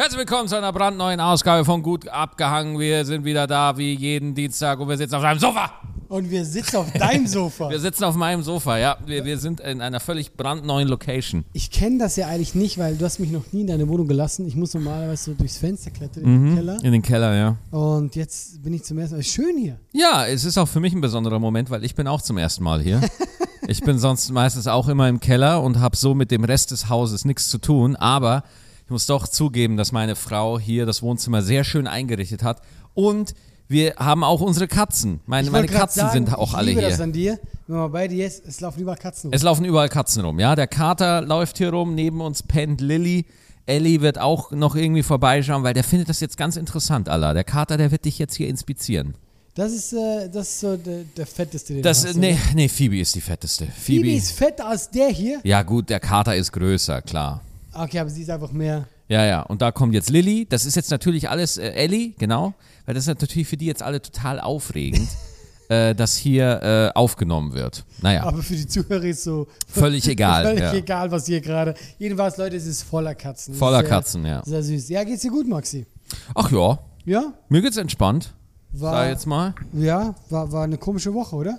Herzlich 0.00 0.20
willkommen 0.20 0.46
zu 0.46 0.54
einer 0.54 0.72
brandneuen 0.72 1.18
Ausgabe 1.18 1.64
von 1.64 1.82
Gut 1.82 2.06
abgehangen. 2.06 2.78
Wir 2.78 3.04
sind 3.04 3.24
wieder 3.24 3.48
da 3.48 3.76
wie 3.78 3.94
jeden 3.94 4.32
Dienstag 4.32 4.78
und 4.78 4.88
wir 4.88 4.96
sitzen 4.96 5.16
auf 5.16 5.24
einem 5.24 5.40
Sofa. 5.40 5.72
Und 6.06 6.30
wir 6.30 6.44
sitzen 6.44 6.76
auf 6.76 6.92
deinem 6.92 7.26
Sofa. 7.26 7.68
Wir 7.68 7.80
sitzen 7.80 8.04
auf 8.04 8.14
meinem 8.14 8.44
Sofa, 8.44 8.78
ja. 8.78 8.96
Wir, 9.04 9.24
wir 9.24 9.38
sind 9.38 9.58
in 9.58 9.80
einer 9.80 9.98
völlig 9.98 10.36
brandneuen 10.36 10.86
Location. 10.86 11.44
Ich 11.52 11.72
kenne 11.72 11.98
das 11.98 12.14
ja 12.14 12.28
eigentlich 12.28 12.54
nicht, 12.54 12.78
weil 12.78 12.96
du 12.96 13.04
hast 13.04 13.18
mich 13.18 13.32
noch 13.32 13.52
nie 13.52 13.62
in 13.62 13.66
deine 13.66 13.88
Wohnung 13.88 14.06
gelassen. 14.06 14.46
Ich 14.46 14.54
muss 14.54 14.72
normalerweise 14.72 15.32
so 15.32 15.34
durchs 15.34 15.58
Fenster 15.58 15.90
klettern 15.90 16.22
in 16.22 16.46
den 16.46 16.54
Keller. 16.54 16.84
In 16.84 16.92
den 16.92 17.02
Keller, 17.02 17.34
ja. 17.34 17.56
Und 17.76 18.14
jetzt 18.14 18.62
bin 18.62 18.74
ich 18.74 18.84
zum 18.84 18.98
ersten 18.98 19.16
Mal. 19.16 19.20
Ist 19.22 19.32
schön 19.32 19.58
hier. 19.58 19.80
Ja, 19.92 20.28
es 20.28 20.44
ist 20.44 20.58
auch 20.58 20.68
für 20.68 20.78
mich 20.78 20.92
ein 20.92 21.00
besonderer 21.00 21.40
Moment, 21.40 21.70
weil 21.70 21.82
ich 21.82 21.96
bin 21.96 22.06
auch 22.06 22.22
zum 22.22 22.38
ersten 22.38 22.62
Mal 22.62 22.80
hier. 22.80 23.00
ich 23.66 23.80
bin 23.80 23.98
sonst 23.98 24.30
meistens 24.30 24.68
auch 24.68 24.86
immer 24.86 25.08
im 25.08 25.18
Keller 25.18 25.60
und 25.60 25.80
habe 25.80 25.96
so 25.96 26.14
mit 26.14 26.30
dem 26.30 26.44
Rest 26.44 26.70
des 26.70 26.88
Hauses 26.88 27.24
nichts 27.24 27.48
zu 27.48 27.58
tun, 27.58 27.96
aber 27.96 28.44
ich 28.88 28.90
muss 28.90 29.04
doch 29.04 29.28
zugeben, 29.28 29.76
dass 29.76 29.92
meine 29.92 30.16
Frau 30.16 30.58
hier 30.58 30.86
das 30.86 31.02
Wohnzimmer 31.02 31.42
sehr 31.42 31.62
schön 31.62 31.86
eingerichtet 31.86 32.42
hat 32.42 32.62
und 32.94 33.34
wir 33.68 33.96
haben 33.98 34.24
auch 34.24 34.40
unsere 34.40 34.66
Katzen. 34.66 35.20
Meine, 35.26 35.48
Ich 35.48 35.52
meine 35.52 35.66
Katzen 35.66 36.00
sagen, 36.00 36.12
sind 36.14 36.34
auch 36.34 36.52
ich 36.52 36.56
alle 36.56 36.68
liebe 36.70 36.80
hier. 36.80 36.88
das 36.88 37.00
an 37.00 37.12
dir. 37.12 37.38
Wenn 37.66 37.76
man 37.76 37.92
bei 37.92 38.08
dir 38.08 38.26
ist, 38.26 38.46
es 38.46 38.60
laufen 38.62 38.80
überall 38.80 38.96
Katzen 38.96 39.28
rum. 39.28 39.34
Es 39.34 39.42
laufen 39.42 39.66
überall 39.66 39.90
Katzen 39.90 40.24
rum, 40.24 40.40
ja. 40.40 40.56
Der 40.56 40.66
Kater 40.66 41.20
läuft 41.20 41.58
hier 41.58 41.68
rum, 41.70 41.94
neben 41.94 42.22
uns 42.22 42.42
pennt 42.42 42.80
Lilly. 42.80 43.26
Ellie 43.66 44.00
wird 44.00 44.18
auch 44.18 44.52
noch 44.52 44.74
irgendwie 44.74 45.02
vorbeischauen, 45.02 45.64
weil 45.64 45.74
der 45.74 45.84
findet 45.84 46.08
das 46.08 46.20
jetzt 46.20 46.38
ganz 46.38 46.56
interessant, 46.56 47.10
Allah. 47.10 47.34
Der 47.34 47.44
Kater, 47.44 47.76
der 47.76 47.90
wird 47.90 48.06
dich 48.06 48.18
jetzt 48.18 48.36
hier 48.36 48.48
inspizieren. 48.48 49.16
Das 49.54 49.72
ist, 49.72 49.92
äh, 49.92 50.30
das 50.32 50.48
ist 50.48 50.60
so 50.60 50.76
der, 50.78 51.00
der 51.14 51.26
fetteste, 51.26 51.74
den 51.74 51.82
Das, 51.82 52.00
du 52.04 52.08
hast. 52.08 52.16
nee, 52.16 52.32
oder? 52.32 52.54
nee, 52.54 52.68
Phoebe 52.70 52.98
ist 53.00 53.14
die 53.14 53.20
fetteste. 53.20 53.66
Phoebe. 53.66 54.06
Phoebe 54.06 54.16
ist 54.16 54.30
fetter 54.32 54.66
als 54.66 54.88
der 54.88 55.08
hier. 55.10 55.40
ja 55.44 55.62
gut, 55.62 55.90
der 55.90 56.00
Kater 56.00 56.34
ist 56.34 56.52
größer, 56.52 57.02
klar. 57.02 57.42
Okay, 57.78 57.98
aber 57.98 58.10
sie 58.10 58.22
ist 58.22 58.30
einfach 58.30 58.52
mehr. 58.52 58.86
Ja, 59.08 59.24
ja. 59.24 59.42
Und 59.42 59.62
da 59.62 59.72
kommt 59.72 59.94
jetzt 59.94 60.10
Lilly. 60.10 60.46
Das 60.48 60.66
ist 60.66 60.74
jetzt 60.76 60.90
natürlich 60.90 61.30
alles 61.30 61.56
äh, 61.56 61.70
Ellie, 61.70 62.14
genau. 62.18 62.54
Weil 62.84 62.94
das 62.94 63.04
ist 63.04 63.20
natürlich 63.20 63.48
für 63.48 63.56
die 63.56 63.66
jetzt 63.66 63.82
alle 63.82 64.02
total 64.02 64.40
aufregend, 64.40 65.08
äh, 65.68 65.94
dass 65.94 66.16
hier 66.16 66.62
äh, 66.94 66.98
aufgenommen 66.98 67.52
wird. 67.54 67.84
Naja, 68.02 68.24
Aber 68.24 68.42
für 68.42 68.56
die 68.56 68.66
Zuhörer 68.66 69.04
ist 69.04 69.24
so 69.24 69.46
völlig 69.66 70.06
egal. 70.08 70.44
völlig 70.44 70.60
ja. 70.60 70.72
egal, 70.74 71.10
was 71.10 71.26
hier 71.26 71.40
gerade. 71.40 71.74
Jedenfalls, 71.98 72.36
Leute, 72.36 72.56
es 72.56 72.66
ist 72.66 72.82
voller 72.82 73.14
Katzen. 73.14 73.54
Voller 73.54 73.80
sehr, 73.80 73.88
Katzen, 73.88 74.24
ja. 74.26 74.42
Sehr 74.44 74.62
süß. 74.62 74.88
Ja, 74.88 75.04
geht's 75.04 75.22
dir 75.22 75.30
gut, 75.30 75.48
Maxi? 75.48 75.86
Ach 76.34 76.50
ja, 76.50 76.78
Ja? 77.04 77.32
mir 77.48 77.62
geht's 77.62 77.76
entspannt. 77.76 78.34
War, 78.72 78.92
Sag 78.92 79.08
jetzt 79.08 79.26
mal. 79.26 79.54
Ja, 79.72 80.14
war, 80.28 80.52
war 80.52 80.64
eine 80.64 80.76
komische 80.76 81.14
Woche, 81.14 81.36
oder? 81.36 81.58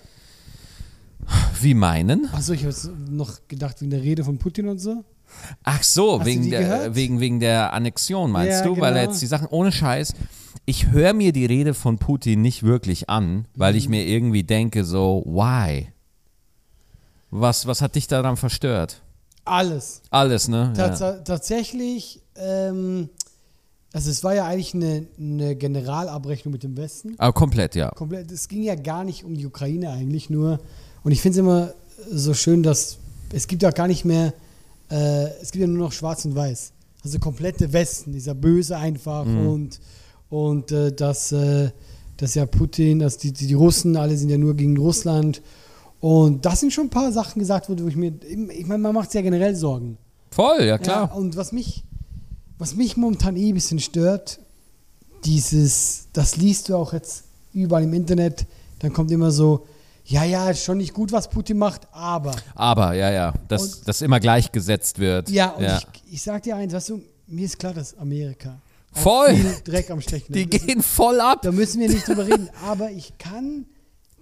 Wie 1.61 1.73
meinen? 1.73 2.29
Achso, 2.31 2.53
ich 2.53 2.63
habe 2.65 2.75
noch 3.09 3.39
gedacht 3.47 3.81
wegen 3.81 3.91
der 3.91 4.01
Rede 4.01 4.23
von 4.23 4.37
Putin 4.37 4.67
und 4.67 4.79
so. 4.79 5.03
Ach 5.63 5.83
so, 5.83 6.19
Hast 6.19 6.25
wegen 6.25 6.49
der, 6.49 6.59
gehört? 6.61 6.95
wegen, 6.95 7.19
wegen 7.19 7.39
der 7.39 7.73
Annexion 7.73 8.31
meinst 8.31 8.59
Ja, 8.59 8.65
du? 8.65 8.77
Weil 8.79 8.93
er 8.95 9.01
genau. 9.01 9.11
jetzt 9.11 9.21
die 9.21 9.25
Sachen, 9.27 9.47
ohne 9.47 9.71
Scheiß, 9.71 10.13
ich 10.65 10.91
höre 10.91 11.13
mir 11.13 11.31
die 11.33 11.45
Rede 11.45 11.73
von 11.73 11.97
Putin 11.97 12.41
nicht 12.41 12.63
wirklich 12.63 13.09
an, 13.09 13.45
weil 13.55 13.73
Mhm. 13.73 13.77
ich 13.77 13.89
mir 13.89 14.05
irgendwie 14.05 14.43
denke 14.43 14.83
so, 14.85 15.23
why? 15.25 15.87
Was, 17.31 17.67
was 17.67 17.81
hat 17.81 17.95
dich 17.95 18.07
daran 18.07 18.37
verstört? 18.37 19.01
Alles. 19.45 20.01
Alles, 20.09 20.47
ne? 20.47 20.73
Tats 20.75 20.99
Ja. 20.99 21.13
Tatsächlich, 21.13 22.21
ähm, 22.35 23.09
also 23.93 24.09
es 24.11 24.23
war 24.23 24.35
ja 24.35 24.45
eigentlich 24.45 24.73
eine, 24.73 25.07
eine 25.19 25.55
Generalabrechnung 25.55 26.51
mit 26.51 26.63
dem 26.63 26.77
Westen. 26.77 27.15
Aber 27.17 27.33
komplett, 27.33 27.75
ja. 27.75 27.89
Komplett, 27.91 28.31
es 28.31 28.47
ging 28.47 28.61
ja 28.63 28.75
gar 28.75 29.03
nicht 29.03 29.23
um 29.23 29.35
die 29.35 29.45
Ukraine 29.45 29.89
eigentlich 29.91 30.29
nur. 30.29 30.59
Und 31.03 31.11
ich 31.11 31.21
finde 31.21 31.33
es 31.33 31.39
immer 31.39 31.73
so 32.11 32.33
schön, 32.33 32.61
dass 32.63 32.97
es 33.31 33.47
gibt 33.47 33.61
ja 33.63 33.71
gar 33.71 33.87
nicht 33.87 34.05
mehr, 34.05 34.33
äh, 34.89 35.27
es 35.41 35.51
gibt 35.51 35.61
ja 35.61 35.67
nur 35.67 35.77
noch 35.85 35.91
Schwarz 35.91 36.25
und 36.25 36.35
Weiß. 36.35 36.71
Also 37.03 37.19
komplette 37.19 37.71
Westen, 37.71 38.11
dieser 38.11 38.35
Böse 38.35 38.77
einfach 38.77 39.25
Mhm. 39.25 39.47
und, 39.47 39.79
und 40.29 40.71
äh, 40.71 40.91
dass, 40.91 41.31
äh, 41.31 41.69
dass 42.17 42.35
ja 42.35 42.45
Putin, 42.45 42.99
dass 42.99 43.17
die, 43.17 43.31
die, 43.31 43.47
die 43.47 43.53
Russen, 43.53 43.95
alle 43.95 44.17
sind 44.17 44.29
ja 44.29 44.37
nur 44.37 44.55
gegen 44.55 44.77
Russland. 44.77 45.41
Und 46.01 46.45
das 46.45 46.59
sind 46.61 46.71
schon 46.73 46.85
ein 46.87 46.89
paar 46.89 47.11
Sachen 47.11 47.39
gesagt 47.39 47.69
worden, 47.69 47.83
wo 47.83 47.87
ich 47.87 47.95
mir, 47.95 48.13
ich 48.25 48.65
meine, 48.67 48.79
man 48.83 48.93
macht 48.93 49.11
sich 49.11 49.19
ja 49.19 49.21
generell 49.21 49.55
Sorgen. 49.55 49.97
Voll, 50.31 50.63
ja 50.63 50.77
klar. 50.77 51.09
Ja, 51.09 51.15
und 51.15 51.35
was 51.37 51.51
mich, 51.51 51.83
was 52.57 52.75
mich 52.75 52.97
momentan 52.97 53.35
eh 53.35 53.49
ein 53.49 53.53
bisschen 53.53 53.79
stört, 53.79 54.39
dieses, 55.25 56.07
das 56.13 56.37
liest 56.37 56.69
du 56.69 56.75
auch 56.75 56.93
jetzt 56.93 57.23
überall 57.53 57.83
im 57.83 57.93
Internet, 57.93 58.45
dann 58.79 58.93
kommt 58.93 59.11
immer 59.11 59.31
so, 59.31 59.65
ja, 60.09 60.23
ja, 60.23 60.49
ist 60.49 60.63
schon 60.63 60.79
nicht 60.79 60.93
gut, 60.93 61.11
was 61.11 61.29
Putin 61.29 61.57
macht, 61.59 61.87
aber. 61.91 62.35
Aber, 62.55 62.93
ja, 62.93 63.11
ja, 63.11 63.33
dass 63.47 63.81
das 63.81 64.01
immer 64.01 64.19
gleichgesetzt 64.19 64.97
wird. 64.97 65.29
Ja, 65.29 65.49
und 65.51 65.63
Ich, 65.63 66.13
ich 66.13 66.21
sag 66.23 66.41
dir 66.43 66.55
eins, 66.55 66.73
weißt 66.73 66.89
du, 66.89 67.01
mir 67.27 67.45
ist 67.45 67.59
klar, 67.59 67.73
dass 67.75 67.95
Amerika 67.97 68.59
Voll. 68.91 69.35
viel 69.35 69.55
Dreck 69.63 69.91
am 69.91 70.01
Stechen 70.01 70.33
die. 70.33 70.49
Das- 70.49 70.65
gehen 70.65 70.81
voll 70.81 71.21
ab. 71.21 71.43
Da 71.43 71.51
müssen 71.51 71.79
wir 71.79 71.89
nicht 71.89 72.07
drüber 72.07 72.25
reden, 72.25 72.49
aber 72.67 72.89
ich 72.89 73.17
kann 73.19 73.65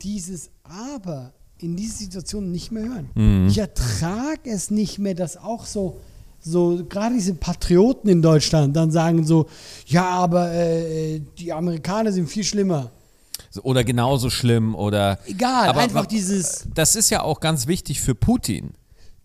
dieses 0.02 0.50
Aber 0.64 1.32
in 1.60 1.78
dieser 1.78 1.96
Situation 1.98 2.52
nicht 2.52 2.72
mehr 2.72 2.84
hören. 2.84 3.10
Mhm. 3.16 3.48
Ich 3.48 3.58
ertrage 3.58 4.50
es 4.50 4.70
nicht 4.70 5.00
mehr, 5.00 5.16
dass 5.16 5.38
auch 5.38 5.66
so, 5.66 6.02
so 6.40 6.84
gerade 6.88 7.16
diese 7.16 7.34
Patrioten 7.34 8.10
in 8.10 8.22
Deutschland 8.22 8.76
dann 8.76 8.92
sagen 8.92 9.26
so, 9.26 9.48
ja, 9.86 10.04
aber 10.10 10.52
äh, 10.52 11.22
die 11.40 11.54
Amerikaner 11.54 12.12
sind 12.12 12.28
viel 12.30 12.44
schlimmer. 12.44 12.92
Oder 13.64 13.84
genauso 13.84 14.30
schlimm 14.30 14.76
oder. 14.76 15.20
Egal, 15.28 15.70
Aber 15.70 15.82
einfach 15.82 16.06
dieses, 16.06 16.68
das 16.74 16.96
ist 16.96 17.10
ja 17.10 17.22
auch 17.24 17.40
ganz 17.40 17.68
wichtig 17.68 18.02
für 18.02 18.16
Putin, 18.16 18.72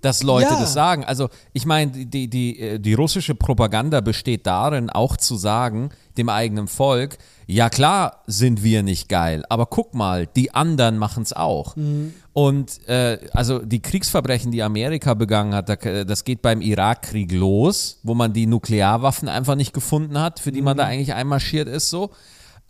dass 0.01 0.23
Leute 0.23 0.53
Ja. 0.55 0.61
das 0.61 0.73
sagen. 0.73 1.05
Also 1.05 1.29
ich 1.53 1.65
meine, 1.67 1.93
die, 1.93 2.29
die, 2.29 2.59
äh, 2.59 2.79
die 2.79 2.95
russische 2.95 3.35
Propaganda 3.35 4.01
besteht 4.01 4.47
darin, 4.47 4.91
auch 4.91 5.17
zu 5.17 5.37
sagen, 5.37 5.91
dem 6.17 6.29
eigenen 6.29 6.67
Volk, 6.69 7.19
ja 7.47 7.71
klar 7.71 8.23
sind 8.27 8.63
wir 8.63 8.83
nicht 8.83 9.09
geil, 9.09 9.45
aber 9.49 9.67
guck 9.67 9.95
mal, 9.95 10.27
die 10.27 10.53
anderen 10.55 10.99
machen 10.99 11.23
es 11.23 11.33
auch. 11.33 11.77
Mhm. 11.77 12.13
Und 12.35 12.87
äh, 12.89 13.19
also 13.33 13.59
die 13.61 13.81
Kriegsverbrechen, 13.81 14.51
die 14.53 14.63
Amerika 14.63 15.15
begangen 15.15 15.55
hat, 15.55 15.69
da- 15.69 16.05
das 16.05 16.25
geht 16.25 16.41
beim 16.43 16.61
Irakkrieg 16.63 17.31
los, 17.33 17.99
wo 18.03 18.15
man 18.15 18.33
die 18.33 18.47
Nuklearwaffen 18.47 19.29
einfach 19.29 19.55
nicht 19.55 19.73
gefunden 19.75 20.19
hat, 20.19 20.41
für 20.41 20.51
die 20.53 20.63
man 20.63 20.77
Mhm. 20.77 20.79
da 20.79 20.85
eigentlich 20.87 21.15
einmarschiert 21.15 21.69
ist 21.69 21.91
so. 21.91 22.11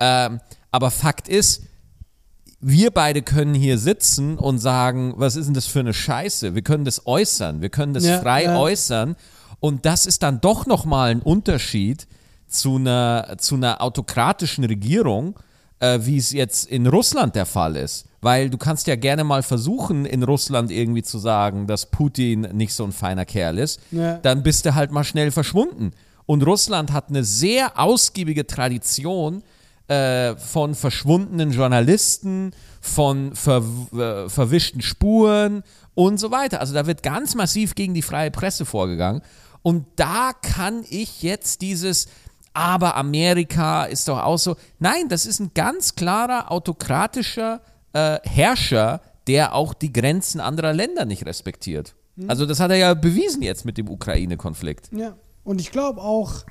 Ähm, 0.00 0.40
aber 0.72 0.90
Fakt 0.90 1.28
ist, 1.28 1.62
wir 2.60 2.90
beide 2.90 3.22
können 3.22 3.54
hier 3.54 3.78
sitzen 3.78 4.38
und 4.38 4.58
sagen, 4.58 5.14
was 5.16 5.36
ist 5.36 5.46
denn 5.46 5.54
das 5.54 5.66
für 5.66 5.80
eine 5.80 5.92
Scheiße? 5.94 6.54
Wir 6.54 6.62
können 6.62 6.84
das 6.84 7.06
äußern, 7.06 7.60
wir 7.60 7.70
können 7.70 7.94
das 7.94 8.04
Ja, 8.04 8.20
frei 8.20 8.44
ja. 8.44 8.56
äußern 8.58 9.16
und 9.60 9.84
das 9.86 10.06
ist 10.06 10.22
dann 10.22 10.40
doch 10.40 10.66
nochmal 10.66 11.10
ein 11.10 11.22
Unterschied 11.22 12.06
zu 12.48 12.76
einer, 12.76 13.36
zu 13.38 13.54
einer 13.56 13.80
autokratischen 13.80 14.64
Regierung, 14.64 15.38
äh, 15.80 16.00
wie 16.02 16.16
es 16.16 16.32
jetzt 16.32 16.66
in 16.66 16.86
Russland 16.86 17.34
der 17.34 17.46
Fall 17.46 17.76
ist. 17.76 18.06
Weil 18.20 18.50
du 18.50 18.58
kannst 18.58 18.86
ja 18.86 18.94
gerne 18.94 19.24
mal 19.24 19.42
versuchen, 19.42 20.04
in 20.04 20.22
Russland 20.22 20.70
irgendwie 20.70 21.02
zu 21.02 21.18
sagen, 21.18 21.66
dass 21.66 21.86
Putin 21.86 22.42
nicht 22.52 22.72
so 22.74 22.84
ein 22.84 22.92
feiner 22.92 23.24
Kerl 23.24 23.58
ist. 23.58 23.80
Ja. 23.90 24.18
Dann 24.18 24.44
bist 24.44 24.64
du 24.64 24.76
halt 24.76 24.92
mal 24.92 25.02
schnell 25.02 25.32
verschwunden. 25.32 25.90
Und 26.24 26.46
Russland 26.46 26.92
hat 26.92 27.08
eine 27.08 27.24
sehr 27.24 27.80
ausgiebige 27.80 28.46
Tradition 28.46 29.42
äh, 29.92 30.36
von 30.36 30.74
verschwundenen 30.74 31.50
Journalisten, 31.50 32.52
von 32.80 33.34
ver 33.34 33.62
äh, 33.92 34.28
verwischten 34.28 34.80
Spuren 34.80 35.62
und 35.94 36.18
so 36.18 36.30
weiter. 36.30 36.60
Also 36.60 36.72
da 36.72 36.86
wird 36.86 37.02
ganz 37.02 37.34
massiv 37.34 37.74
gegen 37.74 37.92
die 37.92 38.02
freie 38.02 38.30
Presse 38.30 38.64
vorgegangen. 38.64 39.22
Und 39.62 39.86
da 39.96 40.32
kann 40.40 40.84
ich 40.88 41.22
jetzt 41.22 41.60
dieses, 41.60 42.06
aber 42.54 42.96
Amerika 42.96 43.84
ist 43.84 44.08
doch 44.08 44.22
auch 44.22 44.38
so. 44.38 44.56
Nein, 44.78 45.08
das 45.08 45.26
ist 45.26 45.40
ein 45.40 45.50
ganz 45.54 45.94
klarer 45.94 46.50
autokratischer 46.50 47.60
äh, 47.92 48.18
Herrscher, 48.24 49.00
der 49.26 49.54
auch 49.54 49.74
die 49.74 49.92
Grenzen 49.92 50.40
anderer 50.40 50.72
Länder 50.72 51.04
nicht 51.04 51.26
respektiert. 51.26 51.94
Also 52.28 52.46
das 52.46 52.60
hat 52.60 52.70
er 52.70 52.76
ja 52.76 52.94
bewiesen 52.94 53.42
jetzt 53.42 53.64
mit 53.64 53.78
dem 53.78 53.88
Ukraine-Konflikt. 53.88 54.90
ja. 54.92 55.16
Und 55.44 55.60
ich 55.60 55.72
glaube 55.72 56.00
auch, 56.00 56.44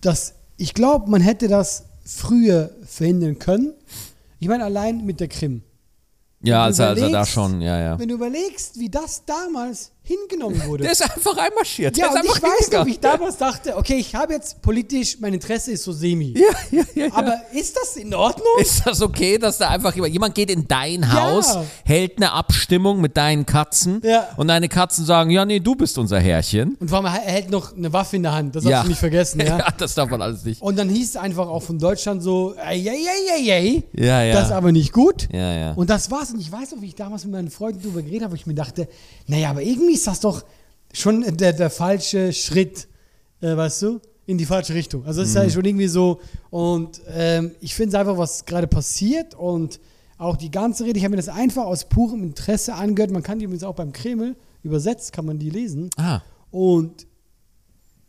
dass, 0.00 0.34
ich 0.56 0.72
glaube, 0.72 1.10
man 1.10 1.20
hätte 1.20 1.48
das 1.48 1.86
früher 2.04 2.70
verhindern 2.84 3.38
können. 3.38 3.74
Ich 4.40 4.48
meine, 4.48 4.64
allein 4.64 5.04
mit 5.04 5.20
der 5.20 5.28
Krim. 5.28 5.62
Ja, 6.42 6.64
also, 6.64 6.82
also 6.82 7.08
da 7.08 7.24
schon, 7.24 7.60
ja, 7.60 7.78
ja. 7.78 7.98
Wenn 7.98 8.08
du 8.08 8.14
überlegst, 8.14 8.78
wie 8.78 8.90
das 8.90 9.24
damals 9.24 9.91
hingenommen 10.04 10.60
wurde. 10.66 10.82
Der 10.84 10.92
ist 10.92 11.02
einfach 11.02 11.36
einmarschiert. 11.36 11.96
Ja, 11.96 12.10
und 12.10 12.24
ich 12.24 12.30
weiß 12.30 12.42
noch, 12.42 12.56
hingegangen. 12.58 12.86
wie 12.86 12.90
ich 12.92 13.00
damals 13.00 13.36
dachte, 13.36 13.76
okay, 13.76 13.94
ich 13.96 14.14
habe 14.14 14.32
jetzt 14.32 14.60
politisch, 14.62 15.18
mein 15.20 15.34
Interesse 15.34 15.72
ist 15.72 15.84
so 15.84 15.92
semi. 15.92 16.34
Ja, 16.36 16.42
ja, 16.70 16.82
ja, 16.94 17.06
ja. 17.06 17.12
Aber 17.14 17.40
ist 17.52 17.76
das 17.76 17.96
in 17.96 18.12
Ordnung? 18.14 18.46
Ist 18.60 18.84
das 18.84 19.00
okay, 19.00 19.38
dass 19.38 19.58
da 19.58 19.68
einfach 19.68 19.94
jemand, 19.94 20.12
jemand 20.12 20.34
geht 20.34 20.50
in 20.50 20.66
dein 20.66 21.12
Haus, 21.12 21.56
hält 21.84 22.16
eine 22.16 22.32
Abstimmung 22.32 23.00
mit 23.00 23.16
deinen 23.16 23.46
Katzen 23.46 24.00
Ja. 24.04 24.28
und 24.36 24.48
deine 24.48 24.68
Katzen 24.68 25.04
sagen, 25.04 25.30
ja, 25.30 25.44
nee, 25.44 25.60
du 25.60 25.74
bist 25.74 25.96
unser 25.98 26.18
Herrchen. 26.18 26.76
Und 26.80 26.88
vor 26.88 26.98
allem, 26.98 27.06
er 27.06 27.12
hält 27.12 27.50
noch 27.50 27.76
eine 27.76 27.92
Waffe 27.92 28.16
in 28.16 28.22
der 28.24 28.32
Hand, 28.32 28.56
das 28.56 28.64
ja. 28.64 28.70
darfst 28.70 28.84
du 28.86 28.88
nicht 28.90 28.98
vergessen, 28.98 29.40
ja. 29.46 29.70
das 29.78 29.94
darf 29.94 30.10
man 30.10 30.20
alles 30.20 30.44
nicht. 30.44 30.60
Und 30.62 30.76
dann 30.78 30.88
hieß 30.88 31.10
es 31.10 31.16
einfach 31.16 31.46
auch 31.48 31.62
von 31.62 31.78
Deutschland 31.78 32.22
so, 32.22 32.54
ey, 32.54 32.86
ey, 32.88 33.06
ey, 33.06 33.40
ey, 33.46 33.50
ey, 33.50 34.04
Ja, 34.04 34.22
ja. 34.22 34.34
das 34.34 34.46
ist 34.46 34.52
aber 34.52 34.72
nicht 34.72 34.92
gut. 34.92 35.28
Ja, 35.32 35.54
ja. 35.54 35.72
Und 35.72 35.88
das 35.90 36.10
war's. 36.10 36.32
Und 36.32 36.40
ich 36.40 36.50
weiß 36.50 36.72
noch, 36.72 36.82
wie 36.82 36.86
ich 36.86 36.94
damals 36.94 37.24
mit 37.24 37.32
meinen 37.32 37.50
Freunden 37.50 37.80
darüber 37.82 38.02
geredet 38.02 38.22
habe, 38.24 38.32
wo 38.32 38.36
ich 38.36 38.46
mir 38.46 38.54
dachte, 38.54 38.88
naja, 39.26 39.50
aber 39.50 39.62
irgendwie 39.62 39.91
ist 39.94 40.06
das 40.06 40.20
doch 40.20 40.44
schon 40.92 41.22
der, 41.36 41.52
der 41.52 41.70
falsche 41.70 42.32
Schritt, 42.32 42.86
äh, 43.40 43.56
weißt 43.56 43.82
du, 43.82 44.00
in 44.26 44.38
die 44.38 44.46
falsche 44.46 44.74
Richtung. 44.74 45.04
Also 45.04 45.22
es 45.22 45.28
ist 45.30 45.34
ja 45.34 45.48
schon 45.50 45.64
irgendwie 45.64 45.88
so. 45.88 46.20
Und 46.50 47.00
ähm, 47.08 47.52
ich 47.60 47.74
finde 47.74 47.88
es 47.90 47.94
einfach, 48.00 48.16
was 48.18 48.44
gerade 48.44 48.66
passiert 48.66 49.34
und 49.34 49.80
auch 50.18 50.36
die 50.36 50.50
ganze 50.50 50.84
Rede, 50.84 50.98
ich 50.98 51.04
habe 51.04 51.10
mir 51.12 51.16
das 51.16 51.28
einfach 51.28 51.64
aus 51.64 51.84
purem 51.86 52.22
Interesse 52.22 52.74
angehört. 52.74 53.10
Man 53.10 53.22
kann 53.24 53.38
die 53.40 53.46
übrigens 53.46 53.64
auch 53.64 53.74
beim 53.74 53.92
Kreml 53.92 54.36
übersetzt, 54.62 55.12
kann 55.12 55.24
man 55.26 55.38
die 55.38 55.50
lesen. 55.50 55.90
Ah. 55.96 56.20
Und 56.52 57.06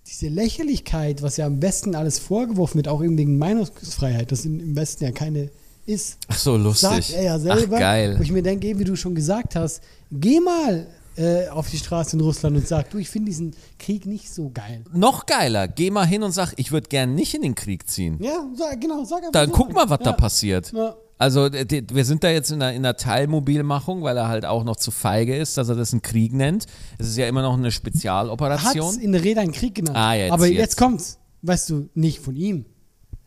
diese 0.06 0.28
Lächerlichkeit, 0.28 1.22
was 1.22 1.38
ja 1.38 1.46
am 1.48 1.62
Westen 1.62 1.96
alles 1.96 2.20
vorgeworfen 2.20 2.76
wird, 2.76 2.88
auch 2.90 3.02
eben 3.02 3.18
wegen 3.18 3.38
Meinungsfreiheit, 3.38 4.32
dass 4.32 4.46
in- 4.46 4.60
im 4.60 4.76
Westen 4.76 5.06
ja 5.06 5.12
keine 5.12 5.50
ist, 5.86 6.18
Ach 6.28 6.38
so, 6.38 6.56
lustig. 6.58 6.90
sagt 6.90 7.12
er 7.14 7.24
ja 7.24 7.40
selber. 7.40 7.76
Ach, 7.78 7.80
geil. 7.80 8.16
Wo 8.18 8.24
ich 8.24 8.32
mir 8.32 8.44
denke, 8.44 8.78
wie 8.78 8.84
du 8.84 8.96
schon 8.96 9.16
gesagt 9.16 9.56
hast, 9.56 9.82
geh 10.12 10.40
mal 10.40 10.88
äh, 11.16 11.48
auf 11.50 11.70
die 11.70 11.78
Straße 11.78 12.16
in 12.16 12.22
Russland 12.22 12.56
und 12.58 12.68
sag, 12.68 12.90
du, 12.90 12.98
ich 12.98 13.10
finde 13.10 13.30
diesen 13.30 13.56
Krieg 13.80 14.06
nicht 14.06 14.34
so 14.34 14.50
geil. 14.54 14.84
Noch 14.94 15.26
geiler, 15.26 15.68
geh 15.68 15.92
mal 15.92 16.06
hin 16.06 16.24
und 16.24 16.32
sag, 16.32 16.54
ich 16.58 16.72
würde 16.72 16.88
gern 16.90 17.14
nicht 17.16 17.34
in 17.36 17.42
den 17.44 17.56
Krieg 17.56 17.90
ziehen. 17.90 18.18
Ja, 18.22 18.46
sag, 18.56 18.82
genau, 18.82 19.04
sag 19.06 19.20
einfach 19.20 19.32
Dann 19.32 19.50
so. 19.50 19.56
guck 19.56 19.74
mal, 19.74 19.90
was 19.90 20.00
da 20.00 20.12
Ja. 20.12 20.16
passiert. 20.16 20.72
Ja. 20.74 20.96
Also 21.20 21.48
d- 21.50 21.64
d- 21.66 21.84
wir 21.94 22.04
sind 22.04 22.24
da 22.24 22.30
jetzt 22.32 22.52
in 22.52 22.62
einer, 22.62 22.74
in 22.74 22.84
einer 22.84 22.96
Teilmobilmachung, 22.98 24.02
weil 24.04 24.18
er 24.18 24.28
halt 24.28 24.46
auch 24.46 24.64
noch 24.64 24.76
zu 24.76 24.92
feige 24.92 25.38
ist, 25.38 25.58
dass 25.58 25.70
er 25.70 25.76
das 25.76 25.94
einen 25.94 26.02
Krieg 26.02 26.34
nennt. 26.34 26.66
Es 26.98 27.08
ist 27.08 27.18
ja 27.18 27.28
immer 27.28 27.42
noch 27.44 27.54
eine 27.54 27.66
Hat's 27.68 27.76
Spezialoperation. 27.76 29.00
in 29.00 29.12
der 29.12 29.24
Rede 29.24 29.40
einen 29.42 29.52
Krieg 29.52 29.76
genannt. 29.76 29.96
Ah, 29.98 30.16
jetzt, 30.16 30.32
Aber 30.34 30.48
jetzt, 30.48 30.58
jetzt. 30.58 30.78
kommt's. 30.78 31.20
Weißt 31.44 31.70
du, 31.70 31.90
nicht 31.94 32.20
von 32.20 32.36
ihm. 32.36 32.66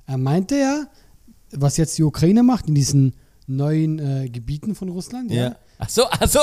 Er 0.06 0.18
meinte 0.18 0.56
ja, 0.58 0.86
was 1.52 1.76
jetzt 1.76 1.96
die 1.98 2.02
Ukraine 2.02 2.42
macht 2.42 2.68
in 2.68 2.74
diesen 2.74 3.14
neuen 3.46 3.98
äh, 3.98 4.28
Gebieten 4.28 4.74
von 4.74 4.88
Russland, 4.88 5.30
ja. 5.30 5.42
Ja. 5.50 5.56
Ach 5.78 5.88
so, 5.90 6.04
ach 6.10 6.26
so. 6.28 6.40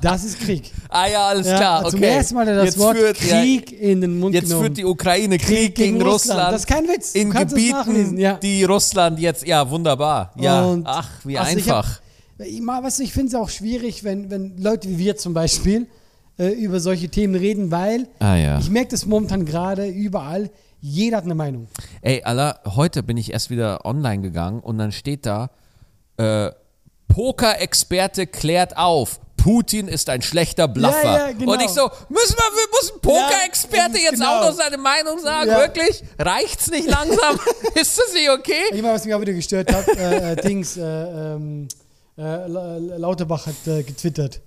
das 0.00 0.22
ist 0.24 0.38
Krieg. 0.40 0.70
ah 0.88 1.06
ja, 1.08 1.26
alles 1.26 1.46
Ja, 1.48 1.56
klar. 1.56 1.80
Okay. 1.80 1.90
Zum 1.90 2.02
ersten 2.04 2.34
Mal 2.36 2.46
das 2.46 2.64
jetzt 2.66 2.78
Wort 2.78 2.96
führt, 2.96 3.20
ja, 3.24 3.40
Krieg 3.40 3.72
in 3.72 4.00
den 4.00 4.18
Mund 4.20 4.32
Jetzt 4.34 4.44
genommen. 4.48 4.66
führt 4.66 4.76
die 4.78 4.84
Ukraine 4.84 5.38
Krieg, 5.38 5.74
gegen, 5.74 6.00
Russland. 6.00 6.52
Das 6.52 6.60
ist 6.62 6.66
kein 6.68 6.86
Witz. 6.86 7.14
In 7.14 7.30
Gebieten, 7.30 8.16
ja. 8.18 8.34
die 8.34 8.62
Russland 8.64 9.18
jetzt, 9.18 9.44
ja, 9.46 9.68
wunderbar. 9.68 10.32
Ja, 10.36 10.64
Und- 10.64 10.86
ach, 10.86 11.08
wie 11.24 11.36
also 11.36 11.56
ich 11.58 11.68
hab- 11.68 11.78
einfach. 11.84 12.00
Ich, 12.38 12.60
mal, 12.62 12.82
weißt 12.82 13.00
du, 13.00 13.02
ich 13.02 13.12
finde 13.12 13.28
es 13.28 13.34
auch 13.34 13.48
schwierig, 13.50 14.02
wenn, 14.04 14.30
wenn 14.30 14.56
Leute 14.56 14.88
wie 14.88 14.98
wir 14.98 15.16
zum 15.16 15.34
Beispiel 15.34 15.88
äh, 16.38 16.48
über 16.52 16.80
solche 16.80 17.08
Themen 17.10 17.34
reden, 17.34 17.70
weil 17.70 18.06
Ah, 18.18 18.36
ja. 18.36 18.58
ich 18.58 18.70
merke 18.70 18.90
das 18.92 19.04
momentan 19.04 19.44
gerade 19.44 19.86
überall. 19.88 20.48
Jeder 20.80 21.18
hat 21.18 21.24
eine 21.24 21.34
Meinung. 21.34 21.66
Ey, 22.00 22.22
Alter, 22.22 22.60
heute 22.76 23.02
bin 23.02 23.18
ich 23.18 23.32
erst 23.32 23.50
wieder 23.50 23.84
online 23.84 24.22
gegangen 24.22 24.60
und 24.60 24.78
dann 24.78 24.92
steht 24.92 25.26
da, 25.26 25.50
äh, 26.16 26.50
Poker-Experte 27.10 28.26
klärt 28.26 28.76
auf. 28.76 29.20
Putin 29.36 29.88
ist 29.88 30.10
ein 30.10 30.20
schlechter 30.20 30.68
Bluffer. 30.68 31.02
Ja, 31.02 31.28
ja, 31.28 31.32
genau. 31.32 31.52
Und 31.52 31.62
ich 31.62 31.70
so, 31.70 31.88
müssen 32.10 32.36
wir, 32.36 32.56
wir 32.56 32.68
muss 32.72 32.92
ein 32.92 33.00
Poker-Experte 33.00 33.96
Ja, 33.98 34.04
jetzt 34.04 34.14
genau. 34.20 34.38
auch 34.40 34.50
noch 34.50 34.52
seine 34.52 34.76
Meinung 34.76 35.18
sagen? 35.18 35.50
Wirklich? 35.50 36.02
Reicht's 36.18 36.70
nicht 36.70 36.86
langsam? 36.88 37.38
ist 37.74 37.98
das 37.98 38.12
nicht 38.12 38.28
okay? 38.28 38.52
Ich 38.72 38.82
meine, 38.82 38.94
was 38.94 39.04
mich 39.04 39.14
auch 39.14 39.20
wieder 39.20 39.32
gestört 39.32 39.72
hat, 39.74 39.88
äh, 39.88 40.32
äh, 40.32 40.36
Dings, 40.36 40.76
äh, 40.76 40.82
ähm, 40.82 41.68
äh, 42.18 42.22
La- 42.22 42.76
Lauterbach 42.98 43.46
hat 43.46 43.54
äh, 43.66 43.82
getwittert. 43.82 44.40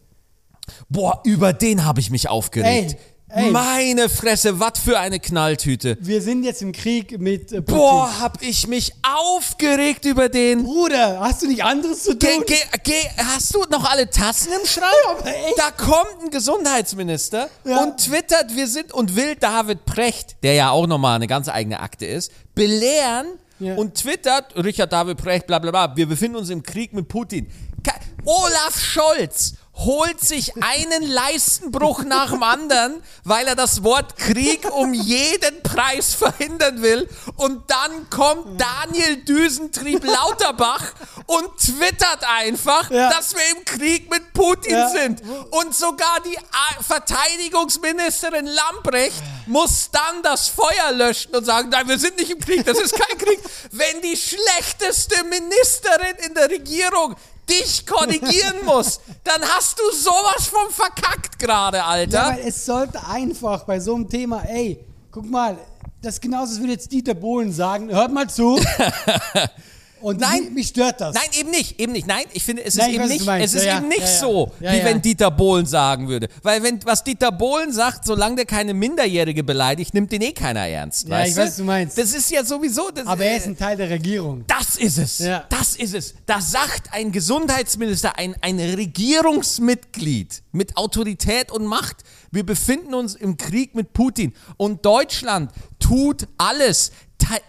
Boah, 0.89 1.19
über 1.23 1.53
den 1.53 1.83
habe 1.85 1.99
ich 1.99 2.11
mich 2.11 2.29
aufgeregt. 2.29 2.91
Ey, 2.93 2.97
ey. 3.33 3.51
Meine 3.51 4.09
Fresse, 4.09 4.59
was 4.59 4.79
für 4.79 4.99
eine 4.99 5.19
Knalltüte. 5.19 5.97
Wir 5.99 6.21
sind 6.21 6.43
jetzt 6.43 6.61
im 6.61 6.71
Krieg 6.71 7.19
mit 7.19 7.51
äh, 7.51 7.61
Putin. 7.61 7.75
Boah, 7.75 8.19
hab 8.19 8.41
ich 8.41 8.67
mich 8.67 8.93
aufgeregt 9.03 10.05
über 10.05 10.29
den. 10.29 10.63
Bruder, 10.63 11.19
hast 11.19 11.41
du 11.41 11.47
nicht 11.47 11.63
anderes 11.63 12.03
zu 12.03 12.17
tun? 12.17 12.43
geh, 12.45 12.55
geh, 12.83 12.93
hast 13.17 13.53
du 13.55 13.63
noch 13.69 13.89
alle 13.89 14.09
Tassen 14.09 14.49
im 14.59 14.65
Schrank? 14.67 15.23
Da 15.57 15.71
kommt 15.71 16.23
ein 16.23 16.29
Gesundheitsminister 16.31 17.49
Ja. 17.65 17.83
und 17.83 17.97
twittert, 17.97 18.55
wir 18.55 18.67
sind 18.67 18.93
und 18.93 19.15
will 19.15 19.35
David 19.35 19.85
Precht, 19.85 20.35
der 20.43 20.53
ja 20.53 20.69
auch 20.71 20.87
nochmal 20.87 21.15
eine 21.15 21.27
ganz 21.27 21.49
eigene 21.49 21.79
Akte 21.79 22.05
ist, 22.05 22.31
belehren 22.55 23.27
Ja. 23.59 23.75
und 23.75 23.95
twittert, 23.95 24.55
Richard 24.55 24.91
David 24.93 25.17
Precht, 25.17 25.47
bla 25.47 25.59
bla 25.59 25.71
bla, 25.71 25.95
wir 25.95 26.07
befinden 26.07 26.37
uns 26.37 26.49
im 26.49 26.63
Krieg 26.63 26.93
mit 26.93 27.07
Putin. 27.07 27.47
Ka- 27.83 27.99
Olaf 28.25 28.79
Scholz 28.79 29.55
holt 29.75 30.19
sich 30.21 30.53
einen 30.63 31.01
Leistenbruch 31.09 32.03
nach 32.03 32.29
dem 32.31 32.43
anderen, 32.43 33.01
weil 33.23 33.47
er 33.47 33.55
das 33.55 33.83
Wort 33.83 34.17
Krieg 34.17 34.71
um 34.71 34.93
jeden 34.93 35.63
Preis 35.63 36.13
verhindern 36.13 36.81
will. 36.83 37.09
Und 37.37 37.69
dann 37.71 38.09
kommt 38.11 38.61
Daniel 38.61 39.17
Düsentrieb 39.25 40.03
Lauterbach 40.05 40.93
und 41.25 41.57
twittert 41.57 42.23
einfach, 42.37 42.91
Ja. 42.91 43.09
dass 43.11 43.33
wir 43.33 43.41
im 43.57 43.65
Krieg 43.65 44.11
mit 44.11 44.31
Putin 44.33 44.73
Ja. 44.73 44.89
sind. 44.89 45.21
Und 45.49 45.73
sogar 45.75 46.19
die 46.23 46.37
A- 46.37 46.83
Verteidigungsministerin 46.83 48.45
Lambrecht 48.45 49.21
muss 49.47 49.89
dann 49.91 50.21
das 50.21 50.47
Feuer 50.49 50.91
löschen 50.91 51.35
und 51.35 51.45
sagen, 51.45 51.69
nein, 51.69 51.87
wir 51.87 51.97
sind 51.97 52.17
nicht 52.17 52.29
im 52.31 52.39
Krieg, 52.39 52.63
das 52.65 52.79
ist 52.79 52.93
kein 52.93 53.17
Krieg. 53.17 53.39
Wenn 53.71 54.01
die 54.01 54.15
schlechteste 54.17 55.23
Ministerin 55.25 56.15
in 56.27 56.33
der 56.35 56.49
Regierung 56.49 57.15
dich 57.49 57.85
korrigieren 57.85 58.63
muss, 58.65 58.99
dann 59.23 59.41
hast 59.41 59.79
du 59.79 59.83
sowas 59.95 60.47
von 60.47 60.69
verkackt 60.71 61.39
gerade, 61.39 61.77
Ja, 61.77 61.85
Alter. 61.87 62.25
weil 62.37 62.47
es 62.47 62.65
sollte 62.65 63.05
einfach 63.07 63.63
bei 63.65 63.79
so 63.79 63.95
einem 63.95 64.09
Thema, 64.09 64.43
ey, 64.47 64.79
guck 65.11 65.29
mal, 65.29 65.57
das 66.01 66.15
ist 66.15 66.21
genauso, 66.21 66.51
als 66.51 66.59
würde 66.59 66.73
jetzt 66.73 66.91
Dieter 66.91 67.13
Bohlen 67.13 67.51
sagen, 67.53 67.89
hört 67.89 68.11
mal 68.11 68.29
zu. 68.29 68.59
Und 70.03 70.19
Nein. 70.19 70.53
mich, 70.53 70.67
stört 70.67 70.99
das. 70.99 71.15
Nein, 71.15 71.23
eben 71.39 71.49
nicht, 71.49 71.79
eben 71.79 71.93
nicht. 71.93 72.05
Nein, 72.05 72.25
ich 72.33 72.43
finde, 72.43 72.65
es 72.65 72.75
Nein, 72.75 72.89
ist 72.89 72.95
eben 72.95 73.03
weiß, 73.03 73.09
nicht, 73.09 73.45
es 73.45 73.53
ist 73.53 73.63
Ja, 73.63 73.71
ja, 73.71 73.77
eben 73.77 73.87
nicht 73.87 74.01
ja, 74.01 74.07
so, 74.07 74.51
wie 74.59 74.65
wenn 74.83 75.01
Dieter 75.01 75.31
Bohlen 75.31 75.65
sagen 75.65 76.09
würde. 76.09 76.27
Weil 76.41 76.61
wenn, 76.61 76.83
was 76.83 77.05
Dieter 77.05 77.31
Bohlen 77.31 77.71
sagt, 77.71 78.03
solange 78.05 78.35
der 78.35 78.45
keine 78.45 78.73
Minderjährige 78.73 79.45
beleidigt, 79.45 79.93
nimmt 79.93 80.11
den 80.11 80.21
eh 80.21 80.33
keiner 80.33 80.67
ernst. 80.67 81.07
Ja, 81.07 81.11
weißt 81.11 81.31
ich 81.31 81.37
weiß, 81.37 81.47
was 81.47 81.55
du 81.55 81.63
meinst. 81.63 81.97
Das 81.97 82.13
ist 82.13 82.29
ja 82.31 82.43
sowieso, 82.43 82.91
das, 82.91 83.07
Aber 83.07 83.23
er 83.23 83.37
ist 83.37 83.45
äh, 83.45 83.51
ein 83.51 83.57
Teil 83.57 83.77
der 83.77 83.89
Regierung. 83.89 84.43
das 84.45 84.75
ist 84.75 84.97
es. 84.97 85.23
Das 85.47 85.77
ist 85.77 85.93
es. 85.93 86.15
Da 86.25 86.41
sagt 86.41 86.91
ein 86.91 87.13
Gesundheitsminister, 87.13 88.19
ein, 88.19 88.35
ein 88.41 88.59
Regierungsmitglied 88.59 90.43
mit 90.51 90.75
Autorität 90.75 91.49
und 91.49 91.65
Macht, 91.65 92.03
wir 92.31 92.45
befinden 92.45 92.93
uns 92.93 93.15
im 93.15 93.37
Krieg 93.37 93.73
mit 93.73 93.93
Putin 93.93 94.33
und 94.57 94.85
Deutschland 94.85 95.51
tut 95.79 96.27
alles, 96.37 96.91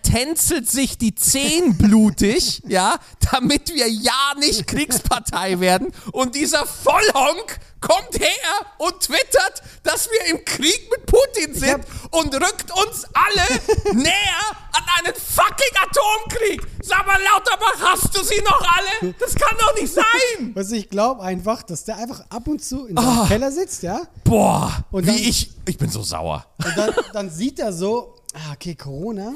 tänzelt 0.03 0.71
sich 0.71 0.99
die 0.99 1.15
Zehen 1.15 1.77
blutig, 1.77 2.63
ja, 2.67 2.97
damit 3.33 3.75
wir 3.75 3.89
ja 3.89 4.35
nicht 4.39 4.67
Kriegspartei 4.67 5.61
werden 5.61 5.93
und 6.13 6.35
dieser 6.35 6.67
Vollhonk 6.67 7.59
kommt 7.81 8.19
her 8.19 8.67
und 8.79 8.99
twittert, 9.01 9.63
dass 9.83 10.09
wir 10.11 10.35
im 10.35 10.45
Krieg 10.45 10.89
mit 10.91 11.05
Putin 11.07 11.55
sind 11.55 11.85
und 12.13 12.35
rückt 12.35 12.71
uns 12.71 13.05
alle 13.13 13.95
näher 13.95 14.41
an 14.73 14.83
einen 15.05 15.15
fucking 15.15 15.77
Atomkrieg. 15.83 16.63
Sag 16.83 17.07
mal, 17.07 17.19
Lauterbach, 17.23 17.93
hast 17.93 18.17
du 18.17 18.23
sie 18.25 18.41
noch 18.43 18.61
alle? 18.61 19.13
Das 19.21 19.35
kann 19.35 19.57
doch 19.59 19.75
nicht 19.75 19.93
sein. 19.93 20.05
Was 20.55 20.73
ich 20.73 20.89
glaube 20.89 21.23
einfach, 21.23 21.63
dass 21.63 21.85
der 21.85 21.99
einfach 21.99 22.23
ab 22.31 22.47
und 22.49 22.65
zu 22.65 22.87
in 22.87 22.97
seinem 22.97 23.09
Ah. 23.09 23.27
Keller 23.29 23.53
sitzt, 23.53 23.83
ja? 23.83 24.01
Boah, 24.25 24.85
Und 24.91 25.05
wie 25.05 25.09
dann- 25.09 25.17
ich, 25.17 25.51
ich 25.67 25.77
bin 25.77 25.91
so 25.91 26.03
sauer. 26.03 26.47
Und 26.65 26.77
dann, 26.77 26.95
dann 27.13 27.31
sieht 27.31 27.59
er 27.59 27.73
so, 27.73 28.15
ah, 28.35 28.53
okay, 28.55 28.75
Corona, 28.75 29.33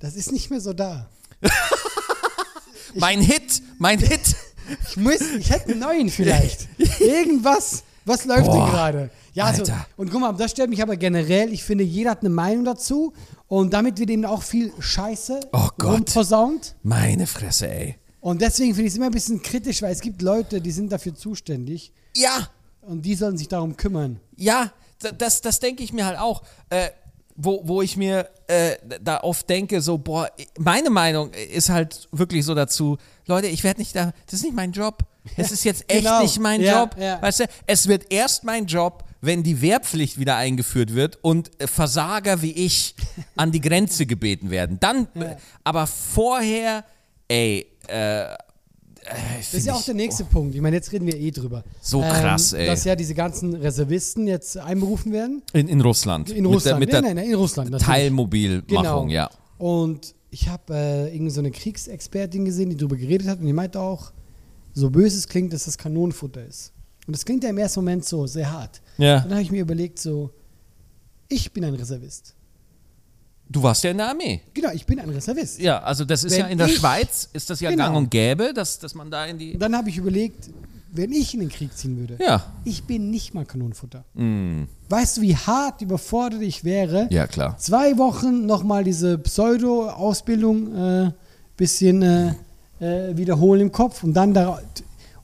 das 0.00 0.14
ist 0.14 0.32
nicht 0.32 0.50
mehr 0.50 0.60
so 0.60 0.72
da. 0.72 1.08
Mein 2.94 3.20
Hit, 3.20 3.62
mein 3.78 3.98
Hit. 3.98 4.34
Ich 4.88 4.96
muss, 4.96 5.20
ich 5.20 5.50
hätte 5.50 5.70
einen 5.72 5.80
neuen 5.80 6.08
vielleicht. 6.10 6.68
Irgendwas. 7.00 7.84
Was 8.04 8.24
läuft 8.24 8.46
Boah, 8.46 8.54
denn 8.64 8.70
gerade? 8.72 9.10
Ja, 9.34 9.44
also, 9.44 9.60
Alter. 9.62 9.86
und 9.98 10.10
guck 10.10 10.20
mal, 10.20 10.32
das 10.32 10.50
stört 10.52 10.70
mich 10.70 10.82
aber 10.82 10.96
generell. 10.96 11.52
Ich 11.52 11.62
finde, 11.62 11.84
jeder 11.84 12.10
hat 12.12 12.20
eine 12.20 12.30
Meinung 12.30 12.64
dazu. 12.64 13.12
Und 13.46 13.72
damit 13.72 13.98
wird 13.98 14.10
eben 14.10 14.24
auch 14.24 14.42
viel 14.42 14.72
Scheiße 14.78 15.40
Oh 15.52 15.68
Gott. 15.78 15.92
rumversaunt. 16.00 16.74
Meine 16.82 17.26
Fresse, 17.26 17.68
ey. 17.68 17.96
Und 18.20 18.40
deswegen 18.42 18.74
finde 18.74 18.88
ich 18.88 18.92
es 18.92 18.96
immer 18.96 19.06
ein 19.06 19.12
bisschen 19.12 19.42
kritisch, 19.42 19.80
weil 19.82 19.92
es 19.92 20.00
gibt 20.00 20.22
Leute, 20.22 20.60
die 20.60 20.70
sind 20.72 20.90
dafür 20.90 21.14
zuständig. 21.14 21.92
Ja, 22.16 22.48
Und 22.80 23.02
die 23.02 23.14
sollen 23.14 23.36
sich 23.38 23.48
darum 23.48 23.76
kümmern. 23.76 24.18
Ja, 24.36 24.72
da- 25.00 25.12
das, 25.12 25.40
das 25.42 25.60
denke 25.60 25.82
ich 25.82 25.92
mir 25.92 26.04
halt 26.06 26.18
auch. 26.18 26.42
Äh, 26.70 26.88
wo, 27.40 27.60
wo 27.64 27.82
ich 27.82 27.96
mir 27.96 28.28
äh, 28.48 28.74
da 29.00 29.20
oft 29.20 29.48
denke, 29.48 29.80
so, 29.80 29.96
boah, 29.96 30.28
meine 30.58 30.90
Meinung 30.90 31.30
ist 31.32 31.68
halt 31.70 32.08
wirklich 32.10 32.44
so 32.44 32.54
dazu, 32.56 32.98
Leute, 33.26 33.46
ich 33.46 33.62
werde 33.62 33.80
nicht 33.80 33.94
da, 33.94 34.12
das 34.26 34.34
ist 34.40 34.42
nicht 34.42 34.56
mein 34.56 34.72
Job. 34.72 34.98
Es 35.36 35.52
ist 35.52 35.62
jetzt 35.64 35.84
echt 35.88 36.00
Genau. 36.04 36.20
nicht 36.22 36.40
mein 36.40 36.60
Ja, 36.60 36.80
Job. 36.82 36.96
ja. 36.98 37.22
Weißt 37.22 37.40
du, 37.40 37.44
es 37.66 37.86
wird 37.86 38.10
erst 38.12 38.42
mein 38.42 38.66
Job, 38.66 39.04
wenn 39.20 39.44
die 39.44 39.60
Wehrpflicht 39.60 40.18
wieder 40.18 40.36
eingeführt 40.36 40.94
wird 40.96 41.18
und 41.22 41.50
äh, 41.62 41.68
Versager 41.68 42.42
wie 42.42 42.52
ich 42.52 42.96
an 43.36 43.52
die 43.52 43.60
Grenze 43.60 44.06
gebeten 44.06 44.50
werden. 44.50 44.78
Dann, 44.80 45.06
äh, 45.14 45.36
aber 45.62 45.86
vorher, 45.86 46.84
ey, 47.28 47.66
äh, 47.86 48.24
Das 49.36 49.54
ist 49.54 49.66
ja 49.66 49.74
auch 49.74 49.82
der 49.84 49.94
nächste 49.94 50.24
Punkt. 50.24 50.54
Ich 50.54 50.60
meine, 50.60 50.76
jetzt 50.76 50.92
reden 50.92 51.06
wir 51.06 51.16
eh 51.16 51.30
drüber. 51.30 51.58
Ähm, 51.66 51.72
So 51.80 52.00
krass, 52.00 52.52
ey. 52.52 52.66
Dass 52.66 52.84
ja 52.84 52.94
diese 52.96 53.14
ganzen 53.14 53.54
Reservisten 53.54 54.26
jetzt 54.26 54.56
einberufen 54.58 55.12
werden. 55.12 55.42
in, 55.52 55.68
in 55.68 55.80
Russland. 55.80 56.30
In 56.30 56.44
Russland. 56.46 56.80
Mit 56.80 56.92
der, 56.92 57.00
nein, 57.02 57.08
mit 57.10 57.16
nein, 57.16 57.16
der 57.16 57.24
nein, 57.24 57.32
in 57.32 57.38
Russland. 57.38 57.70
natürlich. 57.70 57.86
Teilmobilmachung, 57.94 59.08
Genau. 59.08 59.08
ja. 59.08 59.30
Und 59.58 60.14
ich 60.30 60.48
habe 60.48 60.74
äh, 60.74 61.04
irgendeine 61.06 61.30
so 61.30 61.40
eine 61.40 61.50
Kriegsexpertin 61.50 62.44
gesehen, 62.44 62.70
die 62.70 62.76
darüber 62.76 62.96
geredet 62.96 63.26
hat 63.28 63.40
und 63.40 63.46
die 63.46 63.52
meinte 63.52 63.80
auch, 63.80 64.12
so 64.74 64.90
böse 64.90 65.16
es 65.18 65.26
klingt, 65.26 65.52
dass 65.52 65.64
das 65.64 65.78
Kanonenfutter 65.78 66.44
ist. 66.46 66.72
Und 67.06 67.16
das 67.16 67.24
klingt 67.24 67.42
ja 67.42 67.50
im 67.50 67.58
ersten 67.58 67.80
Moment 67.80 68.04
so 68.04 68.26
sehr 68.26 68.52
hart. 68.52 68.82
Ja. 68.98 69.16
Und 69.16 69.24
dann 69.24 69.32
habe 69.32 69.42
ich 69.42 69.50
mir 69.50 69.62
überlegt, 69.62 69.98
so, 69.98 70.30
ich 71.28 71.52
bin 71.52 71.64
ein 71.64 71.74
Reservist. 71.74 72.34
Du 73.50 73.62
warst 73.62 73.82
ja 73.84 73.90
in 73.90 73.96
der 73.98 74.08
Armee. 74.10 74.40
Genau, 74.52 74.70
ich 74.72 74.84
bin 74.84 75.00
ein 75.00 75.08
Reservist. 75.08 75.58
Ja, 75.60 75.78
also 75.82 76.04
das 76.04 76.22
ist 76.24 76.32
Wenn 76.32 76.40
ja 76.40 76.46
in 76.48 76.58
der 76.58 76.66
ich- 76.66 76.76
Schweiz, 76.76 77.28
ist 77.32 77.48
das 77.48 77.60
ja 77.60 77.70
Genau. 77.70 77.84
gang 77.84 77.96
und 77.96 78.10
gäbe, 78.10 78.52
dass, 78.52 78.78
dass 78.78 78.94
man 78.94 79.10
da 79.10 79.24
in 79.26 79.38
die. 79.38 79.54
Und 79.54 79.60
dann 79.60 79.74
habe 79.74 79.88
ich 79.88 79.96
überlegt, 79.96 80.50
wenn 80.92 81.12
ich 81.12 81.32
in 81.34 81.40
den 81.40 81.48
Krieg 81.48 81.74
ziehen 81.76 81.96
würde, 81.98 82.18
Ja. 82.22 82.44
ich 82.64 82.84
bin 82.84 83.10
nicht 83.10 83.32
mal 83.34 83.44
Kanonenfutter. 83.46 84.04
Weißt 84.88 85.16
du, 85.16 85.20
wie 85.22 85.36
hart 85.36 85.80
überfordert 85.82 86.42
ich 86.42 86.64
wäre? 86.64 87.08
Ja, 87.10 87.26
klar. 87.26 87.56
Zwei 87.58 87.96
Wochen 87.98 88.46
nochmal 88.46 88.84
diese 88.84 89.18
Pseudo-Ausbildung 89.18 90.74
äh, 90.74 91.12
bisschen 91.56 92.02
äh, 92.02 92.34
äh, 92.80 93.16
wiederholen 93.16 93.62
im 93.62 93.72
Kopf 93.72 94.02
und 94.04 94.14
dann 94.14 94.32
da, 94.34 94.60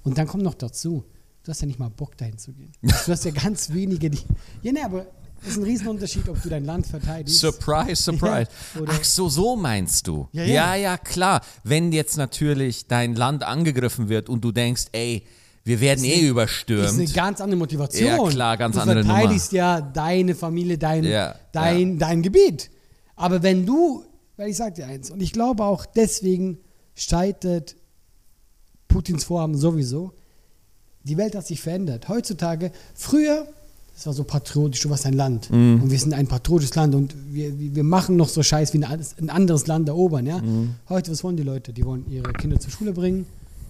und 0.03 0.19
dann 0.19 0.27
kommt 0.27 0.43
noch 0.43 0.55
dazu, 0.55 1.05
du 1.45 1.51
hast 1.51 1.61
ja 1.61 1.67
nicht 1.67 1.79
mal 1.79 1.91
Bock 1.91 2.17
dahin 2.17 2.39
zu 2.39 2.53
gehen. 2.53 2.73
Du 2.83 2.91
hast 3.13 3.25
ja 3.25 3.31
ganz 3.31 3.71
wenige, 3.73 4.11
die. 4.11 4.19
Ja, 4.63 4.73
ne, 4.73 4.85
aber 4.85 5.07
ist 5.47 5.57
ein 5.57 5.63
Riesenunterschied, 5.65 6.29
ob 6.29 6.41
du 6.43 6.49
dein 6.49 6.65
Land 6.65 6.87
verteidigst. 6.87 7.39
Surprise, 7.41 7.97
surprise. 8.03 8.49
Ja, 8.75 8.81
Ach 8.87 9.05
so, 9.05 9.29
so 9.29 9.57
meinst 9.57 10.07
du. 10.07 10.29
Ja, 10.33 10.45
ja, 10.45 10.55
ja. 10.55 10.75
ja, 10.77 10.97
klar. 10.99 11.41
Wenn 11.63 11.93
jetzt 11.93 12.17
natürlich 12.17 12.87
dein 12.87 13.15
Land 13.15 13.43
angegriffen 13.43 14.09
wird 14.09 14.29
und 14.29 14.43
du 14.43 14.53
denkst, 14.53 14.85
ey, 14.93 15.25
wir 15.65 15.81
werden 15.81 16.05
eh 16.05 16.09
Das 16.09 16.15
ist 16.17 16.21
eine 16.21 16.29
überstürmt. 16.29 17.15
ganz 17.15 17.41
andere 17.41 17.59
Motivation. 17.59 18.07
Ja, 18.07 18.29
klar, 18.29 18.57
ganz 18.59 18.75
du 18.77 18.83
andere 18.83 19.01
Nummer. 19.03 19.15
verteidigst 19.19 19.53
ja 19.53 19.81
deine 19.81 20.35
Familie, 20.35 20.77
dein, 20.79 21.05
Ja, 21.05 21.35
dein, 21.53 21.99
dein 21.99 22.23
Gebiet. 22.23 22.71
Aber 23.17 23.43
wenn 23.43 23.65
du, 23.65 24.05
weil 24.37 24.51
ich 24.51 24.57
sag 24.57 24.75
dir 24.75 24.87
eins, 24.87 25.11
und 25.11 25.23
ich 25.23 25.33
glaube 25.33 25.65
auch 25.65 25.87
deswegen 25.87 26.59
scheitert 26.95 27.77
Putins 28.89 29.25
Vorhaben 29.25 29.57
sowieso, 29.57 30.13
die 31.05 31.17
Welt 31.17 31.35
hat 31.35 31.47
sich 31.47 31.61
verändert. 31.61 32.09
Heutzutage, 32.09 32.71
früher, 32.95 33.47
das 33.95 34.07
war 34.07 34.13
so 34.13 34.25
patriotisch, 34.25 34.81
du 34.81 34.91
warst 34.91 35.07
ein 35.07 35.13
Land 35.15 35.51
Mhm. 35.51 35.83
und 35.83 35.91
wir 35.91 35.99
sind 35.99 36.15
ein 36.15 36.27
patriotisches 36.27 36.75
Land 36.75 36.95
und 36.95 37.15
wir, 37.31 37.53
wir 37.59 37.85
machen 37.85 38.17
noch 38.17 38.29
so 38.29 38.43
Scheiß 38.43 38.73
wie 38.75 38.79
ein 38.85 39.31
anderes- 39.31 39.67
Land 39.67 39.89
erobern. 39.89 40.27
Ja? 40.27 40.39
Mhm. 40.41 40.75
Heute, 40.89 41.13
was 41.13 41.23
wollen 41.25 41.37
die 41.37 41.43
Leute? 41.45 41.73
Die 41.73 41.85
wollen 41.85 42.05
ihre 42.11 42.33
Kinder 42.33 42.59
zur 42.59 42.71
Schule 42.73 42.93
bringen, 42.93 43.27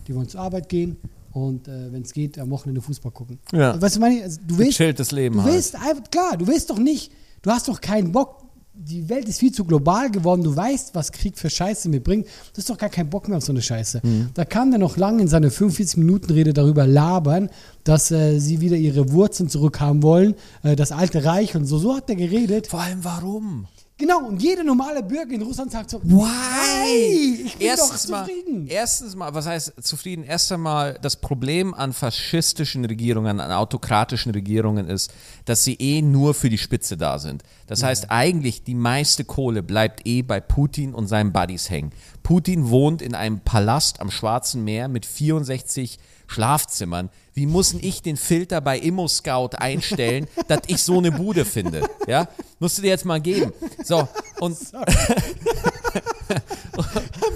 die 0.08 0.14
wollen 0.14 0.28
zur 0.28 0.40
Arbeit 0.40 0.68
gehen 0.68 0.96
und 1.32 1.68
äh, 1.68 1.92
wenn 1.92 2.02
es 2.02 2.12
geht, 2.12 2.38
am 2.38 2.50
Wochenende 2.50 2.80
Fußball 2.80 3.12
gucken. 3.12 3.38
Ja. 3.52 3.80
Weißt 3.80 3.96
du, 3.96 4.00
meine, 4.00 4.16
ich? 4.16 4.22
also, 4.22 4.40
du 4.46 4.58
willst, 4.58 4.78
Gechilltes 4.78 5.10
Leben 5.12 5.36
du 5.36 5.42
halt. 5.42 5.54
willst 5.54 5.74
einfach, 5.76 6.10
klar, 6.10 6.36
du 6.38 6.46
willst 6.46 6.70
doch 6.70 6.78
nicht, 6.78 7.12
du 7.42 7.50
hast 7.50 7.68
doch 7.68 7.80
keinen 7.80 8.12
Bock, 8.12 8.43
die 8.76 9.08
Welt 9.08 9.28
ist 9.28 9.38
viel 9.38 9.52
zu 9.52 9.64
global 9.64 10.10
geworden, 10.10 10.42
du 10.42 10.54
weißt, 10.54 10.94
was 10.94 11.12
Krieg 11.12 11.38
für 11.38 11.48
Scheiße 11.48 11.88
mitbringt, 11.88 12.26
du 12.26 12.58
hast 12.58 12.68
doch 12.68 12.78
gar 12.78 12.88
keinen 12.88 13.08
Bock 13.08 13.28
mehr 13.28 13.38
auf 13.38 13.44
so 13.44 13.52
eine 13.52 13.62
Scheiße. 13.62 14.00
Mhm. 14.02 14.30
Da 14.34 14.44
kann 14.44 14.70
der 14.70 14.80
noch 14.80 14.96
lange 14.96 15.22
in 15.22 15.28
seiner 15.28 15.48
45-Minuten-Rede 15.48 16.52
darüber 16.52 16.86
labern, 16.86 17.50
dass 17.84 18.10
äh, 18.10 18.38
sie 18.38 18.60
wieder 18.60 18.76
ihre 18.76 19.12
Wurzeln 19.12 19.48
zurückhaben 19.48 20.02
wollen, 20.02 20.34
äh, 20.62 20.74
das 20.74 20.90
alte 20.90 21.24
Reich 21.24 21.54
und 21.54 21.66
so. 21.66 21.78
So 21.78 21.96
hat 21.96 22.10
er 22.10 22.16
geredet. 22.16 22.66
Vor 22.66 22.80
allem 22.80 23.04
warum? 23.04 23.66
Genau, 23.96 24.26
und 24.26 24.42
jeder 24.42 24.64
normale 24.64 25.04
Bürger 25.04 25.34
in 25.34 25.42
Russland 25.42 25.70
sagt 25.70 25.90
so, 25.90 26.02
Why? 26.02 27.44
ich 27.46 27.56
bin 27.56 27.68
erstens 27.68 28.02
doch 28.02 28.10
mal, 28.10 28.26
zufrieden. 28.26 28.66
erstens 28.66 29.14
mal, 29.14 29.34
was 29.34 29.46
heißt 29.46 29.74
zufrieden? 29.84 30.24
Erst 30.24 30.50
einmal, 30.50 30.98
das 31.00 31.14
Problem 31.14 31.72
an 31.74 31.92
faschistischen 31.92 32.84
Regierungen, 32.84 33.38
an 33.38 33.52
autokratischen 33.52 34.32
Regierungen 34.32 34.88
ist, 34.88 35.12
dass 35.44 35.62
sie 35.62 35.74
eh 35.74 36.02
nur 36.02 36.34
für 36.34 36.48
die 36.48 36.58
Spitze 36.58 36.96
da 36.96 37.20
sind. 37.20 37.44
Das 37.68 37.84
heißt, 37.84 38.10
eigentlich 38.10 38.64
die 38.64 38.74
meiste 38.74 39.24
Kohle 39.24 39.62
bleibt 39.62 40.04
eh 40.08 40.22
bei 40.22 40.40
Putin 40.40 40.92
und 40.92 41.06
seinen 41.06 41.32
Buddies 41.32 41.70
hängen. 41.70 41.92
Putin 42.24 42.70
wohnt 42.70 43.00
in 43.00 43.14
einem 43.14 43.40
Palast 43.40 44.00
am 44.00 44.10
Schwarzen 44.10 44.64
Meer 44.64 44.88
mit 44.88 45.06
64 45.06 46.00
Schlafzimmern. 46.26 47.10
Wie 47.34 47.46
muss 47.46 47.74
ich 47.74 48.00
den 48.00 48.16
Filter 48.16 48.60
bei 48.60 48.78
ImmoScout 48.78 49.50
einstellen, 49.56 50.28
dass 50.48 50.60
ich 50.68 50.82
so 50.82 50.98
eine 50.98 51.10
Bude 51.10 51.44
finde? 51.44 51.82
Ja, 52.06 52.28
musst 52.60 52.78
du 52.78 52.82
dir 52.82 52.88
jetzt 52.88 53.04
mal 53.04 53.20
geben. 53.20 53.52
So, 53.82 54.08
und 54.38 54.56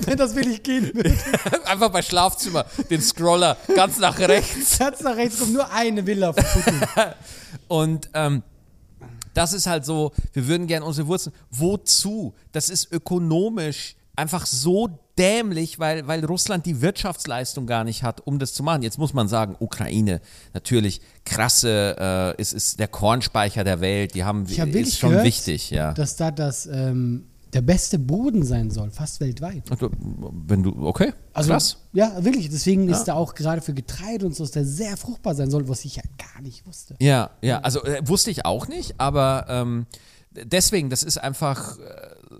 wenn 0.06 0.16
das 0.16 0.36
wirklich 0.36 0.62
gehen 0.62 0.94
würde. 0.94 1.18
Einfach 1.64 1.90
bei 1.90 2.02
Schlafzimmer, 2.02 2.64
den 2.88 3.02
Scroller 3.02 3.56
ganz 3.74 3.98
nach 3.98 4.16
rechts. 4.20 4.78
Ganz 4.78 5.00
nach 5.00 5.16
rechts 5.16 5.40
kommt 5.40 5.52
nur 5.52 5.68
eine 5.72 6.06
Villa 6.06 6.32
von 6.32 6.44
Putin. 6.44 6.80
Und 7.66 8.08
ähm, 8.14 8.44
das 9.34 9.52
ist 9.52 9.66
halt 9.66 9.84
so, 9.84 10.12
wir 10.32 10.46
würden 10.46 10.68
gerne 10.68 10.86
unsere 10.86 11.08
Wurzeln. 11.08 11.34
Wozu? 11.50 12.34
Das 12.52 12.68
ist 12.68 12.92
ökonomisch 12.92 13.96
einfach 14.18 14.44
so 14.46 14.88
dämlich, 15.18 15.78
weil, 15.78 16.06
weil 16.06 16.24
Russland 16.24 16.66
die 16.66 16.80
Wirtschaftsleistung 16.82 17.66
gar 17.66 17.84
nicht 17.84 18.02
hat, 18.02 18.26
um 18.26 18.38
das 18.38 18.52
zu 18.52 18.62
machen. 18.62 18.82
Jetzt 18.82 18.98
muss 18.98 19.14
man 19.14 19.28
sagen, 19.28 19.56
Ukraine, 19.58 20.20
natürlich 20.54 21.00
krasse, 21.24 21.96
äh, 22.36 22.40
ist, 22.40 22.52
ist 22.52 22.78
der 22.80 22.88
Kornspeicher 22.88 23.64
der 23.64 23.80
Welt, 23.80 24.14
die 24.14 24.24
haben, 24.24 24.48
wirklich 24.48 24.88
ist 24.88 24.98
schon 24.98 25.10
gehört, 25.10 25.26
wichtig, 25.26 25.70
ja. 25.70 25.92
dass 25.92 26.16
da 26.16 26.30
das 26.30 26.66
ähm, 26.66 27.26
der 27.52 27.62
beste 27.62 27.98
Boden 27.98 28.44
sein 28.44 28.70
soll, 28.70 28.90
fast 28.90 29.20
weltweit. 29.20 29.62
Du- 29.80 29.90
Wenn 30.46 30.62
du, 30.62 30.86
okay, 30.86 31.12
Also, 31.32 31.50
krass. 31.50 31.78
Ja, 31.92 32.22
wirklich. 32.22 32.48
Deswegen 32.50 32.88
ist 32.88 33.04
da 33.04 33.14
auch 33.14 33.34
gerade 33.34 33.62
für 33.62 33.72
Getreide 33.72 34.26
und 34.26 34.36
so, 34.36 34.44
dass 34.44 34.50
der 34.50 34.66
sehr 34.66 34.96
fruchtbar 34.96 35.34
sein 35.34 35.50
soll, 35.50 35.68
was 35.68 35.84
ich 35.84 35.96
ja 35.96 36.02
gar 36.18 36.42
nicht 36.42 36.66
wusste. 36.66 36.94
Ja, 37.00 37.30
ja, 37.40 37.60
also 37.60 37.82
äh, 37.84 38.06
wusste 38.06 38.30
ich 38.30 38.44
auch 38.44 38.68
nicht, 38.68 39.00
aber 39.00 39.46
ähm, 39.48 39.86
deswegen, 40.30 40.90
das 40.90 41.02
ist 41.02 41.18
einfach 41.18 41.78
äh, 41.78 41.82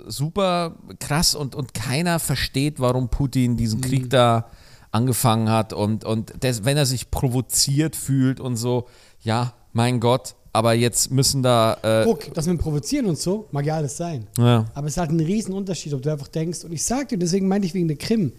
super 0.07 0.76
krass 0.99 1.35
und, 1.35 1.54
und 1.54 1.75
keiner 1.75 2.18
versteht, 2.18 2.80
warum 2.80 3.09
Putin 3.09 3.57
diesen 3.57 3.80
Krieg 3.80 4.11
da 4.11 4.50
angefangen 4.90 5.50
hat 5.50 5.73
und, 5.73 6.04
und 6.04 6.33
das, 6.40 6.64
wenn 6.64 6.76
er 6.76 6.87
sich 6.87 7.11
provoziert 7.11 7.95
fühlt 7.95 8.40
und 8.40 8.57
so, 8.57 8.88
ja, 9.21 9.52
mein 9.73 10.00
Gott, 10.00 10.35
aber 10.52 10.73
jetzt 10.73 11.11
müssen 11.11 11.42
da, 11.42 11.76
äh, 11.83 12.04
Guck, 12.04 12.33
das 12.35 12.47
mit 12.47 12.59
Provozieren 12.59 13.07
und 13.07 13.18
so, 13.18 13.47
mag 13.52 13.66
ja 13.66 13.76
alles 13.76 13.97
sein. 13.97 14.26
ja, 14.38 14.64
Aber 14.75 14.87
es 14.87 14.95
ist 14.95 14.99
halt 14.99 15.11
ein 15.11 15.21
Riesenunterschied, 15.21 15.92
ob 15.95 16.02
du 16.02 16.11
einfach 16.11 16.28
denkst, 16.28 16.64
und 16.64 16.73
ich 16.73 16.85
sag 16.85 17.09
dir, 17.09 17.18
deswegen 17.18 17.49
meinte 17.49 17.66
ich 17.66 17.75
wegen 17.75 17.88
der 17.88 17.99
Krim, 17.99 18.33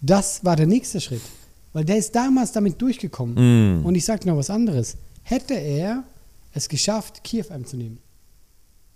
das 0.00 0.44
war 0.44 0.56
der 0.56 0.66
nächste 0.66 1.00
Schritt. 1.00 1.22
Weil 1.72 1.84
der 1.84 1.98
ist 1.98 2.14
damals 2.14 2.52
damit 2.52 2.80
durchgekommen. 2.80 3.84
Und 3.84 3.94
ich 3.94 4.04
sag 4.04 4.20
dir 4.22 4.30
noch 4.30 4.38
was 4.38 4.50
anderes. 4.50 4.96
Hätte 5.22 5.54
er 5.54 6.04
es 6.52 6.68
geschafft, 6.68 7.22
Kiew 7.22 7.44
einzunehmen, 7.50 7.98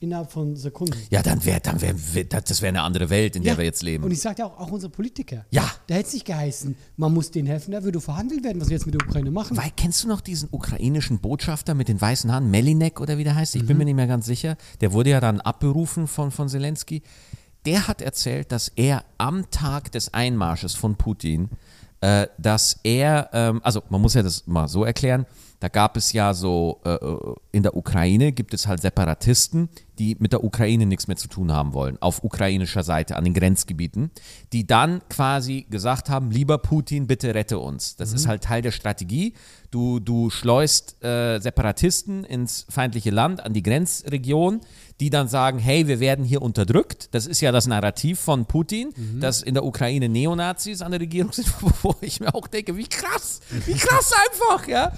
innerhalb 0.00 0.32
von 0.32 0.56
Sekunden. 0.56 0.96
ja, 1.10 1.22
dann 1.22 1.44
wäre, 1.44 1.60
dann 1.60 1.80
wäre, 1.80 1.94
das 2.24 2.62
wäre 2.62 2.70
eine 2.70 2.82
andere 2.82 3.10
Welt, 3.10 3.36
in 3.36 3.42
der 3.42 3.56
wir 3.58 3.64
jetzt 3.64 3.82
Und 3.82 3.86
leben. 3.86 4.10
ich 4.10 4.20
sag 4.20 4.36
dir 4.36 4.46
auch, 4.46 4.58
auch 4.58 4.70
unsere 4.70 4.90
Politiker. 4.90 5.44
Ja. 5.50 5.70
Da 5.86 5.94
hätte 5.94 6.08
es 6.08 6.14
nicht 6.14 6.24
geheißen, 6.26 6.74
man 6.96 7.12
muss 7.12 7.30
denen 7.30 7.46
helfen, 7.46 7.72
da 7.72 7.84
würde 7.84 8.00
verhandelt 8.00 8.42
werden, 8.42 8.60
was 8.60 8.68
wir 8.70 8.76
jetzt 8.76 8.86
mit 8.86 8.94
der 8.94 9.06
Ukraine 9.06 9.30
machen. 9.30 9.56
Weil, 9.56 9.70
kennst 9.76 10.02
du 10.02 10.08
noch 10.08 10.22
diesen 10.22 10.48
ukrainischen 10.50 11.18
Botschafter 11.18 11.74
mit 11.74 11.88
den 11.88 12.00
weißen 12.00 12.32
Haaren, 12.32 12.50
Melinek 12.50 13.00
oder 13.00 13.18
wie 13.18 13.24
der 13.24 13.34
heißt? 13.34 13.54
Ich 13.56 13.66
bin 13.66 13.76
mir 13.76 13.84
nicht 13.84 13.94
mehr 13.94 14.06
ganz 14.06 14.26
sicher. 14.26 14.56
Der 14.80 14.92
wurde 14.92 15.10
ja 15.10 15.20
dann 15.20 15.40
abberufen 15.40 16.06
von, 16.06 16.30
von 16.30 16.48
Zelensky. 16.48 17.02
Der 17.66 17.86
hat 17.86 18.00
erzählt, 18.00 18.52
dass 18.52 18.68
er 18.68 19.04
am 19.18 19.50
Tag 19.50 19.92
des 19.92 20.14
Einmarsches 20.14 20.74
von 20.74 20.96
Putin, 20.96 21.50
äh, 22.00 22.26
dass 22.38 22.80
er, 22.84 23.28
ähm, 23.34 23.60
also 23.62 23.82
man 23.90 24.00
muss 24.00 24.14
ja 24.14 24.22
das 24.22 24.46
mal 24.46 24.66
so 24.66 24.84
erklären, 24.84 25.26
da 25.60 25.68
gab 25.68 25.98
es 25.98 26.14
ja 26.14 26.32
so, 26.32 26.80
äh, 26.86 26.94
äh, 26.94 27.34
in 27.52 27.62
der 27.62 27.76
Ukraine 27.76 28.32
gibt 28.32 28.54
es 28.54 28.66
halt 28.66 28.80
Separatisten, 28.80 29.68
die 30.00 30.16
mit 30.18 30.32
der 30.32 30.42
Ukraine 30.42 30.86
nichts 30.86 31.08
mehr 31.08 31.16
zu 31.18 31.28
tun 31.28 31.52
haben 31.52 31.74
wollen, 31.74 31.98
auf 32.00 32.24
ukrainischer 32.24 32.82
Seite, 32.82 33.16
an 33.16 33.24
den 33.24 33.34
Grenzgebieten, 33.34 34.10
die 34.52 34.66
dann 34.66 35.02
quasi 35.10 35.66
gesagt 35.68 36.08
haben, 36.08 36.30
lieber 36.30 36.56
Putin, 36.56 37.06
bitte 37.06 37.34
rette 37.34 37.58
uns. 37.58 37.96
Das 37.96 38.14
ist 38.14 38.26
halt 38.26 38.42
Teil 38.42 38.62
der 38.62 38.70
Strategie. 38.70 39.34
Du, 39.70 40.00
du 40.00 40.30
schleust 40.30 41.04
äh, 41.04 41.38
Separatisten 41.38 42.24
ins 42.24 42.66
feindliche 42.70 43.10
Land, 43.10 43.44
an 43.44 43.52
die 43.52 43.62
Grenzregion, 43.62 44.62
die 45.00 45.10
dann 45.10 45.28
sagen, 45.28 45.58
hey, 45.58 45.86
wir 45.86 46.00
werden 46.00 46.24
hier 46.24 46.40
unterdrückt. 46.40 47.14
Das 47.14 47.26
ist 47.26 47.42
ja 47.42 47.52
das 47.52 47.66
Narrativ 47.66 48.18
von 48.18 48.46
Putin, 48.46 48.94
dass 49.20 49.42
in 49.42 49.52
der 49.52 49.64
Ukraine 49.64 50.08
Neonazis 50.08 50.80
an 50.80 50.92
der 50.92 51.00
Regierung 51.00 51.32
sind, 51.32 51.52
wo 51.82 51.94
ich 52.00 52.20
mir 52.20 52.34
auch 52.34 52.46
denke, 52.46 52.74
wie 52.76 52.88
krass, 52.88 53.40
wie 53.66 53.74
krass 53.74 54.12
einfach, 54.30 54.66
ja. 54.66 54.92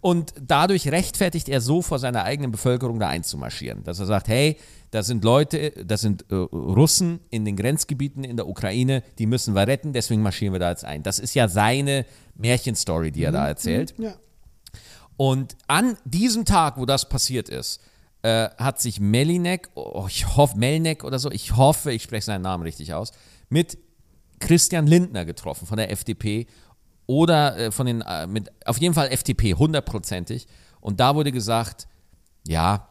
Und 0.00 0.34
dadurch 0.40 0.88
rechtfertigt 0.88 1.48
er 1.48 1.60
so 1.60 1.82
vor 1.82 1.98
seiner 1.98 2.24
eigenen 2.24 2.50
Bevölkerung 2.50 2.98
da 2.98 3.08
einzumarschieren, 3.08 3.84
dass 3.84 4.00
er 4.00 4.06
sagt, 4.06 4.28
hey, 4.28 4.56
da 4.90 5.02
sind 5.02 5.24
Leute, 5.24 5.70
das 5.84 6.02
sind 6.02 6.26
äh, 6.30 6.34
Russen 6.34 7.20
in 7.30 7.44
den 7.44 7.56
Grenzgebieten 7.56 8.24
in 8.24 8.36
der 8.36 8.46
Ukraine, 8.46 9.02
die 9.18 9.26
müssen 9.26 9.54
wir 9.54 9.66
retten, 9.66 9.92
deswegen 9.92 10.22
marschieren 10.22 10.52
wir 10.52 10.60
da 10.60 10.70
jetzt 10.70 10.84
ein. 10.84 11.02
Das 11.02 11.18
ist 11.18 11.34
ja 11.34 11.48
seine 11.48 12.04
Märchenstory, 12.34 13.10
die 13.10 13.24
er 13.24 13.32
da 13.32 13.48
erzählt. 13.48 13.94
Ja. 13.98 14.14
Und 15.16 15.56
an 15.66 15.96
diesem 16.04 16.44
Tag, 16.44 16.78
wo 16.78 16.86
das 16.86 17.08
passiert 17.08 17.48
ist, 17.48 17.80
äh, 18.22 18.50
hat 18.56 18.80
sich 18.80 19.00
Melinek, 19.00 19.70
oh, 19.74 20.06
ich 20.08 20.36
hoffe, 20.36 20.58
Melnek 20.58 21.04
oder 21.04 21.18
so, 21.18 21.30
ich 21.30 21.56
hoffe, 21.56 21.92
ich 21.92 22.02
spreche 22.02 22.26
seinen 22.26 22.42
Namen 22.42 22.62
richtig 22.62 22.94
aus, 22.94 23.12
mit 23.48 23.78
Christian 24.40 24.86
Lindner 24.86 25.24
getroffen 25.24 25.66
von 25.66 25.76
der 25.76 25.90
FDP 25.90 26.46
oder 27.12 27.58
äh, 27.58 27.70
von 27.70 27.86
den, 27.86 28.00
äh, 28.00 28.26
mit, 28.26 28.50
auf 28.66 28.78
jeden 28.78 28.94
Fall 28.94 29.08
FDP, 29.12 29.54
hundertprozentig. 29.54 30.46
Und 30.80 30.98
da 30.98 31.14
wurde 31.14 31.30
gesagt, 31.30 31.86
ja, 32.48 32.88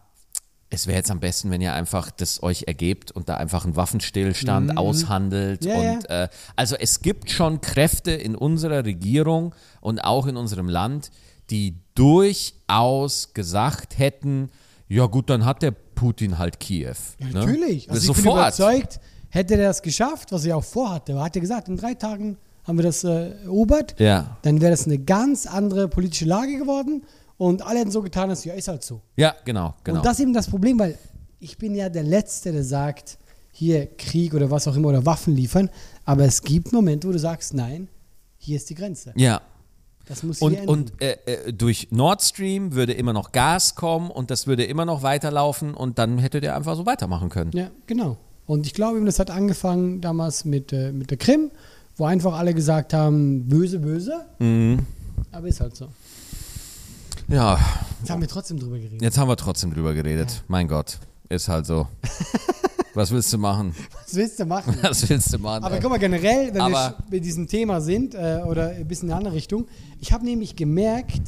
es 0.69 0.87
wäre 0.87 0.97
jetzt 0.97 1.11
am 1.11 1.19
besten, 1.19 1.49
wenn 1.49 1.59
ihr 1.59 1.73
einfach 1.73 2.11
das 2.11 2.41
euch 2.43 2.63
ergebt 2.67 3.11
und 3.11 3.27
da 3.27 3.35
einfach 3.35 3.65
einen 3.65 3.75
Waffenstillstand 3.75 4.77
aushandelt. 4.77 5.65
Ja, 5.65 5.75
und 5.75 6.09
Äh, 6.09 6.29
also 6.55 6.75
es 6.75 7.01
gibt 7.01 7.31
schon 7.31 7.61
Kräfte 7.61 8.11
in 8.11 8.35
unserer 8.35 8.85
Regierung 8.85 9.53
und 9.81 10.03
auch 10.03 10.27
in 10.27 10.37
unserem 10.37 10.69
Land, 10.69 11.09
die 11.49 11.79
durchaus 11.95 13.33
gesagt 13.33 13.97
hätten, 13.97 14.49
ja 14.87 15.07
gut, 15.07 15.29
dann 15.29 15.45
hat 15.45 15.61
der 15.63 15.71
Putin 15.71 16.37
halt 16.37 16.59
Kiew. 16.59 16.95
Ne? 17.19 17.31
Natürlich. 17.33 17.89
Also 17.89 18.11
ich 18.11 18.15
bin 18.15 18.23
Sofort. 18.23 18.59
überzeugt, 18.59 18.99
hätte 19.29 19.55
er 19.55 19.67
das 19.67 19.81
geschafft, 19.81 20.31
was 20.31 20.45
er 20.45 20.57
auch 20.57 20.63
vorhatte, 20.63 21.13
er 21.13 21.23
hat 21.23 21.35
ja 21.35 21.41
gesagt, 21.41 21.67
in 21.67 21.75
drei 21.75 21.95
Tagen 21.95 22.37
haben 22.63 22.77
wir 22.77 22.83
das 22.83 23.03
äh, 23.03 23.31
erobert, 23.43 23.99
Ja. 23.99 24.37
dann 24.43 24.61
wäre 24.61 24.71
das 24.71 24.85
eine 24.85 24.97
ganz 24.99 25.45
andere 25.47 25.87
politische 25.87 26.25
Lage 26.25 26.57
geworden 26.57 27.03
und 27.37 27.61
alle 27.65 27.79
hätten 27.79 27.91
so 27.91 28.01
getan, 28.01 28.29
dass 28.29 28.45
ja, 28.45 28.53
ist 28.53 28.67
halt 28.67 28.83
so. 28.83 29.01
Ja, 29.15 29.33
genau, 29.45 29.73
genau. 29.83 29.97
Und 29.99 30.05
das 30.05 30.13
ist 30.13 30.19
eben 30.21 30.33
das 30.33 30.47
Problem, 30.49 30.77
weil 30.79 30.97
ich 31.39 31.57
bin 31.57 31.73
ja 31.75 31.89
der 31.89 32.03
Letzte, 32.03 32.51
der 32.51 32.63
sagt, 32.63 33.17
hier 33.51 33.87
Krieg 33.97 34.33
oder 34.33 34.49
was 34.51 34.67
auch 34.67 34.75
immer 34.75 34.89
oder 34.89 35.05
Waffen 35.05 35.35
liefern, 35.35 35.69
aber 36.05 36.23
es 36.25 36.41
gibt 36.43 36.71
Momente, 36.71 37.07
wo 37.07 37.11
du 37.11 37.19
sagst, 37.19 37.53
nein, 37.53 37.87
hier 38.37 38.55
ist 38.57 38.69
die 38.69 38.75
Grenze. 38.75 39.13
ja. 39.15 39.41
Das 40.07 40.23
muss 40.23 40.41
Und, 40.41 40.67
und 40.67 40.93
äh, 41.01 41.15
äh, 41.25 41.53
durch 41.53 41.87
Nord 41.91 42.21
Stream 42.23 42.73
würde 42.73 42.91
immer 42.91 43.13
noch 43.13 43.31
Gas 43.31 43.75
kommen 43.75 44.09
und 44.09 44.29
das 44.31 44.45
würde 44.47 44.65
immer 44.65 44.83
noch 44.83 45.03
weiterlaufen 45.03 45.73
und 45.75 45.99
dann 45.99 46.17
hätte 46.17 46.41
der 46.41 46.55
einfach 46.55 46.75
so 46.75 46.85
weitermachen 46.87 47.29
können. 47.29 47.51
Ja, 47.53 47.69
genau. 47.85 48.17
Und 48.47 48.65
ich 48.65 48.73
glaube, 48.73 48.97
eben, 48.97 49.05
das 49.05 49.19
hat 49.19 49.29
angefangen 49.29 50.01
damals 50.01 50.43
mit, 50.43 50.73
äh, 50.73 50.91
mit 50.91 51.11
der 51.11 51.17
Krim, 51.17 51.51
wo 51.97 52.05
einfach 52.05 52.33
alle 52.37 52.53
gesagt 52.53 52.93
haben, 52.93 53.47
böse, 53.47 53.79
böse. 53.79 54.25
Mhm. 54.39 54.79
Aber 55.31 55.47
ist 55.47 55.59
halt 55.61 55.75
so. 55.75 55.87
Ja, 57.27 57.57
Jetzt 58.01 58.09
haben 58.09 58.21
wir 58.21 58.27
trotzdem 58.27 58.59
drüber 58.59 58.77
geredet. 58.77 59.01
jetzt 59.01 59.17
haben 59.17 59.27
wir 59.29 59.37
trotzdem 59.37 59.73
drüber 59.73 59.93
geredet. 59.93 60.43
Mein 60.47 60.67
Gott, 60.67 60.99
ist 61.29 61.47
halt 61.47 61.65
so. 61.65 61.87
Was 62.93 63.09
willst 63.11 63.31
du 63.31 63.37
machen? 63.37 63.73
Was 64.03 64.15
willst 64.15 64.37
du 64.39 64.45
machen? 64.45 64.75
Was 64.81 65.07
willst 65.07 65.31
du 65.33 65.39
machen? 65.39 65.63
Aber 65.63 65.75
ey? 65.75 65.81
guck 65.81 65.91
mal, 65.91 65.97
generell, 65.99 66.47
wenn 66.47 66.55
wir 66.55 66.63
Aber- 66.63 66.87
sch- 66.89 66.95
bei 67.09 67.19
diesem 67.19 67.47
Thema 67.47 67.79
sind, 67.79 68.15
äh, 68.15 68.41
oder 68.45 68.71
ein 68.71 68.85
bisschen 68.87 69.07
in 69.07 69.13
eine 69.13 69.19
andere 69.19 69.35
Richtung, 69.35 69.67
ich 70.01 70.11
habe 70.11 70.25
nämlich 70.25 70.57
gemerkt, 70.57 71.21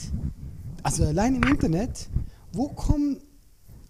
also 0.81 1.05
allein 1.05 1.35
im 1.35 1.43
Internet, 1.43 2.09
wo 2.51 2.67
kommen 2.67 3.21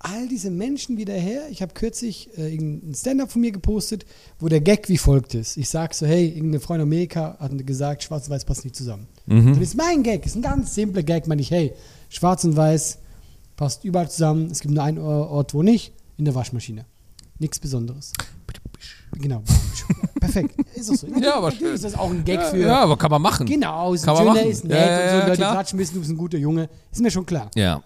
all 0.04 0.28
diese 0.28 0.52
Menschen 0.52 0.98
wieder 0.98 1.14
her? 1.14 1.48
Ich 1.50 1.62
habe 1.62 1.74
kürzlich 1.74 2.30
äh, 2.38 2.54
irgendein 2.54 2.94
Stand-up 2.94 3.32
von 3.32 3.42
mir 3.42 3.52
gepostet, 3.52 4.06
wo 4.40 4.48
der 4.50 4.62
Gag 4.62 4.90
wie 4.90 4.98
folgt 4.98 5.34
ist. 5.34 5.58
Ich 5.58 5.70
sage 5.70 5.94
so, 5.96 6.06
hey, 6.06 6.28
irgendeine 6.28 6.60
Frau 6.60 6.76
in 6.76 6.82
Amerika 6.82 7.38
hat 7.40 7.52
gesagt, 7.66 8.04
schwarz 8.04 8.28
und 8.28 8.34
weiß 8.34 8.46
passt 8.46 8.64
nicht 8.64 8.76
zusammen. 8.76 9.08
Mhm. 9.26 9.54
Das 9.54 9.60
ist 9.64 9.76
mein 9.76 10.04
Gag, 10.04 10.26
ist 10.26 10.36
ein 10.36 10.42
ganz 10.42 10.76
simpler 10.76 11.04
Gag, 11.04 11.28
meine 11.28 11.42
ich, 11.42 11.52
hey, 11.52 11.74
schwarz 12.10 12.44
und 12.44 12.56
weiß 12.56 13.00
passt 13.56 13.84
überall 13.84 14.10
zusammen, 14.10 14.50
es 14.52 14.60
gibt 14.60 14.74
nur 14.74 14.84
einen 14.84 14.98
Ort, 15.00 15.54
wo 15.54 15.64
nicht, 15.64 15.94
in 16.18 16.26
der 16.26 16.36
Waschmaschine. 16.36 16.86
Nichts 17.40 17.60
Besonderes. 17.60 18.14
Genau. 19.16 19.44
Perfekt. 20.20 20.56
Ist 20.76 20.90
auch 20.90 20.96
so. 20.96 21.08
Ja, 21.22 21.36
aber 21.36 21.52
schön. 21.52 21.74
ist 21.74 21.84
das 21.84 21.96
auch 21.96 22.10
ein 22.10 22.24
Gag 22.24 22.40
ja, 22.40 22.46
für. 22.50 22.58
ja, 22.58 22.80
aber 22.80 22.98
kann 22.98 23.12
man 23.12 23.22
machen. 23.22 23.46
Genau, 23.46 23.94
ist 23.94 24.06
Kann 24.06 24.16
ein 24.18 24.26
man 24.26 24.34
schöner, 24.36 24.46
machen. 24.46 24.52
ist 24.52 24.64
nett 24.64 24.72
Ja, 24.80 24.90
ja, 24.90 25.04
und 25.04 25.10
so. 25.22 25.28
Leute 25.28 25.38
klar. 25.38 25.52
klatschen 25.54 25.80
wissen, 25.80 25.94
du 25.94 26.00
bist 26.00 26.12
ein 26.12 26.18
guter 26.18 26.38
Junge. 26.38 26.70
Ist 26.92 27.02
mir 27.02 27.12
schon 27.12 27.26
klar. 27.26 27.52
Ja. 27.56 27.84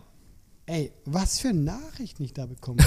Ey, 0.69 0.91
was 1.05 1.39
für 1.39 1.53
Nachrichten 1.53 2.23
ich 2.25 2.33
da 2.33 2.45
bekomme. 2.45 2.83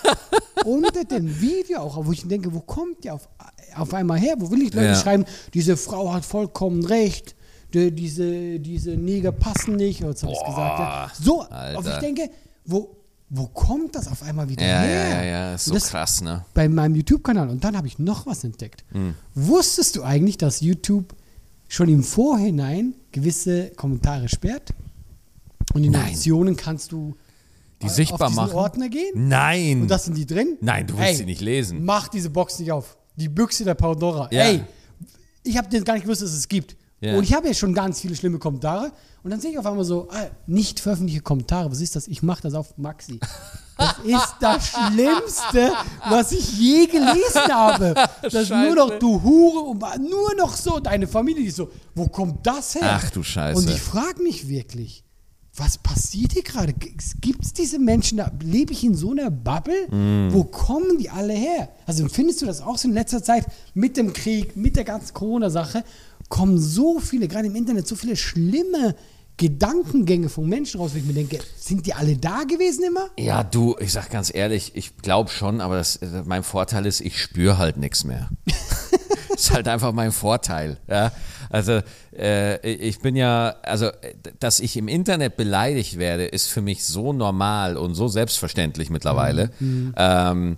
Unter 0.66 1.04
dem 1.04 1.40
Video 1.40 1.78
auch, 1.78 2.04
wo 2.04 2.12
ich 2.12 2.28
denke, 2.28 2.52
wo 2.52 2.60
kommt 2.60 3.02
der 3.04 3.14
auf, 3.14 3.28
auf 3.76 3.94
einmal 3.94 4.18
her? 4.18 4.34
Wo 4.38 4.50
will 4.50 4.60
ich 4.62 4.74
Leute 4.74 4.88
Ja. 4.88 4.94
schreiben, 4.94 5.24
diese 5.54 5.78
Frau 5.78 6.12
hat 6.12 6.24
vollkommen 6.24 6.84
recht, 6.84 7.34
die, 7.72 7.90
diese, 7.90 8.60
diese 8.60 8.90
Neger 8.90 9.32
passen 9.32 9.76
nicht, 9.76 10.02
oder 10.02 10.12
was 10.12 10.22
habe 10.22 10.32
ich 10.32 10.38
gesagt? 10.44 10.78
Ja. 10.78 11.10
So, 11.18 11.46
und 11.78 11.86
ich 11.88 11.96
denke, 11.96 12.30
wo, 12.66 12.94
wo 13.30 13.46
kommt 13.46 13.94
das 13.94 14.06
auf 14.06 14.22
einmal 14.22 14.46
wieder 14.50 14.62
Ja, 14.66 14.80
her? 14.80 15.08
ja, 15.08 15.08
ja, 15.16 15.24
ja, 15.24 15.54
ist 15.54 15.64
so 15.64 15.72
das, 15.74 15.88
krass, 15.88 16.20
ne? 16.20 16.44
bei 16.52 16.68
meinem 16.68 16.94
YouTube-Kanal. 16.94 17.48
Und 17.48 17.64
dann 17.64 17.74
habe 17.74 17.86
ich 17.86 17.98
noch 17.98 18.26
was 18.26 18.44
entdeckt. 18.44 18.84
Hm. 18.92 19.14
Wusstest 19.34 19.96
du 19.96 20.02
eigentlich, 20.02 20.36
dass 20.36 20.60
YouTube 20.60 21.14
schon 21.68 21.88
im 21.88 22.02
Vorhinein 22.02 22.94
gewisse 23.12 23.70
Kommentare 23.70 24.28
sperrt? 24.28 24.74
Und 25.74 25.84
in 25.84 25.92
den 25.92 26.00
Nein. 26.00 26.56
Kannst 26.56 26.92
du 26.92 27.14
Die 27.82 27.86
auf 27.86 27.92
sichtbar 27.92 28.28
diesen 28.28 28.36
machen? 28.36 28.54
Ordner 28.54 28.88
gehen. 28.88 29.28
Nein. 29.28 29.82
Und 29.82 29.88
das 29.88 30.04
sind 30.06 30.16
die 30.16 30.24
drin? 30.24 30.56
Nein, 30.60 30.86
du 30.86 30.96
willst 30.96 31.18
sie 31.18 31.26
nicht 31.26 31.40
lesen. 31.40 31.84
Mach 31.84 32.08
diese 32.08 32.30
Box 32.30 32.58
nicht 32.58 32.72
auf. 32.72 32.96
Die 33.16 33.28
Büchse 33.28 33.64
der 33.64 33.74
Pandora. 33.74 34.28
Ja. 34.30 34.44
Ey, 34.44 34.64
ich 35.42 35.56
habe 35.58 35.68
gar 35.82 35.94
nicht 35.94 36.04
gewusst, 36.04 36.22
dass 36.22 36.32
es 36.32 36.48
gibt. 36.48 36.76
Ja. 37.00 37.16
Und 37.16 37.24
ich 37.24 37.34
habe 37.34 37.46
ja 37.46 37.54
schon 37.54 37.74
ganz 37.74 38.00
viele 38.00 38.16
schlimme 38.16 38.38
Kommentare. 38.38 38.90
Und 39.22 39.30
dann 39.30 39.40
sehe 39.40 39.50
ich 39.50 39.58
auf 39.58 39.66
einmal 39.66 39.84
so, 39.84 40.08
ah, 40.10 40.26
nicht 40.46 40.80
veröffentlichte 40.80 41.22
Kommentare. 41.22 41.70
Was 41.70 41.80
ist 41.80 41.96
das? 41.96 42.08
Ich 42.08 42.22
mache 42.22 42.42
das 42.42 42.54
auf 42.54 42.76
Maxi. 42.78 43.20
Das 43.76 43.98
ist 44.04 44.34
das 44.40 44.68
Schlimmste, 44.68 45.72
was 46.08 46.32
ich 46.32 46.58
je 46.58 46.86
gelesen 46.86 47.42
habe. 47.52 47.94
Das 48.22 48.48
nur 48.48 48.74
noch 48.74 48.98
du 48.98 49.22
Hure 49.22 49.60
und 49.70 49.80
nur 50.08 50.34
noch 50.36 50.54
so 50.54 50.80
deine 50.80 51.06
Familie, 51.06 51.44
die 51.44 51.50
so, 51.50 51.70
wo 51.94 52.06
kommt 52.08 52.46
das 52.46 52.74
her? 52.74 53.00
Ach 53.02 53.10
du 53.10 53.22
Scheiße. 53.22 53.58
Und 53.58 53.68
ich 53.68 53.80
frage 53.80 54.22
mich 54.22 54.48
wirklich, 54.48 55.03
was 55.56 55.78
passiert 55.78 56.32
hier 56.32 56.42
gerade? 56.42 56.72
Gibt 56.72 57.44
es 57.44 57.52
diese 57.52 57.78
Menschen, 57.78 58.18
da 58.18 58.30
lebe 58.42 58.72
ich 58.72 58.82
in 58.82 58.94
so 58.94 59.12
einer 59.12 59.30
Bubble? 59.30 59.86
Mm. 59.88 60.32
Wo 60.32 60.44
kommen 60.44 60.98
die 60.98 61.10
alle 61.10 61.32
her? 61.32 61.68
Also 61.86 62.08
findest 62.08 62.42
du 62.42 62.46
das 62.46 62.60
auch 62.60 62.76
so 62.76 62.88
in 62.88 62.94
letzter 62.94 63.22
Zeit 63.22 63.46
mit 63.72 63.96
dem 63.96 64.12
Krieg, 64.12 64.56
mit 64.56 64.76
der 64.76 64.84
ganzen 64.84 65.14
Corona-Sache, 65.14 65.84
kommen 66.28 66.58
so 66.58 66.98
viele, 66.98 67.28
gerade 67.28 67.46
im 67.46 67.54
Internet, 67.54 67.86
so 67.86 67.94
viele 67.94 68.16
schlimme 68.16 68.96
Gedankengänge 69.36 70.28
von 70.28 70.48
Menschen 70.48 70.80
raus, 70.80 70.92
wo 70.94 70.98
ich 70.98 71.04
mir 71.04 71.12
denke, 71.12 71.40
sind 71.56 71.86
die 71.86 71.94
alle 71.94 72.16
da 72.16 72.44
gewesen 72.44 72.84
immer? 72.84 73.10
Ja, 73.18 73.42
du, 73.42 73.76
ich 73.80 73.92
sag 73.92 74.10
ganz 74.10 74.32
ehrlich, 74.32 74.72
ich 74.74 74.96
glaube 74.98 75.30
schon, 75.30 75.60
aber 75.60 75.76
das, 75.76 75.96
äh, 75.96 76.22
mein 76.24 76.44
Vorteil 76.44 76.86
ist, 76.86 77.00
ich 77.00 77.20
spüre 77.20 77.58
halt 77.58 77.76
nichts 77.76 78.04
mehr. 78.04 78.28
ist 79.34 79.52
halt 79.52 79.68
einfach 79.68 79.92
mein 79.92 80.12
Vorteil. 80.12 80.78
Ja? 80.88 81.12
Also 81.50 81.80
äh, 82.16 82.66
ich 82.68 83.00
bin 83.00 83.16
ja, 83.16 83.56
also 83.62 83.86
äh, 83.86 84.14
dass 84.40 84.60
ich 84.60 84.76
im 84.76 84.88
Internet 84.88 85.36
beleidigt 85.36 85.98
werde, 85.98 86.24
ist 86.26 86.48
für 86.48 86.60
mich 86.60 86.84
so 86.84 87.12
normal 87.12 87.76
und 87.76 87.94
so 87.94 88.08
selbstverständlich 88.08 88.90
mittlerweile. 88.90 89.50
Ähm, 89.96 90.56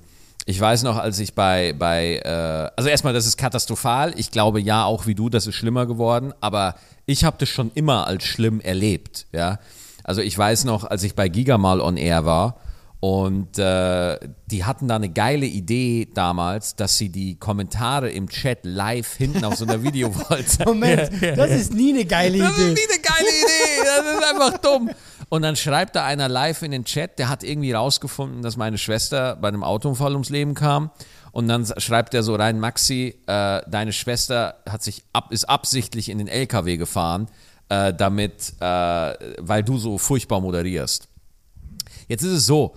ich 0.48 0.60
weiß 0.60 0.84
noch, 0.84 0.96
als 0.96 1.18
ich 1.18 1.34
bei, 1.34 1.74
bei 1.76 2.18
äh, 2.24 2.70
also 2.76 2.88
erstmal, 2.88 3.12
das 3.12 3.26
ist 3.26 3.36
katastrophal. 3.36 4.14
Ich 4.16 4.30
glaube 4.30 4.60
ja 4.60 4.84
auch 4.84 5.06
wie 5.06 5.14
du, 5.14 5.28
das 5.28 5.46
ist 5.46 5.56
schlimmer 5.56 5.86
geworden, 5.86 6.32
aber 6.40 6.76
ich 7.04 7.24
habe 7.24 7.36
das 7.38 7.48
schon 7.48 7.72
immer 7.74 8.06
als 8.06 8.24
schlimm 8.24 8.60
erlebt. 8.60 9.26
Ja, 9.32 9.58
also 10.04 10.20
ich 10.20 10.38
weiß 10.38 10.64
noch, 10.64 10.84
als 10.84 11.02
ich 11.02 11.14
bei 11.14 11.28
Giga 11.28 11.58
mal 11.58 11.80
on 11.80 11.96
Air 11.96 12.24
war 12.24 12.60
und 13.06 13.56
äh, 13.56 14.18
die 14.46 14.64
hatten 14.64 14.88
da 14.88 14.96
eine 14.96 15.08
geile 15.08 15.46
Idee 15.46 16.08
damals, 16.12 16.74
dass 16.74 16.98
sie 16.98 17.08
die 17.08 17.38
Kommentare 17.38 18.10
im 18.10 18.28
Chat 18.28 18.64
live 18.64 19.14
hinten 19.14 19.44
auf 19.44 19.54
so 19.54 19.64
einer 19.64 19.80
Videowolte. 19.84 20.64
Moment, 20.66 21.12
das 21.22 21.50
ist 21.52 21.72
nie 21.72 21.92
eine 21.92 22.04
geile 22.04 22.38
Das 22.38 22.50
ist 22.50 22.58
Idee. 22.58 22.74
nie 22.74 22.92
eine 22.92 23.02
geile 23.02 23.28
Idee. 23.28 23.84
Das 23.84 24.12
ist 24.12 24.24
einfach 24.28 24.58
dumm. 24.58 24.90
Und 25.28 25.42
dann 25.42 25.54
schreibt 25.54 25.94
da 25.94 26.04
einer 26.04 26.28
live 26.28 26.62
in 26.62 26.72
den 26.72 26.84
Chat, 26.84 27.20
der 27.20 27.28
hat 27.28 27.44
irgendwie 27.44 27.70
rausgefunden, 27.70 28.42
dass 28.42 28.56
meine 28.56 28.76
Schwester 28.76 29.36
bei 29.36 29.46
einem 29.46 29.62
Autounfall 29.62 30.10
ums 30.14 30.30
Leben 30.30 30.54
kam. 30.54 30.90
Und 31.30 31.46
dann 31.46 31.64
schreibt 31.78 32.12
er 32.12 32.24
so 32.24 32.34
rein, 32.34 32.58
Maxi, 32.58 33.14
äh, 33.28 33.60
deine 33.68 33.92
Schwester 33.92 34.56
hat 34.68 34.82
sich 34.82 35.04
ab, 35.12 35.30
ist 35.30 35.48
absichtlich 35.48 36.08
in 36.08 36.18
den 36.18 36.26
LKW 36.26 36.76
gefahren, 36.76 37.28
äh, 37.68 37.94
damit, 37.94 38.54
äh, 38.58 38.64
weil 38.64 39.62
du 39.62 39.78
so 39.78 39.96
furchtbar 39.96 40.40
moderierst. 40.40 41.06
Jetzt 42.08 42.24
ist 42.24 42.32
es 42.32 42.46
so, 42.46 42.74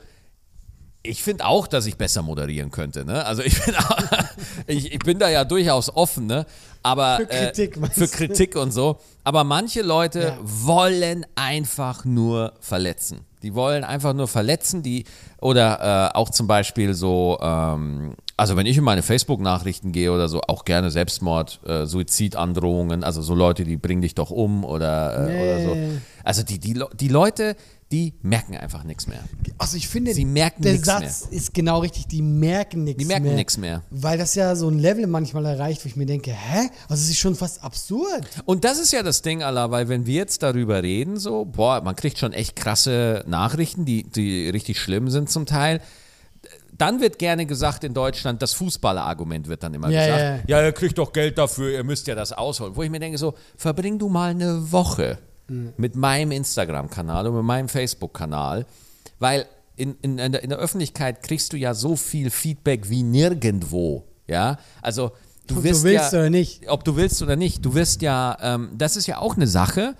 ich 1.01 1.23
finde 1.23 1.45
auch, 1.45 1.67
dass 1.67 1.85
ich 1.85 1.95
besser 1.97 2.21
moderieren 2.21 2.71
könnte. 2.71 3.05
Ne? 3.05 3.25
Also 3.25 3.41
ich 3.41 3.63
bin, 3.63 3.75
auch, 3.75 3.97
ich, 4.67 4.91
ich 4.93 4.99
bin 4.99 5.17
da 5.19 5.29
ja 5.29 5.45
durchaus 5.45 5.89
offen, 5.95 6.25
ne? 6.27 6.45
aber 6.83 7.17
Für 7.17 7.25
Kritik, 7.27 7.77
äh, 7.77 7.87
für? 7.89 8.07
Kritik 8.07 8.55
und 8.55 8.71
so. 8.71 8.97
Aber 9.23 9.43
manche 9.43 9.81
Leute 9.81 10.19
Ja. 10.21 10.37
wollen 10.41 11.25
einfach 11.35 12.03
nur 12.05 12.53
verletzen. 12.59 13.21
Die 13.41 13.55
wollen 13.55 13.85
einfach 13.85 14.13
nur 14.13 14.27
verletzen, 14.27 14.83
die 14.83 15.05
oder 15.39 16.11
äh, 16.13 16.17
auch 16.17 16.29
zum 16.29 16.47
Beispiel 16.47 16.93
so, 16.93 17.37
ähm, 17.41 18.15
also 18.35 18.57
wenn 18.57 18.65
ich 18.65 18.77
in 18.77 18.83
meine 18.83 19.01
Facebook-Nachrichten 19.01 19.93
gehe 19.93 20.11
oder 20.11 20.27
so, 20.27 20.41
auch 20.41 20.65
gerne 20.65 20.91
Selbstmord, 20.91 21.61
äh, 21.65 21.85
Suizidandrohungen, 21.85 23.05
also 23.05 23.21
so 23.21 23.35
Leute, 23.35 23.63
die 23.63 23.77
bringen 23.77 24.01
dich 24.01 24.15
doch 24.15 24.31
um 24.31 24.65
oder, 24.65 25.29
äh, 25.29 25.41
oder 25.41 25.59
so. 25.61 25.75
Nee. 25.75 25.99
Also 26.25 26.43
die, 26.43 26.59
die, 26.59 26.83
die 26.99 27.07
Leute, 27.07 27.55
die 27.91 28.13
merken 28.21 28.55
einfach 28.55 28.83
nichts 28.83 29.07
mehr. 29.07 29.19
Also 29.57 29.75
ich 29.75 29.87
finde, 29.87 30.13
Sie 30.13 30.23
merken 30.25 30.61
der 30.61 30.77
Satz 30.77 31.21
ist 31.31 31.53
genau 31.55 31.79
richtig, 31.79 32.05
die 32.07 32.21
merken 32.21 32.83
nichts 32.83 32.99
Die 32.99 33.05
mehr. 33.05 33.19
merken 33.19 33.35
nix 33.35 33.57
mehr. 33.57 33.81
Weil 33.89 34.17
das 34.19 34.35
ja 34.35 34.55
so 34.55 34.69
ein 34.69 34.77
Level 34.77 35.07
manchmal 35.07 35.45
erreicht, 35.45 35.83
wo 35.83 35.87
ich 35.89 35.95
mir 35.95 36.05
denke, 36.05 36.31
hä? 36.31 36.69
Also 36.87 37.03
es 37.03 37.09
ist 37.09 37.17
schon 37.17 37.35
fast 37.35 37.63
absurd. 37.63 38.27
Und 38.45 38.63
das 38.63 38.77
ist 38.77 38.91
ja 38.93 39.01
das 39.01 39.23
Ding, 39.23 39.41
Allah, 39.41 39.71
weil 39.71 39.89
wenn 39.89 40.05
wir 40.05 40.13
jetzt 40.13 40.43
darüber 40.43 40.83
reden, 40.83 41.17
so, 41.17 41.45
boah, 41.45 41.81
man 41.81 41.95
kriegt 41.95 42.19
schon 42.19 42.31
echt 42.31 42.55
krasse 42.55 43.23
Nachrichten, 43.27 43.85
die, 43.85 44.03
die 44.03 44.49
richtig 44.49 44.79
schlimm 44.79 45.09
sind 45.09 45.29
zum 45.31 45.47
Teil. 45.47 45.81
Dann 46.77 47.01
wird 47.01 47.19
gerne 47.19 47.45
gesagt 47.45 47.83
in 47.83 47.93
Deutschland, 47.93 48.41
das 48.41 48.53
Fußballerargument 48.53 49.47
wird 49.49 49.63
dann 49.63 49.73
immer 49.73 49.89
Ja, 49.89 50.05
gesagt. 50.05 50.49
ja. 50.49 50.59
Ja, 50.59 50.65
ihr 50.65 50.71
kriegt 50.71 50.97
doch 50.97 51.11
Geld 51.11 51.37
dafür, 51.37 51.71
ihr 51.71 51.83
müsst 51.83 52.07
ja 52.07 52.15
das 52.15 52.31
ausholen. 52.31 52.75
Wo 52.75 52.83
ich 52.83 52.89
mir 52.89 52.99
denke, 52.99 53.17
so, 53.17 53.33
verbring 53.57 53.97
du 53.99 54.07
mal 54.09 54.29
eine 54.29 54.71
Woche 54.71 55.17
mit 55.49 55.95
meinem 55.95 56.31
Instagram-Kanal 56.31 57.27
und 57.27 57.35
mit 57.35 57.43
meinem 57.43 57.69
Facebook-Kanal, 57.69 58.65
weil 59.19 59.45
in, 59.75 59.95
in, 60.01 60.17
in, 60.17 60.31
der, 60.31 60.43
in 60.43 60.49
der 60.49 60.59
Öffentlichkeit 60.59 61.23
kriegst 61.23 61.53
du 61.53 61.57
ja 61.57 61.73
so 61.73 61.95
viel 61.95 62.29
Feedback 62.29 62.89
wie 62.89 63.03
nirgendwo. 63.03 64.05
Ja, 64.27 64.59
also 64.81 65.11
du 65.47 65.55
Ob 65.55 65.61
du 65.61 65.63
wirst 65.63 65.83
willst 65.83 66.13
ja, 66.13 66.19
oder 66.19 66.29
nicht. 66.29 66.69
ob 66.69 66.83
du 66.83 66.95
willst 66.95 67.21
oder 67.21 67.35
nicht, 67.35 67.65
du 67.65 67.73
wirst 67.73 68.01
ja, 68.01 68.37
ähm, 68.41 68.69
das 68.77 68.95
ist 68.95 69.07
ja 69.07 69.17
auch 69.17 69.35
eine 69.35 69.47
Sache, 69.47 69.95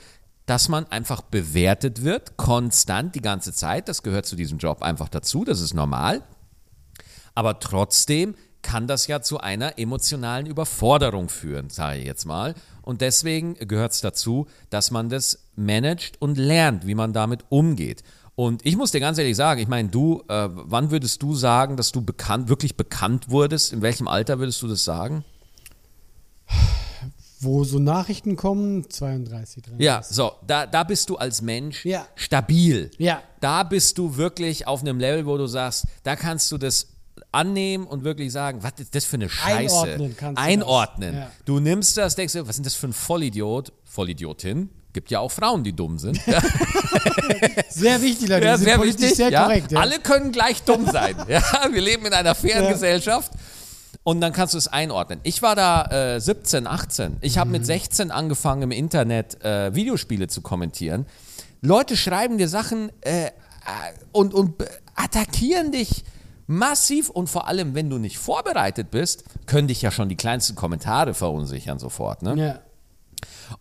dass 0.46 0.68
man 0.68 0.86
einfach 0.88 1.22
bewertet 1.22 2.04
wird, 2.04 2.36
konstant 2.38 3.16
die 3.16 3.22
ganze 3.22 3.54
Zeit. 3.54 3.88
Das 3.88 4.04
gehört 4.04 4.26
zu 4.26 4.36
diesem 4.36 4.58
Job 4.58 4.82
einfach 4.82 5.10
dazu, 5.10 5.46
das 5.46 5.62
ist 5.62 5.74
normal. 5.74 6.24
Aber 7.36 7.60
trotzdem 7.60 8.36
kann 8.62 8.88
das 8.88 9.08
ja 9.08 9.22
zu 9.22 9.40
einer 9.40 9.80
emotionalen 9.80 10.46
Überforderung 10.46 11.30
führen, 11.30 11.70
sage 11.70 12.00
ich 12.00 12.06
jetzt 12.06 12.26
mal. 12.26 12.56
Und 12.89 13.02
deswegen 13.02 13.54
gehört 13.54 13.91
es 13.91 14.02
dazu, 14.02 14.47
dass 14.71 14.89
man 14.89 15.10
das 15.10 15.38
managt 15.56 16.19
und 16.19 16.39
lernt, 16.39 16.88
wie 16.88 16.95
man 16.95 17.13
damit 17.13 17.45
umgeht. 17.49 18.02
Und 18.34 18.65
ich 18.65 18.78
muss 18.78 18.89
dir 18.89 18.99
ganz 18.99 19.19
ehrlich 19.19 19.36
sagen, 19.36 19.62
ich 19.62 19.67
meine, 19.67 19.89
du, 19.89 20.23
äh, 20.28 20.49
wann 20.52 20.89
würdest 20.89 21.21
du 21.21 21.36
sagen, 21.36 21.78
dass 21.78 21.91
du 21.91 22.02
bekannt, 22.02 22.49
wirklich 22.49 22.78
bekannt 22.78 23.30
wurdest? 23.30 23.73
In 23.73 23.84
welchem 23.84 24.08
Alter 24.08 24.39
würdest 24.39 24.60
du 24.63 24.67
das 24.67 24.84
sagen? 24.84 25.23
Wo 27.39 27.63
so 27.63 27.78
Nachrichten 27.78 28.36
kommen, 28.36 28.89
32, 28.89 29.62
33. 29.65 29.86
Ja, 29.86 30.02
so, 30.02 30.32
da, 30.47 30.65
da 30.65 30.84
bist 30.84 31.12
du 31.12 31.17
als 31.17 31.43
Mensch 31.43 31.86
Ja. 31.86 32.08
stabil. 32.15 32.89
Ja. 32.97 33.21
Da 33.39 33.62
bist 33.62 33.99
du 33.99 34.17
wirklich 34.17 34.65
auf 34.65 34.82
einem 34.82 34.99
Level, 34.99 35.28
wo 35.28 35.38
du 35.38 35.45
sagst, 35.45 35.86
da 36.02 36.15
kannst 36.15 36.52
du 36.52 36.58
das 36.58 36.88
annehmen 37.32 37.86
und 37.88 38.04
wirklich 38.04 38.32
sagen, 38.32 38.64
was 38.64 38.74
ist 38.80 38.96
das 38.96 39.06
für 39.06 39.18
eine 39.18 39.30
Scheiße? 39.30 39.82
Einordnen 39.84 40.16
kannst 40.18 40.40
du 40.40 40.44
Einordnen. 40.44 41.12
das, 41.16 41.24
ja. 41.24 41.32
Du 41.46 41.60
nimmst 41.60 41.98
das, 41.98 42.16
denkst 42.16 42.34
du, 42.34 42.48
was 42.48 42.56
denn 42.56 42.64
das 42.64 42.76
für 42.76 42.88
ein 42.88 42.94
Vollidiot? 42.94 43.72
Vollidiotin. 43.86 44.70
Gibt 44.94 45.12
ja 45.12 45.20
auch 45.20 45.32
Frauen, 45.32 45.64
die 45.64 45.74
dumm 45.74 46.00
sind. 46.00 46.20
Sehr 47.70 48.02
wichtig, 48.02 48.28
Leute. 48.28 48.46
Ja, 48.46 48.58
sind 48.58 48.66
sehr 48.66 48.82
wichtig. 48.82 49.16
sehr 49.16 49.30
ja. 49.30 49.44
korrekt. 49.44 49.72
Ja. 49.72 49.80
Alle 49.80 50.00
können 50.00 50.32
gleich 50.32 50.64
dumm 50.64 50.90
sein. 50.90 51.16
ja, 51.28 51.42
wir 51.72 51.82
leben 51.82 52.06
in 52.06 52.14
einer 52.14 52.34
fairen. 52.36 52.68
Gesellschaft. 52.70 53.32
Und 54.04 54.22
dann 54.22 54.34
kannst 54.34 54.56
du 54.56 54.58
es 54.58 54.68
einordnen. 54.68 55.20
Ich 55.24 55.42
war 55.42 55.56
da 55.56 56.16
äh, 56.16 56.20
17, 56.20 56.66
18. 56.66 57.18
Ich 57.22 57.38
habe 57.38 57.50
Mhm. 57.50 57.52
mit 57.52 57.66
16 57.66 58.12
angefangen 58.12 58.64
im 58.64 58.72
Internet 58.72 59.44
äh, 59.44 59.74
Videospiele 59.76 60.28
zu 60.28 60.42
kommentieren. 60.42 61.06
Leute 61.62 61.96
schreiben 61.96 62.38
dir 62.38 62.48
Sachen 62.50 62.92
äh, 63.02 63.26
äh, 63.28 63.30
und, 64.12 64.34
und 64.34 64.56
attackieren 64.96 65.72
dich 65.72 66.04
massiv 66.50 67.10
und 67.10 67.30
vor 67.30 67.48
allem, 67.48 67.76
wenn 67.76 67.90
du 67.90 68.00
nicht 68.00 68.18
vorbereitet 68.18 68.90
bist, 68.90 69.24
können 69.46 69.68
dich 69.68 69.82
ja 69.84 69.92
schon 69.92 70.10
die 70.10 70.16
kleinsten 70.16 70.56
Kommentare 70.56 71.14
verunsichern 71.14 71.78
sofort. 71.80 72.24
Ne? 72.24 72.36
ja. 72.36 72.60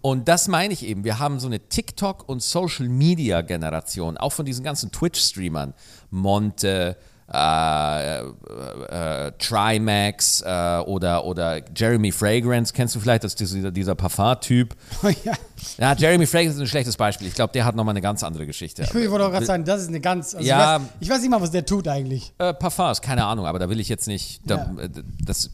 Und 0.00 0.28
das 0.28 0.48
meine 0.48 0.72
ich 0.72 0.86
eben. 0.86 1.04
Wir 1.04 1.18
haben 1.18 1.40
so 1.40 1.48
eine 1.48 1.68
TikTok- 1.68 2.28
und 2.28 2.42
Social-Media-Generation, 2.42 4.16
auch 4.16 4.32
von 4.32 4.46
diesen 4.46 4.64
ganzen 4.64 4.92
Twitch-Streamern. 4.92 5.74
Monte, 6.10 6.96
äh, 6.96 7.17
äh, 7.30 8.22
Trimax 9.38 10.40
äh, 10.42 10.78
oder, 10.86 11.24
oder 11.24 11.60
Jeremy 11.76 12.12
Fragrance, 12.12 12.72
kennst 12.72 12.94
du 12.94 13.00
vielleicht, 13.00 13.24
das 13.24 13.34
ist 13.34 13.54
dieser, 13.54 13.70
dieser 13.70 13.94
Parfum-Typ. 13.94 14.74
Oh, 15.02 15.08
ja. 15.24 15.32
Ja, 15.78 15.94
Jeremy 15.94 16.26
Fragrance 16.26 16.56
ist 16.56 16.60
ein 16.62 16.66
schlechtes 16.68 16.96
Beispiel. 16.96 17.28
Ich 17.28 17.34
glaube, 17.34 17.52
der 17.52 17.64
hat 17.64 17.74
nochmal 17.76 17.92
eine 17.92 18.00
ganz 18.00 18.22
andere 18.22 18.46
Geschichte. 18.46 18.82
Ich 18.82 18.94
wollte 18.94 19.26
auch 19.26 19.30
gerade 19.30 19.46
sagen, 19.46 19.64
das 19.64 19.82
ist 19.82 19.88
eine 19.88 20.00
ganz. 20.00 20.34
Also 20.34 20.46
Ja. 20.46 20.76
ich, 20.76 20.82
weiß, 20.82 20.88
ich 21.00 21.10
weiß 21.10 21.20
nicht 21.20 21.30
mal, 21.30 21.40
was 21.40 21.50
der 21.50 21.66
tut 21.66 21.88
eigentlich. 21.88 22.32
Äh, 22.38 22.54
Parfums, 22.54 23.00
keine 23.02 23.24
Ahnung, 23.24 23.46
aber 23.46 23.58
da 23.58 23.68
will 23.68 23.80
ich 23.80 23.88
jetzt 23.88 24.06
nicht, 24.06 24.40
da, 24.46 24.56
Ja. 24.76 24.84
äh, 24.84 24.88
das 25.24 25.50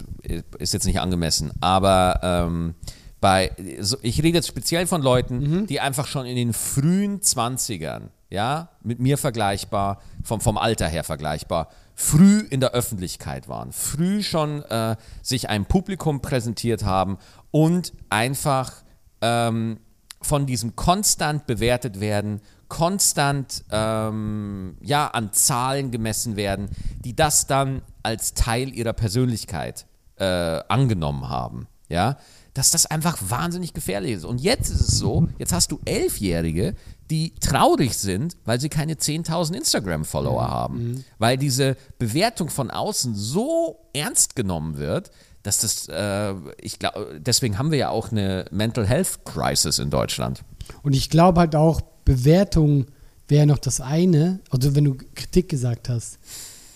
ist 0.58 0.74
jetzt 0.74 0.87
nicht 0.87 1.00
angemessen. 1.00 1.50
Aber 1.60 2.20
ähm, 2.22 2.74
bei, 3.20 3.52
so, 3.80 3.96
ich 4.02 4.18
rede 4.22 4.37
jetzt 4.37 4.48
speziell 4.48 4.87
von 4.87 5.00
Leuten, 5.00 5.38
Mhm. 5.62 5.66
die 5.66 5.80
einfach 5.80 6.06
schon 6.06 6.26
in 6.26 6.37
den 6.37 6.52
frühen 6.52 7.20
20ern, 7.20 8.08
ja, 8.35 8.68
mit 8.83 8.99
mir 8.99 9.16
vergleichbar, 9.16 10.03
vom, 10.23 10.40
vom 10.40 10.59
Alter 10.59 10.88
her 10.88 11.05
vergleichbar, 11.05 11.68
früh 11.94 12.40
in 12.40 12.61
der 12.61 12.73
Öffentlichkeit 12.73 13.49
waren, 13.49 13.73
früh 13.73 14.23
schon 14.23 14.62
äh, 14.64 14.97
sich 15.23 15.49
einem 15.49 15.66
Publikum 15.66 16.20
präsentiert 16.20 16.85
haben 16.85 17.18
und 17.53 17.92
einfach 18.11 18.73
ähm, 19.20 19.79
von 20.20 20.47
diesem 20.47 20.75
konstant 20.75 21.47
bewertet 21.47 22.01
werden, 22.01 22.40
konstant 22.68 23.64
ähm, 23.70 24.77
ja, 24.81 25.07
an 25.07 25.33
Zahlen 25.33 25.92
gemessen 25.92 26.35
werden, 26.35 26.70
die 27.05 27.14
das 27.14 27.47
dann 27.47 27.83
als 28.03 28.35
Teil 28.35 28.75
ihrer 28.75 28.94
Persönlichkeit 28.94 29.87
äh, 30.16 30.25
angenommen 30.25 31.29
haben. 31.29 31.68
Ja, 31.88 32.16
dass 32.55 32.70
das 32.70 32.87
einfach 32.87 33.18
wahnsinnig 33.29 33.75
gefährlich 33.75 34.12
ist. 34.12 34.25
Und 34.25 34.40
jetzt 34.40 34.70
ist 34.70 34.81
es 34.81 34.99
so, 34.99 35.29
jetzt 35.38 35.53
hast 35.53 35.73
du 35.73 35.81
Elfjährige, 35.85 36.77
die 37.11 37.35
traurig 37.40 37.97
sind, 37.97 38.37
weil 38.45 38.61
sie 38.61 38.69
keine 38.69 38.95
10.000 38.95 39.55
Instagram-Follower 39.55 40.49
haben. 40.49 41.05
Weil 41.19 41.37
diese 41.37 41.77
Bewertung 41.99 42.49
von 42.49 42.71
außen 42.71 43.14
so 43.14 43.79
ernst 43.93 44.37
genommen 44.37 44.79
wird, 44.79 45.11
dass 45.43 45.59
das, 45.59 45.88
äh, 45.88 46.35
ich 46.61 46.79
glaube, 46.79 47.21
deswegen 47.21 47.59
haben 47.59 47.71
wir 47.71 47.79
ja 47.79 47.90
auch 47.90 48.11
eine 48.11 48.47
Mental 48.51 48.87
Health 48.87 49.25
Crisis 49.25 49.79
in 49.79 49.90
Deutschland. 49.90 50.43
Und 50.83 50.95
ich 50.95 51.11
glaube 51.11 51.40
halt 51.40 51.55
auch, 51.55 51.83
Bewertung 52.05 52.87
wäre 53.29 53.47
noch 53.47 53.59
das 53.59 53.81
eine. 53.81 54.40
Also, 54.51 54.75
wenn 54.75 54.85
du 54.85 54.97
Kritik 55.14 55.49
gesagt 55.49 55.88
hast. 55.88 56.19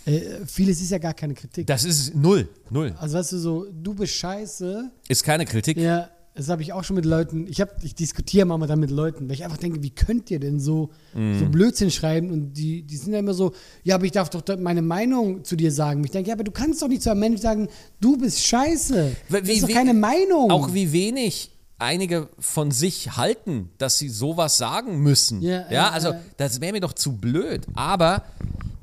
Äh, 0.04 0.46
vieles 0.46 0.80
ist 0.80 0.90
ja 0.90 0.98
gar 0.98 1.14
keine 1.14 1.34
Kritik. 1.34 1.66
Das 1.66 1.84
ist 1.84 2.14
null, 2.14 2.48
null. 2.70 2.94
Also, 2.98 3.18
weißt 3.18 3.32
du, 3.32 3.38
so, 3.38 3.66
du 3.72 3.94
bist 3.94 4.14
scheiße. 4.14 4.90
Ist 5.08 5.24
keine 5.24 5.44
Kritik. 5.44 5.78
Ja, 5.78 6.10
das 6.38 6.48
habe 6.48 6.62
ich 6.62 6.72
auch 6.72 6.84
schon 6.84 6.96
mit 6.96 7.04
Leuten. 7.04 7.46
Ich, 7.48 7.60
hab, 7.60 7.82
ich 7.84 7.94
diskutiere 7.94 8.46
mal 8.46 8.66
dann 8.66 8.80
mit 8.80 8.90
Leuten, 8.90 9.28
weil 9.28 9.34
ich 9.34 9.44
einfach 9.44 9.58
denke, 9.58 9.82
wie 9.82 9.90
könnt 9.90 10.30
ihr 10.30 10.40
denn 10.40 10.58
so, 10.60 10.90
Mhm. 11.14 11.38
so 11.38 11.46
Blödsinn 11.46 11.90
schreiben? 11.90 12.30
Und 12.30 12.54
die, 12.54 12.82
die 12.82 12.96
sind 12.96 13.12
ja 13.12 13.18
immer 13.18 13.34
so, 13.34 13.52
ja, 13.84 13.96
aber 13.96 14.04
ich 14.04 14.12
darf 14.12 14.30
doch 14.30 14.42
meine 14.58 14.80
Meinung 14.82 15.44
zu 15.44 15.56
dir 15.56 15.70
sagen. 15.72 16.02
Ich 16.04 16.10
denke, 16.12 16.28
ja, 16.28 16.34
aber 16.34 16.44
du 16.44 16.50
kannst 16.52 16.80
doch 16.80 16.88
nicht 16.88 17.02
zu 17.02 17.10
einem 17.10 17.20
Menschen 17.20 17.42
sagen, 17.42 17.68
du 18.00 18.16
bist 18.16 18.42
scheiße. 18.46 19.16
das 19.28 19.46
Wie- 19.46 19.52
ist 19.52 19.62
doch 19.64 19.68
keine 19.68 19.92
Meinung. 19.94 20.50
Auch 20.50 20.72
wie 20.72 20.92
wenig 20.92 21.50
einige 21.80 22.28
von 22.38 22.70
sich 22.70 23.16
halten, 23.16 23.70
dass 23.78 23.98
sie 23.98 24.08
sowas 24.08 24.58
sagen 24.58 24.98
müssen. 25.00 25.42
Ja, 25.42 25.60
Ja, 25.66 25.70
ja, 25.72 25.90
also 25.90 26.14
das 26.36 26.60
wäre 26.60 26.72
mir 26.72 26.80
doch 26.80 26.92
zu 26.92 27.12
blöd. 27.16 27.66
Aber 27.74 28.24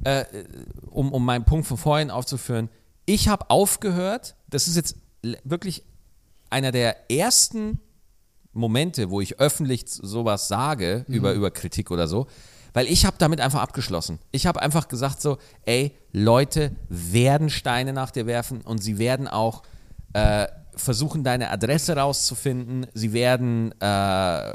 äh, 0.03 0.23
um, 0.91 1.11
um 1.11 1.25
meinen 1.25 1.43
Punkt 1.45 1.67
von 1.67 1.77
vorhin 1.77 2.09
aufzuführen, 2.11 2.69
ich 3.05 3.27
habe 3.27 3.49
aufgehört, 3.49 4.35
das 4.49 4.67
ist 4.67 4.75
jetzt 4.75 4.95
wirklich 5.43 5.83
einer 6.55 6.71
der 6.71 7.11
ersten 7.11 7.81
Momente, 8.53 9.09
wo 9.09 9.19
ich 9.19 9.39
öffentlich 9.41 9.83
sowas 9.87 10.47
sage 10.47 11.03
über, 11.09 11.33
über 11.33 11.51
Kritik 11.51 11.91
oder 11.91 12.07
so, 12.07 12.27
weil 12.71 12.87
ich 12.87 13.05
habe 13.05 13.17
damit 13.19 13.41
einfach 13.41 13.61
abgeschlossen. 13.61 14.19
Ich 14.31 14.45
habe 14.47 14.61
einfach 14.61 14.87
gesagt 14.87 15.21
so, 15.21 15.37
ey, 15.65 15.91
Leute 16.13 16.71
werden 16.87 17.49
Steine 17.49 17.91
nach 17.91 18.09
dir 18.09 18.25
werfen 18.25 18.61
und 18.61 18.81
sie 18.81 18.97
werden 18.97 19.27
auch 19.27 19.63
äh, 20.13 20.47
versuchen, 20.77 21.25
deine 21.25 21.49
Adresse 21.51 21.97
rauszufinden. 21.97 22.87
Sie 22.93 23.11
werden, 23.11 23.73
äh, 23.81 24.53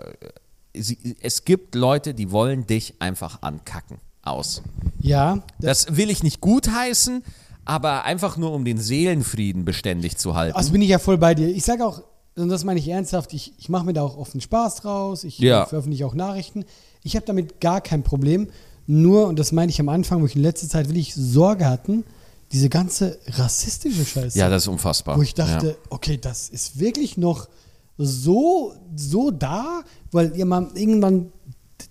sie, 0.72 1.16
es 1.20 1.44
gibt 1.44 1.74
Leute, 1.74 2.14
die 2.14 2.30
wollen 2.30 2.66
dich 2.66 2.94
einfach 2.98 3.42
ankacken. 3.42 3.98
Aus. 4.22 4.62
ja, 5.00 5.42
Das 5.58 5.96
will 5.96 6.10
ich 6.10 6.22
nicht 6.22 6.40
gutheißen, 6.42 7.24
aber 7.70 8.02
einfach 8.04 8.36
nur 8.36 8.52
um 8.52 8.64
den 8.64 8.78
Seelenfrieden 8.78 9.64
beständig 9.64 10.16
zu 10.18 10.34
halten. 10.34 10.56
Also 10.56 10.72
bin 10.72 10.82
ich 10.82 10.88
ja 10.88 10.98
voll 10.98 11.18
bei 11.18 11.36
dir. 11.36 11.46
Ich 11.46 11.64
sage 11.64 11.86
auch, 11.86 12.02
und 12.34 12.48
das 12.48 12.64
meine 12.64 12.80
ich 12.80 12.88
ernsthaft, 12.88 13.32
ich, 13.32 13.52
ich 13.58 13.68
mache 13.68 13.86
mir 13.86 13.92
da 13.92 14.02
auch 14.02 14.16
oft 14.16 14.34
einen 14.34 14.40
Spaß 14.40 14.74
draus, 14.76 15.22
ich 15.22 15.38
Ja. 15.38 15.66
veröffentliche 15.66 16.04
auch 16.04 16.14
Nachrichten. 16.14 16.64
Ich 17.04 17.14
habe 17.14 17.24
damit 17.26 17.60
gar 17.60 17.80
kein 17.80 18.02
Problem. 18.02 18.48
Nur, 18.88 19.28
und 19.28 19.38
das 19.38 19.52
meine 19.52 19.70
ich 19.70 19.78
am 19.78 19.88
Anfang, 19.88 20.20
wo 20.20 20.26
ich 20.26 20.34
in 20.34 20.42
letzter 20.42 20.68
Zeit 20.68 20.88
wirklich 20.88 21.14
Sorge 21.14 21.64
hatten, 21.66 22.02
diese 22.50 22.68
ganze 22.68 23.18
rassistische 23.28 24.04
Scheiße. 24.04 24.36
ja, 24.36 24.48
das 24.48 24.62
ist 24.64 24.68
unfassbar. 24.68 25.16
wo 25.16 25.22
ich 25.22 25.34
dachte, 25.34 25.66
ja. 25.68 25.74
okay, 25.90 26.18
das 26.20 26.48
ist 26.48 26.80
wirklich 26.80 27.16
noch 27.16 27.48
so, 27.98 28.74
so 28.96 29.30
da, 29.30 29.82
weil 30.10 30.32
irgendwann, 30.36 30.74
irgendwann 30.74 31.32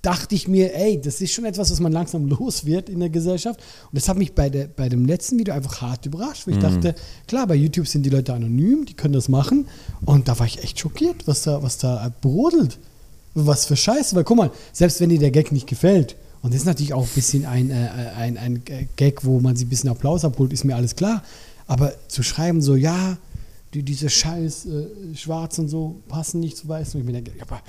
dachte 0.01 0.35
ich 0.35 0.47
mir, 0.47 0.75
ey, 0.75 0.99
das 1.01 1.21
ist 1.21 1.31
schon 1.33 1.45
etwas, 1.45 1.71
was 1.71 1.79
man 1.79 1.91
langsam 1.91 2.27
los 2.29 2.65
wird 2.65 2.89
in 2.89 2.99
der 2.99 3.09
Gesellschaft. 3.09 3.59
Und 3.91 3.95
das 3.95 4.07
hat 4.09 4.17
mich 4.17 4.33
bei, 4.33 4.49
der, 4.49 4.67
bei 4.67 4.89
dem 4.89 5.05
letzten 5.05 5.37
Video 5.37 5.53
einfach 5.53 5.81
hart 5.81 6.05
überrascht, 6.05 6.47
Mhm. 6.47 6.51
weil 6.51 6.57
ich 6.57 6.63
dachte, 6.63 6.95
klar, 7.27 7.47
bei 7.47 7.55
YouTube 7.55 7.87
sind 7.87 8.03
die 8.03 8.09
Leute 8.09 8.33
anonym, 8.33 8.85
die 8.85 8.93
können 8.93 9.13
das 9.13 9.29
machen. 9.29 9.67
Und 10.05 10.27
da 10.27 10.37
war 10.39 10.45
ich 10.45 10.63
echt 10.63 10.79
schockiert, 10.79 11.27
was 11.27 11.43
da, 11.43 11.61
was 11.63 11.77
da 11.77 12.11
brodelt. 12.21 12.77
Was 13.35 13.65
für 13.65 13.75
Scheiße, 13.75 14.15
weil 14.15 14.23
guck 14.23 14.37
mal, 14.37 14.51
selbst 14.73 14.99
wenn 14.99 15.09
dir 15.09 15.19
der 15.19 15.31
Gag 15.31 15.51
nicht 15.51 15.67
gefällt, 15.67 16.15
und 16.41 16.53
das 16.53 16.61
ist 16.61 16.65
natürlich 16.65 16.93
auch 16.93 17.03
ein 17.03 17.13
bisschen 17.13 17.45
ein, 17.45 17.69
äh, 17.69 17.89
ein, 18.15 18.37
ein 18.37 18.63
Gag, 18.95 19.25
wo 19.25 19.39
man 19.41 19.55
sich 19.55 19.65
ein 19.67 19.69
bisschen 19.69 19.89
Applaus 19.89 20.23
abholt, 20.23 20.53
ist 20.53 20.63
mir 20.63 20.75
alles 20.75 20.95
klar. 20.95 21.21
Aber 21.67 21.93
zu 22.07 22.23
schreiben 22.23 22.61
so, 22.61 22.75
ja, 22.75 23.17
die, 23.73 23.83
diese 23.83 24.09
scheiß 24.09 24.65
äh, 24.65 25.15
Schwarz 25.15 25.59
und 25.59 25.67
so 25.67 25.97
passen 26.07 26.39
nicht 26.39 26.57
zu 26.57 26.67
weiß. 26.67 26.95
Und 26.95 27.01
ich 27.01 27.05
mir 27.05 27.13
denke, 27.13 27.31
ja, 27.37 27.43
aber 27.43 27.61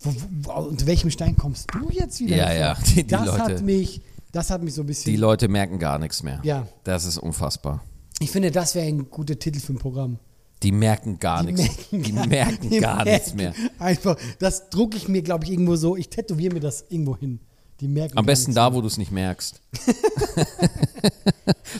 wo, 0.00 0.14
wo, 0.42 0.52
unter 0.68 0.86
welchem 0.86 1.10
Stein 1.10 1.36
kommst 1.36 1.68
du 1.74 1.88
jetzt 1.90 2.20
wieder? 2.20 2.36
Ja, 2.36 2.46
hervor? 2.48 2.84
ja, 2.84 2.90
die- 2.94 2.94
die 3.02 3.06
das 3.06 3.26
Leute- 3.26 3.38
hat 3.42 3.62
mich, 3.62 4.00
das 4.32 4.50
hat 4.50 4.62
mich 4.62 4.74
so 4.74 4.82
ein 4.82 4.86
bisschen. 4.86 5.10
Die 5.12 5.16
Leute 5.18 5.48
merken 5.48 5.78
gar 5.78 5.98
nichts 5.98 6.22
mehr. 6.22 6.40
Ja. 6.42 6.66
Das 6.84 7.04
ist 7.04 7.18
unfassbar. 7.18 7.82
ich 8.20 8.30
finde, 8.30 8.50
das 8.50 8.74
wäre 8.74 8.86
ein 8.86 9.10
guter 9.10 9.38
Titel 9.38 9.60
für 9.60 9.72
ein 9.72 9.78
Programm. 9.78 10.18
Die 10.62 10.72
merken 10.72 11.18
gar 11.18 11.42
nichts. 11.42 11.88
die 11.90 12.12
merken 12.12 12.68
die 12.68 12.80
gar 12.80 13.02
nichts 13.04 13.34
mehr. 13.34 13.54
merken 13.56 13.80
Einfach, 13.80 14.16
das 14.38 14.68
drucke 14.68 14.96
ich 14.98 15.08
mir, 15.08 15.22
glaube 15.22 15.44
ich, 15.46 15.50
irgendwo 15.52 15.74
so. 15.76 15.96
Ich 15.96 16.10
tätowiere 16.10 16.52
mir 16.52 16.60
das 16.60 16.84
irgendwo 16.90 17.16
hin. 17.16 17.40
Die 17.80 17.88
merken 17.88 18.18
Am 18.18 18.26
besten 18.26 18.54
da, 18.54 18.72
wo 18.74 18.82
du 18.82 18.86
es 18.86 18.98
nicht 18.98 19.10
merkst. 19.10 19.60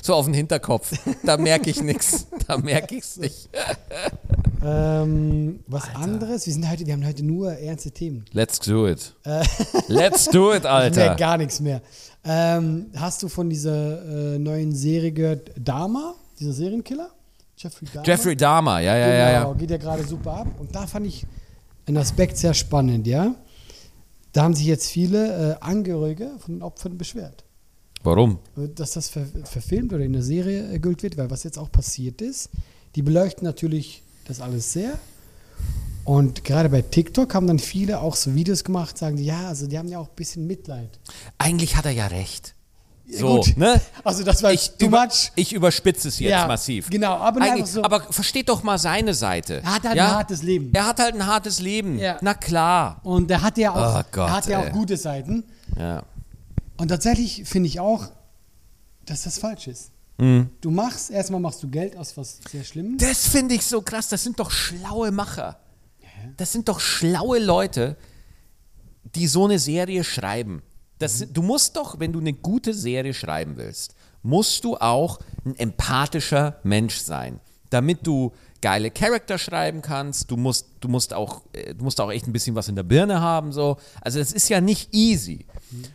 so 0.03 0.15
auf 0.15 0.25
den 0.25 0.33
Hinterkopf. 0.35 0.93
Da 1.25 1.37
merke 1.37 1.69
ich 1.69 1.83
nichts. 1.83 2.27
Da 2.47 2.57
merke 2.57 2.95
ich 2.97 3.05
es 3.05 3.17
nicht. 3.19 3.51
Ähm, 4.65 5.61
was 5.67 5.95
anderes? 5.95 6.47
Wir, 6.47 6.55
sind 6.55 6.71
heute, 6.71 6.87
wir 6.87 6.95
haben 6.95 7.07
heute 7.07 7.25
nur 7.25 7.53
ernste 7.53 7.91
Themen. 7.91 8.25
Let's 8.33 8.59
do 8.61 8.89
it. 8.89 9.15
Let's 9.89 10.27
do 10.27 10.55
it, 10.55 10.65
Alter. 10.65 11.17
gar 11.17 11.37
nichts 11.37 11.61
mehr. 11.61 11.83
Ähm, 12.25 12.87
hast 12.97 13.23
du 13.23 13.29
von 13.29 13.51
dieser 13.51 14.35
äh, 14.35 14.39
neuen 14.39 14.75
Serie 14.75 15.13
gehört, 15.13 15.51
Dahmer, 15.57 16.15
dieser 16.39 16.53
Serienkiller? 16.53 17.11
Jeffrey 17.57 17.87
Dahmer? 17.93 18.07
Jeffrey 18.07 18.37
Dahmer, 18.37 18.81
ja, 18.81 18.97
ja, 18.97 19.09
ja, 19.09 19.39
Genau, 19.39 19.53
ja. 19.53 19.59
geht 19.59 19.71
ja 19.71 19.77
gerade 19.77 20.05
super 20.05 20.33
ab. 20.33 20.47
Und 20.59 20.75
da 20.75 20.87
fand 20.87 21.07
ich 21.07 21.27
einen 21.87 21.99
Aspekt 21.99 22.39
sehr 22.39 22.55
spannend, 22.55 23.07
ja. 23.07 23.35
Da 24.33 24.43
haben 24.43 24.55
sich 24.55 24.67
jetzt 24.67 24.89
viele 24.89 25.57
äh, 25.57 25.57
Angehörige 25.61 26.31
von 26.39 26.55
den 26.55 26.63
Opfern 26.63 26.97
beschwert. 26.99 27.45
Warum? 28.03 28.39
Äh, 28.57 28.69
Dass 28.69 28.93
das 28.93 29.09
ver 29.09 29.27
verfilmt 29.45 29.93
oder 29.93 30.05
in 30.05 30.13
der 30.13 30.23
Serie 30.23 30.73
äh, 30.73 30.83
wird, 30.83 31.17
weil 31.17 31.31
was 31.31 31.45
jetzt 31.45 31.59
auch 31.59 31.71
passiert 31.71 32.23
ist, 32.23 32.51
die 32.95 33.03
beleuchten 33.03 33.45
natürlich 33.45 34.03
das 34.27 34.41
alles 34.41 34.73
sehr. 34.73 34.99
Und 36.05 36.45
gerade 36.45 36.69
bei 36.69 36.83
TikTok 36.83 37.35
haben 37.35 37.47
dann 37.47 37.59
viele 37.59 38.01
auch 38.01 38.17
so 38.17 38.35
Videos 38.35 38.65
gemacht, 38.65 38.97
sagen 38.97 39.17
die, 39.17 39.25
ja, 39.25 39.49
also 39.49 39.67
die 39.67 39.79
haben 39.79 39.89
ja 39.89 39.99
auch 39.99 40.09
ein 40.09 40.17
bisschen 40.17 40.47
Mitleid. 40.47 40.99
Eigentlich 41.39 41.77
hat 41.77 41.85
er 41.85 41.93
ja 41.93 42.07
recht. 42.07 42.55
So, 43.13 43.37
gut. 43.37 43.57
ne? 43.57 43.81
Also 44.05 44.23
das 44.25 44.43
war 44.43 44.53
Ich, 44.53 44.71
too 44.71 44.87
über, 44.87 45.03
much. 45.05 45.33
ich 45.35 45.53
überspitze 45.53 46.09
es 46.09 46.19
jetzt 46.21 46.31
Ja, 46.31 46.47
massiv. 46.47 46.91
genau, 46.91 47.15
aber 47.17 47.41
einfach 47.41 47.67
so- 47.67 47.83
aber 47.83 48.01
versteht 48.13 48.49
doch 48.49 48.63
mal 48.63 48.79
seine 48.79 49.15
Seite. 49.15 49.63
Er 49.65 49.75
hat 49.75 49.83
halt 49.85 49.97
ja? 49.97 50.07
ein 50.09 50.15
hartes 50.17 50.43
Leben. 50.43 50.71
Er 50.73 50.87
hat 50.87 51.01
halt 51.01 51.15
ein 51.15 51.27
hartes 51.27 51.61
Leben. 51.61 51.99
Ja. 51.99 52.19
Na 52.21 52.35
klar. 52.35 53.01
Und 53.03 53.29
der 53.29 53.43
hat 53.43 53.59
ja 53.59 53.73
auch, 53.73 54.01
Oh 54.01 54.03
Gott, 54.13 54.29
er 54.29 54.33
hat 54.33 54.47
ja 54.47 54.61
auch 54.61 54.71
gute 54.71 54.97
Seiten. 54.97 55.45
Ja. 55.79 56.03
Und 56.77 56.89
tatsächlich 56.89 57.43
finde 57.47 57.69
ich 57.69 57.81
auch, 57.81 58.07
dass 59.07 59.23
das 59.25 59.39
falsch 59.39 59.67
ist. 59.67 59.91
Mhm. 60.19 60.51
Du 60.61 60.71
machst, 60.71 61.11
erstmal 61.11 61.41
machst 61.41 61.63
du 61.63 61.69
Geld 61.69 61.97
aus 61.97 62.17
was 62.17 62.39
sehr 62.51 62.63
Schlimmem. 62.65 62.99
Das 62.99 63.27
finde 63.27 63.55
ich 63.55 63.65
so 63.65 63.81
krass. 63.83 64.09
Das 64.09 64.23
sind 64.23 64.39
doch 64.39 64.51
schlaue 64.51 65.11
Macher. 65.11 65.59
Das 66.37 66.53
sind 66.53 66.69
doch 66.69 66.79
schlaue 66.81 67.39
Leute, 67.39 67.97
die 69.15 69.27
so 69.27 69.47
eine 69.47 69.59
Serie 69.59 70.05
schreiben. 70.05 70.63
Das, 71.01 71.19
sind- 71.19 71.37
du 71.37 71.43
musst 71.43 71.75
doch, 71.77 71.99
wenn 71.99 72.13
du 72.13 72.21
eine 72.21 72.33
gute 72.33 72.73
Serie 72.75 73.13
schreiben 73.15 73.57
willst, 73.57 73.95
musst 74.23 74.63
du 74.65 74.77
auch 74.77 75.19
ein 75.45 75.57
empathischer 75.59 76.61
Mensch 76.63 76.97
sein, 76.99 77.41
damit 77.71 78.07
du 78.07 78.33
geile 78.61 78.91
Charakter 78.91 79.39
schreiben 79.39 79.81
kannst. 79.83 80.31
Du 80.31 80.37
musst, 80.37 80.67
du 80.81 80.89
musst 80.89 81.15
auch, 81.15 81.43
äh, 81.53 81.75
du 81.75 81.83
musst 81.85 82.01
auch 82.01 82.11
echt 82.13 82.27
ein 82.27 82.33
bisschen 82.33 82.55
was 82.55 82.69
in 82.69 82.77
der 82.77 82.83
Birne 82.83 83.21
haben 83.21 83.53
so. 83.53 83.79
Also 84.03 84.19
das 84.19 84.33
ist 84.33 84.49
ja 84.51 84.61
nicht 84.61 84.93
easy. 84.95 85.47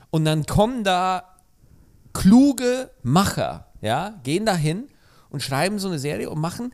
Und 0.10 0.26
dann 0.26 0.46
kommen 0.46 0.84
da 0.84 1.24
kluge 2.13 2.89
Macher, 3.04 3.68
ja, 3.82 4.20
gehen 4.24 4.46
da 4.46 4.56
hin 4.56 4.86
und 5.30 5.41
schreiben 5.44 5.80
so 5.80 5.88
eine 5.88 6.00
Serie 6.00 6.30
und 6.30 6.39
machen, 6.39 6.74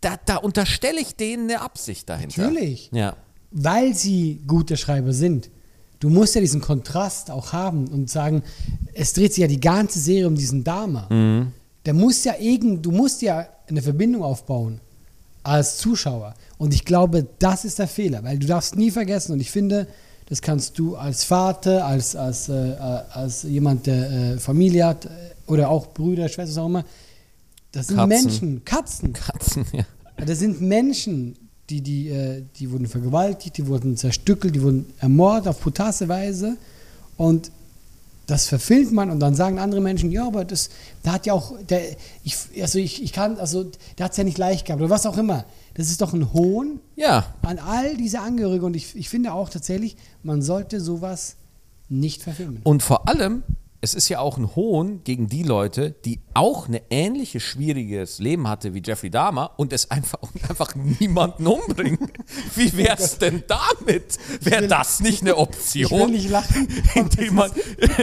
da, 0.00 0.16
da 0.24 0.36
unterstelle 0.36 1.00
ich 1.00 1.14
denen 1.14 1.50
eine 1.50 1.60
Absicht 1.60 2.08
dahinter. 2.08 2.42
Natürlich. 2.42 2.90
Ja. 2.92 3.16
weil 3.50 3.94
sie 3.94 4.40
gute 4.46 4.76
Schreiber 4.76 5.12
sind. 5.12 5.50
Du 6.00 6.08
musst 6.08 6.34
ja 6.34 6.40
diesen 6.40 6.60
Kontrast 6.60 7.30
auch 7.30 7.52
haben 7.52 7.86
und 7.88 8.10
sagen, 8.10 8.42
es 8.94 9.12
dreht 9.12 9.34
sich 9.34 9.42
ja 9.42 9.46
die 9.48 9.60
ganze 9.60 9.98
Serie 9.98 10.26
um 10.26 10.34
diesen 10.34 10.64
Dama. 10.64 11.06
Mhm. 11.10 11.52
Der 11.84 11.94
muss 11.94 12.24
ja 12.24 12.34
irgend, 12.38 12.84
du 12.84 12.90
musst 12.90 13.22
ja 13.22 13.46
eine 13.68 13.82
Verbindung 13.82 14.22
aufbauen 14.22 14.80
als 15.42 15.78
Zuschauer. 15.78 16.34
Und 16.58 16.74
ich 16.74 16.84
glaube, 16.84 17.26
das 17.38 17.64
ist 17.64 17.78
der 17.78 17.88
Fehler, 17.88 18.24
weil 18.24 18.38
du 18.38 18.46
darfst 18.46 18.76
nie 18.76 18.90
vergessen 18.90 19.32
und 19.32 19.40
ich 19.40 19.50
finde, 19.50 19.86
das 20.26 20.40
kannst 20.40 20.78
du 20.78 20.96
als 20.96 21.24
Vater, 21.24 21.84
als, 21.84 22.14
als, 22.14 22.48
äh, 22.48 22.70
äh, 22.70 22.76
als 23.12 23.42
jemand, 23.42 23.86
der 23.86 24.10
äh, 24.10 24.38
Familie 24.38 24.86
hat 24.86 25.06
äh, 25.06 25.08
oder 25.46 25.68
auch 25.68 25.88
Brüder, 25.88 26.28
Schwestern, 26.28 26.54
was 26.54 26.58
auch 26.58 26.66
immer. 26.66 26.84
Das 27.72 27.88
sind 27.88 27.96
Katzen. 27.96 28.08
Menschen, 28.08 28.64
Katzen. 28.64 29.12
Katzen. 29.12 29.66
Ja, 29.72 29.84
Das 30.24 30.38
sind 30.38 30.60
Menschen, 30.60 31.36
die, 31.70 31.80
die, 31.80 32.08
äh, 32.08 32.42
die 32.56 32.70
wurden 32.70 32.86
vergewaltigt, 32.86 33.56
die 33.56 33.66
wurden 33.66 33.96
zerstückelt, 33.96 34.54
die 34.54 34.62
wurden 34.62 34.92
ermordet 34.98 35.48
auf 35.48 35.60
brutalste 35.60 36.08
Weise. 36.08 36.56
Und 37.16 37.50
das 38.26 38.46
verfilmt 38.46 38.92
man 38.92 39.10
und 39.10 39.20
dann 39.20 39.34
sagen 39.34 39.58
andere 39.58 39.80
Menschen, 39.80 40.10
ja, 40.10 40.26
aber 40.26 40.44
das, 40.44 40.70
da 41.02 41.12
hat 41.12 41.26
ja 41.26 41.32
auch, 41.32 41.54
der, 41.68 41.82
ich, 42.24 42.36
also 42.62 42.78
ich, 42.78 43.02
ich 43.02 43.12
kann, 43.12 43.38
also 43.38 43.64
der 43.98 44.04
hat 44.04 44.12
es 44.12 44.18
ja 44.18 44.24
nicht 44.24 44.38
leicht 44.38 44.66
gehabt 44.66 44.80
oder 44.80 44.90
was 44.90 45.06
auch 45.06 45.18
immer. 45.18 45.44
Das 45.74 45.88
ist 45.88 46.00
doch 46.00 46.12
ein 46.12 46.32
Hohn 46.32 46.80
Ja, 46.96 47.34
an 47.42 47.58
all 47.58 47.96
diese 47.96 48.20
Angehörige 48.20 48.64
und 48.66 48.74
ich, 48.76 48.94
ich 48.94 49.08
finde 49.08 49.32
auch 49.32 49.48
tatsächlich, 49.48 49.96
man 50.22 50.42
sollte 50.42 50.80
sowas 50.80 51.36
nicht 51.88 52.22
verfilmen. 52.22 52.60
und 52.62 52.82
vor 52.82 53.08
allem, 53.08 53.42
es 53.82 53.94
ist 53.94 54.08
ja 54.10 54.18
auch 54.20 54.36
ein 54.36 54.54
Hohn 54.56 55.02
gegen 55.04 55.28
die 55.28 55.42
Leute, 55.42 55.92
die 56.04 56.20
auch 56.34 56.68
ein 56.68 56.78
ähnliches 56.90 57.42
schwieriges 57.42 58.18
Leben 58.18 58.46
hatte 58.46 58.74
wie 58.74 58.82
Jeffrey 58.84 59.08
Dahmer 59.10 59.52
und 59.56 59.72
es 59.72 59.90
einfach, 59.90 60.18
und 60.20 60.30
einfach 60.50 60.74
niemanden 60.74 61.46
umbringen. 61.46 62.10
Wie 62.54 62.76
wär's 62.76 63.16
denn 63.18 63.42
damit? 63.46 64.18
Wäre 64.42 64.68
das 64.68 65.00
nicht 65.00 65.22
eine 65.22 65.36
Option? 65.36 65.84
Ich 65.84 65.90
will 65.90 66.06
nicht 66.08 66.28
lachen. 66.28 66.68
Indem 66.94 67.34
man, 67.34 67.50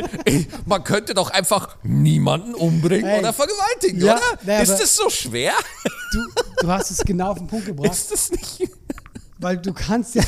man 0.66 0.84
könnte 0.84 1.14
doch 1.14 1.30
einfach 1.30 1.78
niemanden 1.84 2.56
umbringen 2.56 3.06
Ey. 3.06 3.20
oder 3.20 3.34
vergewaltigen, 3.34 4.02
Ja, 4.02 4.16
oder? 4.16 4.40
na, 4.46 4.60
ist 4.60 4.80
das 4.80 4.96
so 4.96 5.10
schwer? 5.10 5.54
Du, 6.12 6.20
du 6.62 6.68
hast 6.72 6.90
es 6.90 7.00
genau 7.00 7.32
auf 7.32 7.38
den 7.38 7.48
Punkt 7.48 7.68
gebracht, 7.68 7.92
Ist 7.92 8.12
das 8.12 8.32
nicht, 8.32 8.64
weil 9.38 9.58
du 9.58 9.74
kannst 9.74 10.16
ja, 10.16 10.24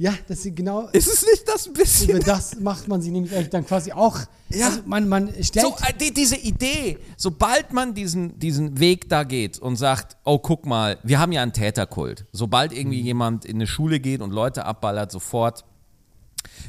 ja, 0.00 0.14
das 0.28 0.46
ist 0.46 0.54
genau, 0.54 0.86
ist 0.92 1.08
es 1.08 1.22
nicht 1.22 1.48
das 1.48 1.66
ein 1.66 1.72
über 1.72 1.80
bisschen? 1.80 2.20
das 2.20 2.60
macht 2.60 2.86
man 2.86 3.02
sich 3.02 3.10
nämlich 3.10 3.50
dann 3.50 3.66
quasi 3.66 3.90
auch. 3.90 4.20
Ja. 4.48 4.68
Also 4.68 4.80
man, 4.86 5.08
man 5.08 5.32
stellt. 5.42 5.66
So, 5.66 5.74
äh, 5.84 5.92
die, 6.00 6.14
diese 6.14 6.36
Idee, 6.36 6.98
sobald 7.16 7.72
man 7.72 7.94
diesen, 7.94 8.38
diesen 8.38 8.78
Weg 8.78 9.08
da 9.08 9.24
geht 9.24 9.58
und 9.58 9.74
sagt, 9.74 10.16
oh, 10.24 10.38
guck 10.38 10.66
mal, 10.66 10.98
wir 11.02 11.18
haben 11.18 11.32
ja 11.32 11.42
einen 11.42 11.52
Täterkult. 11.52 12.26
Sobald 12.30 12.72
irgendwie 12.72 13.00
jemand 13.00 13.44
in 13.44 13.56
eine 13.56 13.66
Schule 13.66 13.98
geht 13.98 14.20
und 14.20 14.30
Leute 14.30 14.64
abballert, 14.64 15.10
sofort 15.10 15.64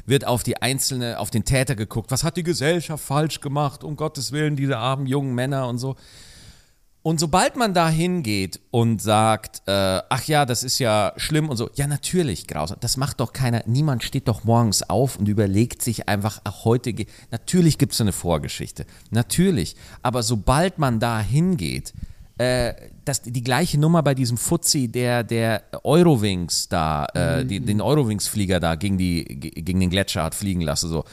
wird 0.06 0.26
auf 0.26 0.42
die 0.42 0.60
einzelne, 0.60 1.20
auf 1.20 1.30
den 1.30 1.44
Täter 1.44 1.76
geguckt. 1.76 2.10
Was 2.10 2.24
hat 2.24 2.36
die 2.36 2.42
Gesellschaft 2.42 3.04
falsch 3.04 3.40
gemacht? 3.40 3.84
Um 3.84 3.94
Gottes 3.94 4.32
Willen, 4.32 4.56
diese 4.56 4.76
armen 4.76 5.06
jungen 5.06 5.36
Männer 5.36 5.68
und 5.68 5.78
so. 5.78 5.94
Und 7.02 7.18
sobald 7.18 7.56
man 7.56 7.72
da 7.72 7.88
hingeht 7.88 8.60
und 8.70 9.00
sagt, 9.00 9.62
äh, 9.66 10.02
ach 10.10 10.24
ja, 10.24 10.44
das 10.44 10.62
ist 10.62 10.78
ja 10.78 11.14
schlimm 11.16 11.48
und 11.48 11.56
so, 11.56 11.70
ja 11.74 11.86
natürlich, 11.86 12.46
grausam, 12.46 12.76
das 12.80 12.98
macht 12.98 13.20
doch 13.20 13.32
keiner, 13.32 13.62
niemand 13.66 14.02
steht 14.02 14.28
doch 14.28 14.44
morgens 14.44 14.82
auf 14.82 15.16
und 15.16 15.26
überlegt 15.26 15.80
sich 15.80 16.08
einfach, 16.10 16.42
ach 16.44 16.66
heute, 16.66 16.92
ge- 16.92 17.06
natürlich 17.30 17.78
gibt 17.78 17.94
es 17.94 18.02
eine 18.02 18.12
Vorgeschichte, 18.12 18.84
natürlich, 19.10 19.76
aber 20.02 20.22
sobald 20.22 20.78
man 20.78 21.00
da 21.00 21.20
hingeht, 21.20 21.94
äh, 22.36 22.74
das, 23.06 23.22
die 23.22 23.42
gleiche 23.42 23.78
Nummer 23.80 24.02
bei 24.02 24.14
diesem 24.14 24.36
Fuzzi, 24.36 24.88
der, 24.88 25.24
der 25.24 25.62
Eurowings 25.84 26.68
da, 26.68 27.06
äh, 27.14 27.46
die, 27.46 27.60
den 27.60 27.80
Eurowings-Flieger 27.80 28.60
da 28.60 28.74
gegen, 28.74 28.98
die, 28.98 29.24
ge- 29.24 29.62
gegen 29.62 29.80
den 29.80 29.88
Gletscher 29.88 30.22
hat 30.22 30.34
fliegen 30.34 30.60
lassen, 30.60 30.90
so, 30.90 31.04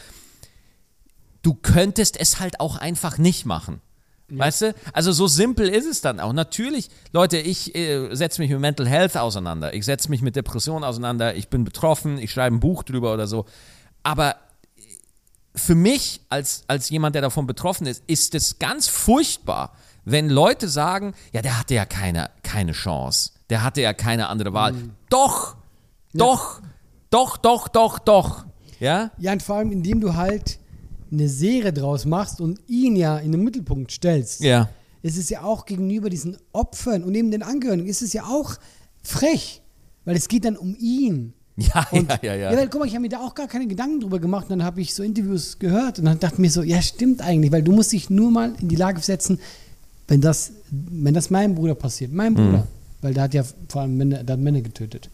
du 1.43 1.53
könntest 1.53 2.19
es 2.19 2.41
halt 2.41 2.59
auch 2.59 2.75
einfach 2.75 3.17
nicht 3.17 3.45
machen. 3.45 3.79
Weißt 4.29 4.61
du? 4.61 4.75
Also 4.91 5.13
so 5.13 5.27
simpel 5.27 5.69
ist 5.69 5.85
es 5.85 6.01
dann 6.01 6.19
auch. 6.19 6.33
Natürlich, 6.33 6.89
Leute, 7.13 7.37
ich 7.37 7.73
äh, 7.75 8.13
setze 8.13 8.41
mich 8.41 8.51
mit 8.51 8.59
Mental 8.59 8.87
Health 8.87 9.15
auseinander. 9.15 9.73
Ich 9.73 9.85
setze 9.85 10.09
mich 10.09 10.21
mit 10.21 10.35
Depressionen 10.35 10.83
auseinander. 10.83 11.35
Ich 11.35 11.47
bin 11.47 11.63
betroffen. 11.63 12.17
Ich 12.17 12.31
schreibe 12.31 12.55
ein 12.55 12.59
Buch 12.59 12.83
drüber 12.83 13.13
oder 13.13 13.25
so. 13.27 13.45
Aber 14.03 14.35
für 15.55 15.75
mich 15.75 16.21
als, 16.29 16.63
als 16.67 16.89
jemand, 16.89 17.15
der 17.15 17.21
davon 17.21 17.47
betroffen 17.47 17.87
ist, 17.87 18.03
ist 18.07 18.35
es 18.35 18.59
ganz 18.59 18.87
furchtbar, 18.87 19.73
wenn 20.05 20.29
Leute 20.29 20.67
sagen, 20.67 21.13
ja, 21.31 21.41
der 21.41 21.59
hatte 21.59 21.73
ja 21.73 21.85
keine, 21.85 22.29
keine 22.43 22.73
Chance. 22.73 23.31
Der 23.49 23.63
hatte 23.63 23.81
ja 23.81 23.93
keine 23.93 24.27
andere 24.27 24.53
Wahl. 24.53 24.73
Doch, 25.09 25.55
doch, 26.13 26.61
doch, 27.09 27.37
doch, 27.37 27.67
doch, 27.67 27.99
doch. 27.99 28.45
Ja? 28.79 29.11
Ja, 29.17 29.31
und 29.33 29.41
vor 29.43 29.57
allem, 29.57 29.71
indem 29.71 30.01
du 30.01 30.15
halt 30.15 30.59
eine 31.11 31.29
Serie 31.29 31.73
draus 31.73 32.05
machst 32.05 32.41
und 32.41 32.59
ihn 32.67 32.95
ja 32.95 33.17
in 33.17 33.31
den 33.31 33.43
Mittelpunkt 33.43 33.91
stellst. 33.91 34.41
Ja. 34.41 34.69
Es 35.03 35.15
ist 35.17 35.29
ja 35.29 35.43
auch 35.43 35.65
gegenüber 35.65 36.09
diesen 36.09 36.37
Opfern 36.53 37.03
und 37.03 37.15
eben 37.15 37.31
den 37.31 37.43
Angehörigen, 37.43 37.87
ist 37.87 38.01
es 38.01 38.13
ja 38.13 38.23
auch 38.23 38.55
frech, 39.03 39.61
weil 40.05 40.15
es 40.15 40.27
geht 40.27 40.45
dann 40.45 40.57
um 40.57 40.75
ihn. 40.79 41.33
Ja, 41.59 41.87
Und, 41.89 42.07
ja, 42.21 42.35
ja, 42.35 42.35
ja. 42.51 42.55
weil, 42.57 42.69
guck 42.69 42.81
mal, 42.81 42.85
ich 42.85 42.93
habe 42.93 43.01
mir 43.01 43.09
da 43.09 43.17
auch 43.25 43.33
gar 43.33 43.47
keine 43.47 43.65
Gedanken 43.65 43.99
drüber 44.01 44.19
gemacht. 44.19 44.43
Und 44.43 44.59
dann 44.59 44.63
habe 44.63 44.79
ich 44.79 44.93
so 44.93 45.01
Interviews 45.01 45.57
gehört 45.57 45.97
und 45.97 46.05
dann 46.05 46.19
dachte 46.19 46.35
ich 46.35 46.39
mir 46.39 46.51
so, 46.51 46.61
ja, 46.61 46.79
stimmt 46.83 47.19
eigentlich, 47.19 47.51
weil 47.51 47.63
du 47.63 47.71
musst 47.71 47.93
dich 47.93 48.11
nur 48.11 48.29
mal 48.29 48.53
in 48.61 48.67
die 48.67 48.75
Lage 48.75 49.01
setzen, 49.01 49.39
wenn 50.07 50.21
das, 50.21 50.51
wenn 50.69 51.15
das 51.15 51.31
meinem 51.31 51.55
Bruder 51.55 51.73
passiert, 51.73 52.13
mein 52.13 52.35
Bruder, 52.35 52.59
Mhm. 52.59 52.63
weil 53.01 53.15
der 53.15 53.23
hat 53.23 53.33
ja 53.33 53.43
vor 53.69 53.81
allem 53.81 53.97
Männer, 53.97 54.23
der 54.23 54.33
hat 54.33 54.39
Männer 54.39 54.61
getötet. 54.61 55.09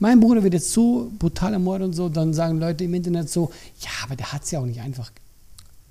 Mein 0.00 0.18
Bruder 0.18 0.42
wird 0.42 0.54
jetzt 0.54 0.72
so 0.72 1.12
brutal 1.18 1.52
ermordet 1.52 1.88
und 1.88 1.92
so, 1.92 2.08
dann 2.08 2.34
sagen 2.34 2.58
Leute 2.58 2.84
im 2.84 2.94
Internet 2.94 3.30
so, 3.30 3.52
ja, 3.80 3.90
aber 4.02 4.16
der 4.16 4.32
hat 4.32 4.42
es 4.42 4.50
ja 4.50 4.58
auch 4.58 4.64
nicht 4.64 4.80
einfach. 4.80 5.12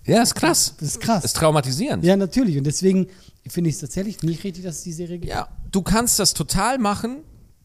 Ja, 0.05 0.23
ist 0.23 0.33
krass. 0.33 0.73
Das 0.79 0.89
ist 0.89 0.99
krass. 0.99 1.23
ist 1.23 1.35
traumatisierend. 1.35 2.03
Ja, 2.03 2.17
natürlich. 2.17 2.57
Und 2.57 2.63
deswegen 2.63 3.07
finde 3.47 3.69
ich 3.69 3.75
es 3.75 3.81
tatsächlich 3.81 4.21
nicht 4.23 4.43
richtig, 4.43 4.63
dass 4.63 4.77
es 4.77 4.83
die 4.83 4.93
Serie 4.93 5.19
gibt. 5.19 5.31
Ja, 5.31 5.47
du 5.71 5.83
kannst 5.83 6.17
das 6.17 6.33
total 6.33 6.79
machen, 6.79 7.17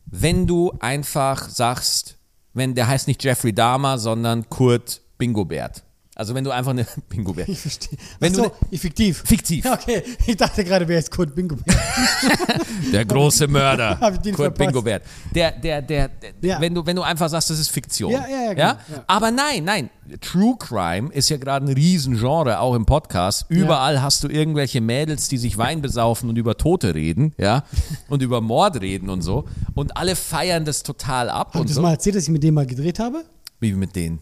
wenn 0.04 0.46
du 0.46 0.72
einfach 0.80 1.48
sagst, 1.48 2.18
wenn 2.52 2.74
der 2.74 2.88
heißt 2.88 3.08
nicht 3.08 3.24
Jeffrey 3.24 3.54
Dahmer, 3.54 3.98
sondern 3.98 4.48
Kurt 4.50 5.00
Bingobert. 5.16 5.82
Also 6.16 6.34
wenn 6.34 6.44
du 6.44 6.50
einfach 6.52 6.70
eine 6.70 6.86
Bingo-Bär. 7.08 7.48
Ich 7.48 7.58
verstehe. 7.58 7.98
Wenn 8.20 8.32
Ach 8.34 8.36
du 8.36 8.44
so, 8.44 8.76
fiktiv. 8.78 9.22
Fiktiv. 9.26 9.66
Okay, 9.66 10.02
ich 10.26 10.36
dachte 10.36 10.62
gerade, 10.64 10.86
wer 10.86 10.98
ist 10.98 11.10
Kurt 11.10 11.34
Bingo? 11.34 11.56
Der 12.92 13.04
große 13.04 13.48
Mörder. 13.48 13.96
Kurt 14.00 14.34
verpasst. 14.36 14.58
Bingobert. 14.58 15.02
Der, 15.34 15.52
der, 15.52 15.82
der, 15.82 16.08
der 16.08 16.30
Ja. 16.42 16.60
wenn, 16.60 16.74
du, 16.74 16.86
wenn 16.86 16.96
du 16.96 17.02
einfach 17.02 17.28
sagst, 17.28 17.50
das 17.50 17.58
ist 17.58 17.70
Fiktion. 17.70 18.12
Ja, 18.12 18.26
ja, 18.28 18.42
ja, 18.44 18.52
genau. 18.52 18.66
Ja. 18.66 18.78
Aber 19.06 19.30
nein, 19.30 19.64
nein. 19.64 19.90
True 20.20 20.54
Crime 20.58 21.10
ist 21.12 21.30
ja 21.30 21.38
gerade 21.38 21.66
ein 21.66 21.72
Riesengenre, 21.72 22.60
auch 22.60 22.74
im 22.74 22.84
Podcast. 22.86 23.46
Überall 23.48 24.02
hast 24.02 24.22
du 24.22 24.28
irgendwelche 24.28 24.80
Mädels, 24.80 25.28
die 25.28 25.38
sich 25.38 25.56
Wein 25.56 25.80
besaufen 25.80 26.28
und 26.28 26.36
über 26.36 26.56
Tote 26.58 26.94
reden, 26.94 27.32
ja, 27.38 27.64
und 28.08 28.20
über 28.22 28.42
Mord 28.42 28.80
reden 28.82 29.08
und 29.08 29.22
so. 29.22 29.46
Und 29.74 29.96
alle 29.96 30.14
feiern 30.14 30.66
das 30.66 30.82
total 30.82 31.30
ab 31.30 31.52
ich 31.54 31.60
und 31.60 31.68
das 31.70 31.76
so. 31.76 31.82
mal 31.82 31.92
erzählt, 31.92 32.16
dass 32.16 32.24
ich 32.24 32.28
mit 32.28 32.42
dem 32.42 32.52
mal 32.54 32.66
gedreht 32.66 32.98
habe? 32.98 33.24
Wie 33.60 33.72
mit 33.72 33.96
denen. 33.96 34.18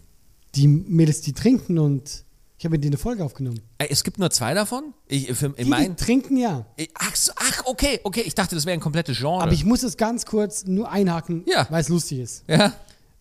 Die 0.54 0.68
Mädels, 0.68 1.20
die 1.22 1.32
trinken 1.32 1.78
und 1.78 2.24
ich 2.58 2.64
habe 2.64 2.72
mit 2.74 2.84
denen 2.84 2.92
eine 2.92 2.98
Folge 2.98 3.24
aufgenommen. 3.24 3.60
Es 3.78 4.04
gibt 4.04 4.18
nur 4.18 4.30
zwei 4.30 4.54
davon? 4.54 4.94
Ich, 5.08 5.32
für, 5.32 5.48
Die, 5.50 5.64
die 5.64 5.68
mein, 5.70 5.96
trinken 5.96 6.36
ja. 6.36 6.64
ich, 6.76 6.90
ach, 6.94 7.16
so, 7.16 7.32
ach, 7.36 7.62
okay, 7.64 7.98
okay. 8.04 8.22
Ich 8.24 8.34
dachte, 8.34 8.54
das 8.54 8.66
wäre 8.66 8.74
ein 8.74 8.80
komplettes 8.80 9.18
Genre. 9.18 9.42
Aber 9.42 9.52
ich 9.52 9.64
muss 9.64 9.82
es 9.82 9.96
ganz 9.96 10.26
kurz 10.26 10.64
nur 10.66 10.90
einhaken, 10.90 11.44
Ja. 11.46 11.66
weil 11.70 11.80
es 11.80 11.88
lustig 11.88 12.20
ist. 12.20 12.44
ja? 12.46 12.72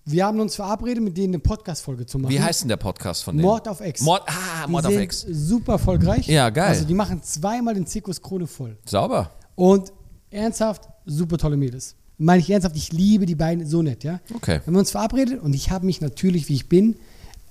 Wir 0.03 0.25
haben 0.25 0.39
uns 0.39 0.55
verabredet, 0.55 1.03
mit 1.03 1.15
denen 1.15 1.35
eine 1.35 1.39
Podcast-Folge 1.39 2.05
zu 2.07 2.17
machen. 2.19 2.31
Wie 2.33 2.41
heißt 2.41 2.61
denn 2.61 2.69
der 2.69 2.77
Podcast 2.77 3.23
von 3.23 3.35
denen? 3.37 3.47
Mord 3.47 3.67
auf 3.67 3.81
Ex. 3.81 4.01
Mord, 4.01 4.23
ah, 4.27 4.65
Die 4.65 4.71
Mord 4.71 4.85
auf 4.85 4.93
Ex. 4.97 5.21
super 5.29 5.73
erfolgreich. 5.73 6.27
Ja, 6.27 6.49
geil. 6.49 6.69
Also 6.69 6.85
die 6.85 6.93
machen 6.95 7.21
zweimal 7.23 7.75
den 7.75 7.85
Zirkus 7.85 8.21
Krone 8.21 8.47
voll. 8.47 8.77
Sauber. 8.85 9.31
Und 9.55 9.93
ernsthaft, 10.31 10.87
super 11.05 11.37
tolle 11.37 11.55
Mädels. 11.55 11.95
Meine 12.17 12.41
ich 12.41 12.49
ernsthaft, 12.49 12.75
ich 12.75 12.91
liebe 12.91 13.25
die 13.25 13.35
beiden 13.35 13.65
so 13.67 13.81
nett, 13.83 14.03
ja. 14.03 14.19
Okay. 14.35 14.59
Wir 14.63 14.67
haben 14.67 14.75
uns 14.75 14.91
verabredet 14.91 15.41
und 15.41 15.53
ich 15.53 15.69
habe 15.71 15.85
mich 15.85 16.01
natürlich, 16.01 16.49
wie 16.49 16.55
ich 16.55 16.67
bin, 16.69 16.97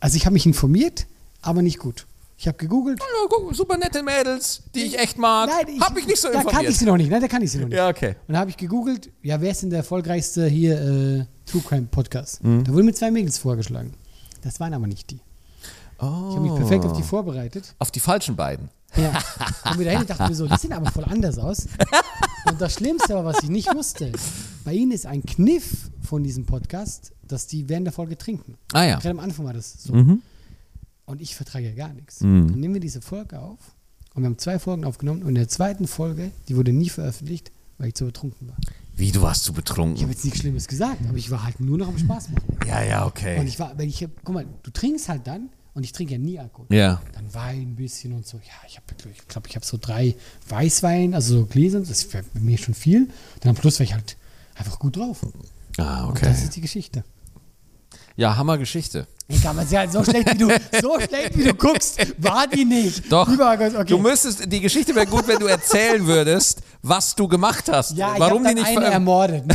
also 0.00 0.16
ich 0.16 0.26
habe 0.26 0.34
mich 0.34 0.46
informiert, 0.46 1.06
aber 1.42 1.62
nicht 1.62 1.78
gut. 1.78 2.06
Ich 2.36 2.48
habe 2.48 2.56
gegoogelt. 2.56 2.98
Ja, 2.98 3.52
super 3.54 3.76
nette 3.76 4.02
Mädels, 4.02 4.62
die 4.74 4.80
ich 4.80 4.98
echt 4.98 5.18
mag. 5.18 5.50
Hab 5.50 5.94
mich 5.94 6.06
nicht 6.06 6.18
so 6.18 6.28
da 6.28 6.34
informiert. 6.34 6.54
kannte 6.54 6.72
ich 6.72 6.78
sie 6.78 6.86
noch 6.86 6.96
nicht, 6.96 7.10
ne? 7.10 7.20
Da 7.20 7.28
kannte 7.28 7.44
ich 7.44 7.52
sie 7.52 7.58
noch 7.58 7.68
nicht. 7.68 7.76
Ja, 7.76 7.88
okay. 7.88 8.14
Und 8.26 8.32
da 8.32 8.40
habe 8.40 8.48
ich 8.48 8.56
gegoogelt, 8.56 9.10
ja, 9.22 9.38
wer 9.42 9.50
ist 9.50 9.60
denn 9.60 9.68
der 9.68 9.80
erfolgreichste 9.80 10.46
hier 10.46 10.80
äh, 10.80 11.24
True 11.44 11.62
Crime 11.62 11.88
Podcast? 11.90 12.42
Mhm. 12.42 12.64
Da 12.64 12.72
wurden 12.72 12.86
mir 12.86 12.94
zwei 12.94 13.10
Mädels 13.10 13.36
vorgeschlagen. 13.36 13.92
Das 14.40 14.58
waren 14.58 14.72
aber 14.72 14.86
nicht 14.86 15.10
die. 15.10 15.20
Ich 16.00 16.36
habe 16.36 16.40
mich 16.40 16.54
perfekt 16.54 16.84
auf 16.84 16.96
die 16.96 17.02
vorbereitet. 17.02 17.74
Auf 17.78 17.90
die 17.90 18.00
falschen 18.00 18.36
beiden. 18.36 18.68
Ja. 18.96 19.12
Und 19.70 19.78
wieder 19.78 19.90
hin 19.90 20.00
und 20.00 20.10
dachte 20.10 20.28
mir 20.28 20.34
so, 20.34 20.46
die 20.46 20.56
sehen 20.56 20.72
aber 20.72 20.90
voll 20.90 21.04
anders 21.04 21.38
aus. 21.38 21.66
Und 22.48 22.60
das 22.60 22.74
Schlimmste 22.74 23.16
aber, 23.16 23.32
was 23.32 23.42
ich 23.42 23.50
nicht 23.50 23.72
wusste, 23.74 24.10
bei 24.64 24.72
ihnen 24.72 24.92
ist 24.92 25.06
ein 25.06 25.22
Kniff 25.22 25.90
von 26.02 26.22
diesem 26.22 26.46
Podcast, 26.46 27.12
dass 27.22 27.46
die 27.46 27.68
während 27.68 27.86
der 27.86 27.92
Folge 27.92 28.16
trinken. 28.16 28.56
Ah 28.72 28.84
ja. 28.84 28.94
Gerade 28.98 29.10
am 29.10 29.20
Anfang 29.20 29.44
war 29.44 29.52
das 29.52 29.82
so. 29.82 29.92
Mhm. 29.92 30.22
Und 31.04 31.20
ich 31.20 31.36
vertrage 31.36 31.66
ja 31.68 31.74
gar 31.74 31.92
nichts. 31.92 32.20
Dann 32.20 32.46
nehmen 32.46 32.74
wir 32.74 32.80
diese 32.80 33.00
Folge 33.00 33.38
auf 33.40 33.58
und 34.14 34.22
wir 34.22 34.26
haben 34.26 34.38
zwei 34.38 34.58
Folgen 34.58 34.84
aufgenommen 34.84 35.22
und 35.22 35.28
in 35.30 35.34
der 35.36 35.48
zweiten 35.48 35.86
Folge, 35.86 36.30
die 36.48 36.56
wurde 36.56 36.72
nie 36.72 36.88
veröffentlicht, 36.88 37.52
weil 37.78 37.88
ich 37.88 37.94
zu 37.94 38.06
betrunken 38.06 38.48
war. 38.48 38.56
Wie, 38.96 39.12
du 39.12 39.22
warst 39.22 39.44
zu 39.44 39.52
Ich 39.52 39.56
habe 39.56 39.62
betrunken? 39.62 40.08
jetzt 40.08 40.24
nichts 40.24 40.40
Schlimmes 40.40 40.66
gesagt, 40.66 41.00
aber 41.08 41.16
ich 41.16 41.30
war 41.30 41.44
halt 41.44 41.60
nur 41.60 41.78
noch 41.78 41.88
am 41.88 41.98
Spaß 41.98 42.30
machen. 42.30 42.44
Ja, 42.66 42.82
ja, 42.82 43.02
Und 43.02 43.08
okay. 43.08 43.42
ich 43.44 43.58
war, 43.58 43.76
weil 43.78 43.88
ich 43.88 44.02
hab, 44.02 44.10
guck 44.24 44.34
mal, 44.34 44.46
du 44.62 44.70
trinkst 44.70 45.08
halt 45.08 45.26
dann 45.26 45.48
und 45.74 45.84
ich 45.84 45.92
trinke 45.92 46.12
ja 46.14 46.18
nie 46.18 46.38
Alkohol. 46.38 46.66
Ja. 46.70 47.00
Dann 47.12 47.32
Wein 47.34 47.62
ein 47.72 47.76
bisschen 47.76 48.12
und 48.12 48.26
so. 48.26 48.38
Ja, 48.38 48.52
ich 48.66 48.76
habe, 48.76 48.86
ich 49.12 49.28
glaube, 49.28 49.48
ich 49.48 49.56
habe 49.56 49.64
so 49.64 49.78
drei 49.80 50.14
Weißwein, 50.48 51.14
also 51.14 51.38
so 51.38 51.46
Gläser, 51.46 51.80
das 51.80 52.12
wäre 52.12 52.24
bei 52.34 52.40
mir 52.40 52.58
schon 52.58 52.74
viel. 52.74 53.08
Dann 53.40 53.50
am 53.50 53.56
Schluss 53.56 53.78
war 53.78 53.84
ich 53.84 53.94
halt 53.94 54.16
einfach 54.54 54.78
gut 54.78 54.96
drauf. 54.96 55.18
Ah, 55.78 56.04
Und 56.04 56.10
okay. 56.10 56.26
das 56.26 56.42
ist 56.42 56.56
die 56.56 56.60
Geschichte. 56.60 57.04
Ja, 58.16 58.36
Hammergeschichte. 58.36 59.06
Ich 59.28 59.42
kann 59.42 59.54
man 59.54 59.70
ja 59.70 59.88
so 59.88 60.04
schlecht 60.04 60.32
wie 60.34 60.38
du, 60.38 60.48
so 60.82 60.98
schlecht 61.00 61.38
wie 61.38 61.44
du 61.44 61.54
guckst, 61.54 61.98
war 62.18 62.48
die 62.48 62.64
nicht. 62.64 63.10
Doch. 63.10 63.28
Okay. 63.28 63.84
Du 63.86 63.98
müsstest, 63.98 64.52
die 64.52 64.60
Geschichte 64.60 64.94
wäre 64.94 65.06
gut, 65.06 65.28
wenn 65.28 65.38
du 65.38 65.46
erzählen 65.46 66.04
würdest, 66.04 66.62
was 66.82 67.14
du 67.14 67.28
gemacht 67.28 67.70
hast. 67.70 67.96
ja, 67.96 68.14
ich 68.14 68.20
Warum 68.20 68.44
hab 68.44 68.54
die 68.54 68.60
nicht 68.60 68.76
eine 68.76 68.86
ermordet. 68.86 69.44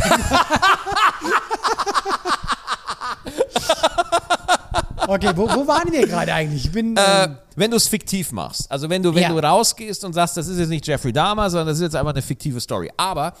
okay, 5.06 5.30
wo, 5.34 5.48
wo 5.48 5.66
waren 5.66 5.90
wir 5.92 6.06
gerade 6.06 6.32
eigentlich? 6.32 6.66
Ich 6.66 6.72
bin. 6.72 6.96
Äh, 6.96 7.24
ähm, 7.24 7.38
wenn 7.56 7.70
du 7.70 7.76
es 7.76 7.88
fiktiv 7.88 8.32
machst. 8.32 8.70
Also 8.70 8.88
wenn 8.90 9.02
du, 9.02 9.14
wenn 9.14 9.22
Ja. 9.22 9.28
du 9.30 9.38
rausgehst 9.38 10.04
und 10.04 10.12
sagst, 10.12 10.36
das 10.36 10.48
ist 10.48 10.58
jetzt 10.58 10.68
nicht 10.68 10.86
Jeffrey 10.86 11.12
Dahmer, 11.12 11.48
sondern 11.50 11.68
das 11.68 11.78
ist 11.78 11.82
jetzt 11.82 11.96
einfach 11.96 12.12
eine 12.12 12.22
fiktive 12.22 12.60
Story. 12.60 12.90
Aber 12.96 13.34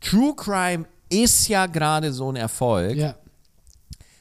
True 0.00 0.34
Crime 0.36 0.84
ist 1.08 1.48
ja 1.48 1.66
gerade 1.66 2.12
so 2.12 2.30
ein 2.30 2.36
Erfolg, 2.36 2.96
ja. 2.96 3.14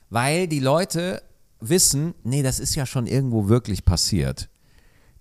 weil 0.09 0.47
die 0.47 0.59
Leute 0.59 1.21
wissen, 1.59 2.13
nee, 2.23 2.43
das 2.43 2.59
ist 2.59 2.75
ja 2.75 2.85
schon 2.85 3.07
irgendwo 3.07 3.47
wirklich 3.49 3.85
passiert. 3.85 4.49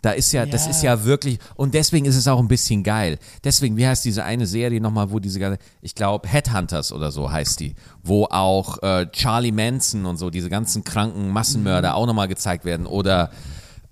Da 0.02 0.10
ist 0.10 0.32
ja, 0.32 0.44
das 0.46 0.64
Ja. 0.64 0.70
ist 0.70 0.82
ja 0.82 1.04
wirklich, 1.04 1.38
und 1.54 1.74
deswegen 1.74 2.06
ist 2.06 2.16
es 2.16 2.26
auch 2.28 2.38
ein 2.40 2.48
bisschen 2.48 2.82
geil. 2.82 3.18
Deswegen, 3.44 3.76
wie 3.76 3.86
heißt 3.86 4.04
diese 4.04 4.24
eine 4.24 4.46
Serie 4.46 4.80
nochmal, 4.80 5.10
wo 5.12 5.20
diese 5.20 5.38
ganze, 5.38 5.58
ich 5.80 5.94
glaube, 5.94 6.28
Headhunters 6.28 6.92
oder 6.92 7.10
so 7.12 7.30
heißt 7.30 7.60
die, 7.60 7.74
wo 8.02 8.24
auch 8.24 8.82
äh, 8.82 9.06
Charlie 9.12 9.52
Manson 9.52 10.04
und 10.04 10.16
so, 10.18 10.28
diese 10.28 10.50
ganzen 10.50 10.82
kranken 10.84 11.30
Massenmörder 11.30 11.90
Mhm. 11.90 11.94
auch 11.94 12.06
nochmal 12.06 12.26
gezeigt 12.28 12.64
werden. 12.64 12.86
Oder 12.86 13.30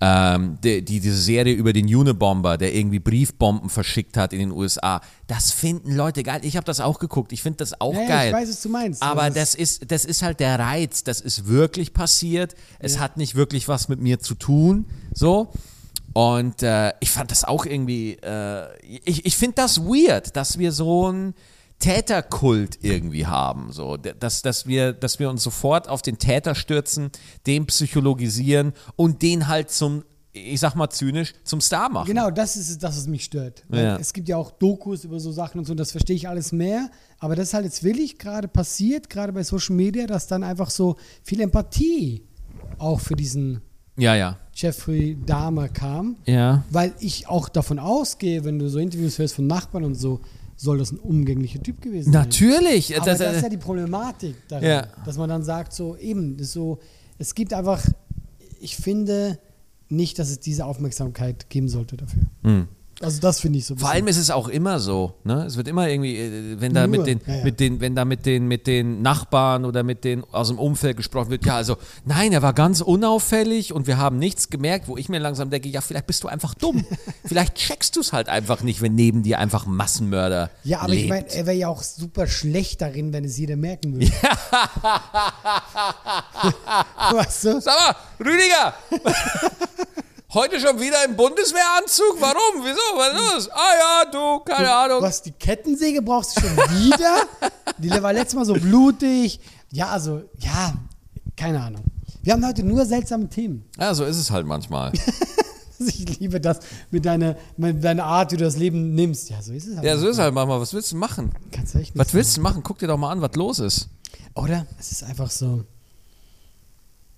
ähm, 0.02 0.56
die, 0.64 0.82
die, 0.82 0.98
diese 0.98 1.16
Serie 1.20 1.52
über 1.54 1.72
den 1.74 1.84
Unibomber, 1.94 2.56
der 2.56 2.74
irgendwie 2.74 2.98
Briefbomben 3.00 3.68
verschickt 3.68 4.16
hat 4.16 4.32
in 4.32 4.38
den 4.38 4.50
USA. 4.50 5.02
Das 5.26 5.52
finden 5.52 5.94
Leute 5.94 6.22
geil. 6.22 6.40
Ich 6.42 6.56
habe 6.56 6.64
das 6.64 6.80
auch 6.80 6.98
geguckt. 6.98 7.32
Ich 7.32 7.42
finde 7.42 7.58
das 7.58 7.80
auch 7.82 7.92
Ja, 7.94 8.00
ja, 8.00 8.08
geil. 8.08 8.28
ich 8.30 8.34
weiß, 8.34 8.48
was 8.48 8.62
du 8.62 8.68
meinst. 8.70 9.02
Aber 9.02 9.22
Also 9.22 9.38
das 9.38 9.54
ist, 9.54 9.92
das 9.92 10.06
ist 10.06 10.22
halt 10.22 10.40
der 10.40 10.58
Reiz. 10.58 11.04
Das 11.04 11.20
ist 11.20 11.46
wirklich 11.46 11.92
passiert. 11.92 12.54
Es 12.78 12.98
hat 12.98 13.18
nicht 13.18 13.34
wirklich 13.34 13.68
was 13.68 13.88
mit 13.90 14.00
mir 14.00 14.18
zu 14.20 14.34
tun. 14.34 14.86
So. 15.14 15.52
Und 16.12 16.62
äh, 16.62 16.92
ich 17.00 17.10
fand 17.10 17.30
das 17.30 17.44
auch 17.44 17.66
irgendwie, 17.66 18.14
äh, 18.14 18.66
ich, 18.82 19.24
ich 19.26 19.36
finde 19.36 19.56
das 19.56 19.80
weird, 19.80 20.36
dass 20.36 20.58
wir 20.58 20.72
so 20.72 21.06
einen 21.06 21.34
Täterkult 21.78 22.78
irgendwie 22.82 23.26
haben. 23.26 23.72
So, 23.72 23.96
dass, 23.96 24.42
dass, 24.42 24.66
wir, 24.66 24.92
dass 24.92 25.18
wir 25.18 25.30
uns 25.30 25.42
sofort 25.42 25.88
auf 25.88 26.02
den 26.02 26.18
Täter 26.18 26.54
stürzen, 26.54 27.10
den 27.46 27.66
psychologisieren 27.66 28.72
und 28.96 29.22
den 29.22 29.48
halt 29.48 29.70
zum, 29.70 30.04
ich 30.32 30.60
sag 30.60 30.74
mal 30.74 30.90
zynisch, 30.90 31.32
zum 31.42 31.60
Star 31.60 31.88
machen. 31.88 32.06
Genau, 32.06 32.30
das 32.30 32.56
ist 32.56 32.68
es, 32.70 32.78
das, 32.78 32.96
was 32.96 33.06
mich 33.06 33.24
stört. 33.24 33.64
Ja. 33.72 33.96
Es 33.96 34.12
gibt 34.12 34.28
ja 34.28 34.36
auch 34.36 34.50
Dokus 34.50 35.04
über 35.04 35.18
so 35.18 35.32
Sachen 35.32 35.58
und 35.58 35.64
so, 35.64 35.74
das 35.74 35.90
verstehe 35.90 36.16
ich 36.16 36.28
alles 36.28 36.52
mehr. 36.52 36.90
Aber 37.18 37.34
das 37.34 37.48
ist 37.48 37.54
halt 37.54 37.64
jetzt 37.64 37.82
willig 37.82 38.18
gerade 38.18 38.46
passiert, 38.46 39.08
gerade 39.08 39.32
bei 39.32 39.42
Social 39.42 39.74
Media, 39.74 40.06
dass 40.06 40.26
dann 40.26 40.44
einfach 40.44 40.70
so 40.70 40.96
viel 41.22 41.40
Empathie 41.40 42.26
auch 42.78 43.00
für 43.00 43.16
diesen 43.16 43.62
Ja, 43.96 44.14
ja. 44.14 44.38
Jeffrey 44.60 45.16
Dahmer 45.26 45.68
kam. 45.68 46.16
Ja. 46.26 46.64
Weil 46.70 46.92
ich 47.00 47.28
auch 47.28 47.48
davon 47.48 47.78
ausgehe, 47.78 48.44
wenn 48.44 48.58
du 48.58 48.68
so 48.68 48.78
Interviews 48.78 49.18
hörst 49.18 49.34
von 49.34 49.46
Nachbarn 49.46 49.84
und 49.84 49.94
so, 49.94 50.20
soll 50.56 50.76
das 50.78 50.92
ein 50.92 50.98
umgänglicher 50.98 51.62
Typ 51.62 51.80
gewesen 51.80 52.12
sein. 52.12 52.22
Natürlich. 52.22 52.94
Aber 52.96 53.06
Das- 53.06 53.18
das, 53.18 53.36
ist 53.36 53.42
ja 53.42 53.48
die 53.48 53.56
Problematik 53.56 54.36
daran, 54.48 54.64
Ja. 54.64 54.86
dass 55.06 55.16
man 55.16 55.28
dann 55.30 55.42
sagt, 55.42 55.72
so 55.72 55.96
eben, 55.96 56.42
so, 56.44 56.78
es 57.18 57.34
gibt 57.34 57.54
einfach, 57.54 57.82
ich 58.60 58.76
finde 58.76 59.38
nicht, 59.88 60.18
dass 60.18 60.28
es 60.30 60.38
diese 60.40 60.66
Aufmerksamkeit 60.66 61.48
geben 61.48 61.68
sollte 61.68 61.96
dafür. 61.96 62.22
Also 63.02 63.18
das 63.18 63.40
finde 63.40 63.58
ich 63.58 63.64
so. 63.64 63.76
Vor 63.76 63.88
allem 63.88 64.08
ist 64.08 64.18
es 64.18 64.30
auch 64.30 64.46
immer 64.46 64.78
so, 64.78 65.14
ne? 65.24 65.46
Es 65.46 65.56
wird 65.56 65.68
immer 65.68 65.88
irgendwie, 65.88 66.18
äh, 66.18 66.60
wenn 66.60 66.74
da 66.74 66.86
mit 66.86 67.06
den, 67.06 67.22
ja, 67.26 67.36
ja. 67.36 67.44
mit 67.44 67.58
den, 67.58 67.80
wenn 67.80 67.96
da 67.96 68.04
mit 68.04 68.26
den, 68.26 68.46
mit 68.46 68.66
den 68.66 69.00
Nachbarn 69.00 69.64
oder 69.64 69.82
mit 69.82 70.04
den 70.04 70.22
aus 70.32 70.48
dem 70.48 70.58
Umfeld 70.58 70.98
gesprochen 70.98 71.30
wird, 71.30 71.46
ja, 71.46 71.56
also 71.56 71.78
nein, 72.04 72.30
er 72.32 72.42
war 72.42 72.52
ganz 72.52 72.82
unauffällig 72.82 73.72
und 73.72 73.86
wir 73.86 73.96
haben 73.96 74.18
nichts 74.18 74.50
gemerkt, 74.50 74.86
wo 74.86 74.98
ich 74.98 75.08
mir 75.08 75.18
langsam 75.18 75.48
denke, 75.48 75.70
ja, 75.70 75.80
vielleicht 75.80 76.06
bist 76.06 76.24
du 76.24 76.28
einfach 76.28 76.52
dumm. 76.52 76.84
vielleicht 77.24 77.54
checkst 77.54 77.96
du 77.96 78.00
es 78.00 78.12
halt 78.12 78.28
einfach 78.28 78.62
nicht, 78.62 78.82
wenn 78.82 78.94
neben 78.96 79.22
dir 79.22 79.38
einfach 79.38 79.66
ein 79.66 79.74
Massenmörder 79.74 80.50
ja, 80.62 80.80
aber 80.80 80.90
lebt. 80.90 81.04
ich 81.04 81.08
meine, 81.08 81.32
er 81.32 81.46
wäre 81.46 81.56
ja 81.56 81.68
auch 81.68 81.82
super 81.82 82.26
schlecht 82.26 82.82
darin, 82.82 83.14
wenn 83.14 83.24
es 83.24 83.38
jeder 83.38 83.56
merken 83.56 83.94
würde. 83.94 84.12
weißt 87.12 87.44
du? 87.44 87.60
Sag 87.62 87.74
mal, 87.78 87.96
Rüdiger! 88.20 88.74
Heute 90.32 90.60
schon 90.60 90.78
wieder 90.78 91.04
im 91.06 91.16
Bundeswehranzug? 91.16 92.20
Warum? 92.20 92.62
Wieso? 92.64 92.78
Was 92.96 93.20
ist 93.20 93.34
los? 93.34 93.50
Ah 93.52 94.04
ja, 94.04 94.10
du, 94.12 94.44
keine 94.44 94.72
Ahnung. 94.72 95.02
Was, 95.02 95.22
die 95.22 95.32
Kettensäge 95.32 96.02
brauchst 96.02 96.36
du 96.36 96.42
schon 96.42 96.56
wieder? 96.56 97.26
die 97.78 97.90
war 98.02 98.12
letztes 98.12 98.36
Mal 98.36 98.44
so 98.44 98.54
blutig. 98.54 99.40
Ja, 99.72 99.88
also, 99.88 100.22
ja, 100.38 100.74
keine 101.36 101.60
Ahnung. 101.60 101.82
Wir 102.22 102.34
haben 102.34 102.46
heute 102.46 102.62
nur 102.62 102.86
seltsame 102.86 103.28
Themen. 103.28 103.64
Ja, 103.76 103.92
so 103.92 104.04
ist 104.04 104.18
es 104.18 104.30
halt 104.30 104.46
manchmal. 104.46 104.92
Ich 105.82 106.18
liebe 106.18 106.42
das 106.42 106.58
mit 106.90 107.06
deiner, 107.06 107.38
mit 107.56 107.82
deiner 107.82 108.04
Art, 108.04 108.32
wie 108.32 108.36
du 108.36 108.44
das 108.44 108.58
Leben 108.58 108.94
nimmst. 108.94 109.30
Ja, 109.30 109.40
so 109.40 109.54
ist 109.54 109.66
es 109.66 109.76
halt. 109.76 109.86
ja, 109.86 109.96
so 109.96 110.08
ist 110.08 110.16
es 110.16 110.18
halt 110.18 110.34
manchmal. 110.34 110.60
Was 110.60 110.74
willst 110.74 110.92
du 110.92 110.96
machen? 110.96 111.32
Kannst 111.52 111.74
du 111.74 111.78
echt 111.78 111.94
nicht 111.94 111.98
Was 112.06 112.12
willst 112.12 112.36
du 112.36 112.42
machen? 112.42 112.62
Guck 112.62 112.80
dir 112.80 112.86
doch 112.86 112.98
mal 112.98 113.10
an, 113.10 113.22
was 113.22 113.34
los 113.34 113.60
ist. 113.60 113.88
Oder? 114.34 114.66
Es 114.78 114.92
ist 114.92 115.02
einfach 115.04 115.30
so. 115.30 115.64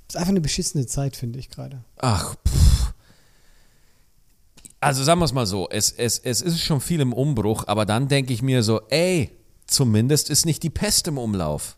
Es 0.07 0.15
ist 0.15 0.17
einfach 0.17 0.31
eine 0.31 0.41
beschissene 0.41 0.87
Zeit, 0.87 1.17
finde 1.17 1.41
ich 1.41 1.51
gerade. 1.51 1.83
Ach, 1.99 2.37
pff. 2.47 2.72
Also 4.83 5.05
sagen 5.05 5.21
wir 5.21 5.27
es 5.27 5.33
mal 5.33 5.47
so, 5.47 5.69
es, 5.71 5.93
es, 5.93 6.19
es 6.19 6.43
ist 6.43 6.61
schon 6.61 6.81
viel 6.81 7.01
im 7.01 7.13
Umbruch, 7.13 7.69
aber 7.69 7.87
dann 7.87 8.09
denke 8.09 8.33
ich 8.33 8.43
mir 8.43 8.65
so, 8.65 8.81
ey, 8.89 9.31
zumindest 9.65 10.29
ist 10.29 10.45
nicht 10.45 10.65
die 10.65 10.71
Pest 10.71 11.07
im 11.07 11.19
Umlauf. 11.19 11.77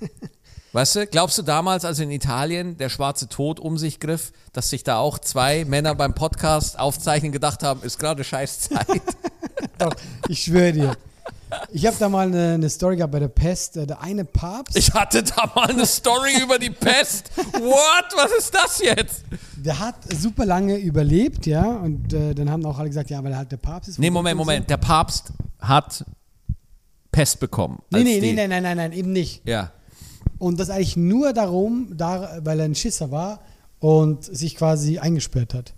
Weißt 0.72 0.96
du, 0.96 1.06
glaubst 1.06 1.36
du 1.36 1.42
damals, 1.42 1.84
als 1.84 1.98
in 1.98 2.10
Italien 2.10 2.78
der 2.78 2.88
schwarze 2.88 3.28
Tod 3.28 3.60
um 3.60 3.76
sich 3.76 4.00
griff, 4.00 4.32
dass 4.54 4.70
sich 4.70 4.82
da 4.82 4.96
auch 4.96 5.18
zwei 5.18 5.66
Männer 5.66 5.94
beim 5.94 6.14
Podcast 6.14 6.78
aufzeichnen 6.78 7.32
gedacht 7.32 7.62
haben, 7.62 7.82
ist 7.82 7.98
gerade 7.98 8.24
Scheißzeit? 8.24 9.02
Doch, 9.78 9.94
ich 10.26 10.44
schwöre 10.44 10.72
dir. 10.72 10.96
Ich 11.70 11.86
habe 11.86 11.96
da 11.98 12.08
mal 12.08 12.26
eine, 12.26 12.54
eine 12.54 12.68
Story 12.70 12.96
gehabt 12.96 13.12
bei 13.12 13.18
der 13.20 13.28
Pest. 13.28 13.76
äh, 13.76 13.86
Der 13.86 14.00
eine 14.00 14.24
Papst, 14.24 14.76
Ich 14.76 14.92
hatte 14.92 15.22
da 15.22 15.50
mal 15.54 15.68
eine 15.70 15.86
Story 15.86 16.32
über 16.42 16.58
die 16.58 16.70
Pest. 16.70 17.30
What? 17.36 18.04
Was 18.16 18.32
ist 18.38 18.54
das 18.54 18.80
jetzt? 18.80 19.24
der 19.56 19.78
hat 19.78 19.94
super 20.12 20.44
lange 20.44 20.76
überlebt, 20.76 21.46
ja. 21.46 21.64
Und 21.64 22.12
äh, 22.12 22.34
dann 22.34 22.50
haben 22.50 22.64
auch 22.66 22.78
alle 22.78 22.88
gesagt, 22.88 23.10
ja, 23.10 23.22
weil 23.22 23.32
er 23.32 23.38
halt 23.38 23.52
der 23.52 23.56
Papst 23.58 23.90
ist. 23.90 23.98
Nee, 23.98 24.10
Moment, 24.10 24.34
so. 24.36 24.44
Moment. 24.44 24.68
Der 24.70 24.76
Papst 24.76 25.32
hat 25.60 26.04
Pest 27.12 27.38
bekommen. 27.40 27.80
Nee, 27.90 28.02
nee, 28.02 28.20
nee, 28.20 28.32
nein, 28.32 28.48
nein, 28.50 28.62
nein, 28.62 28.76
nein, 28.76 28.92
eben 28.92 29.12
nicht. 29.12 29.46
Ja. 29.46 29.70
Und 30.38 30.58
das 30.58 30.70
eigentlich 30.70 30.96
nur 30.96 31.32
darum, 31.32 31.88
da, 31.96 32.38
weil 32.42 32.58
er 32.58 32.64
ein 32.64 32.74
Schisser 32.74 33.10
war 33.10 33.40
und 33.78 34.24
sich 34.24 34.56
quasi 34.56 34.98
eingesperrt 34.98 35.54
hat. 35.54 35.74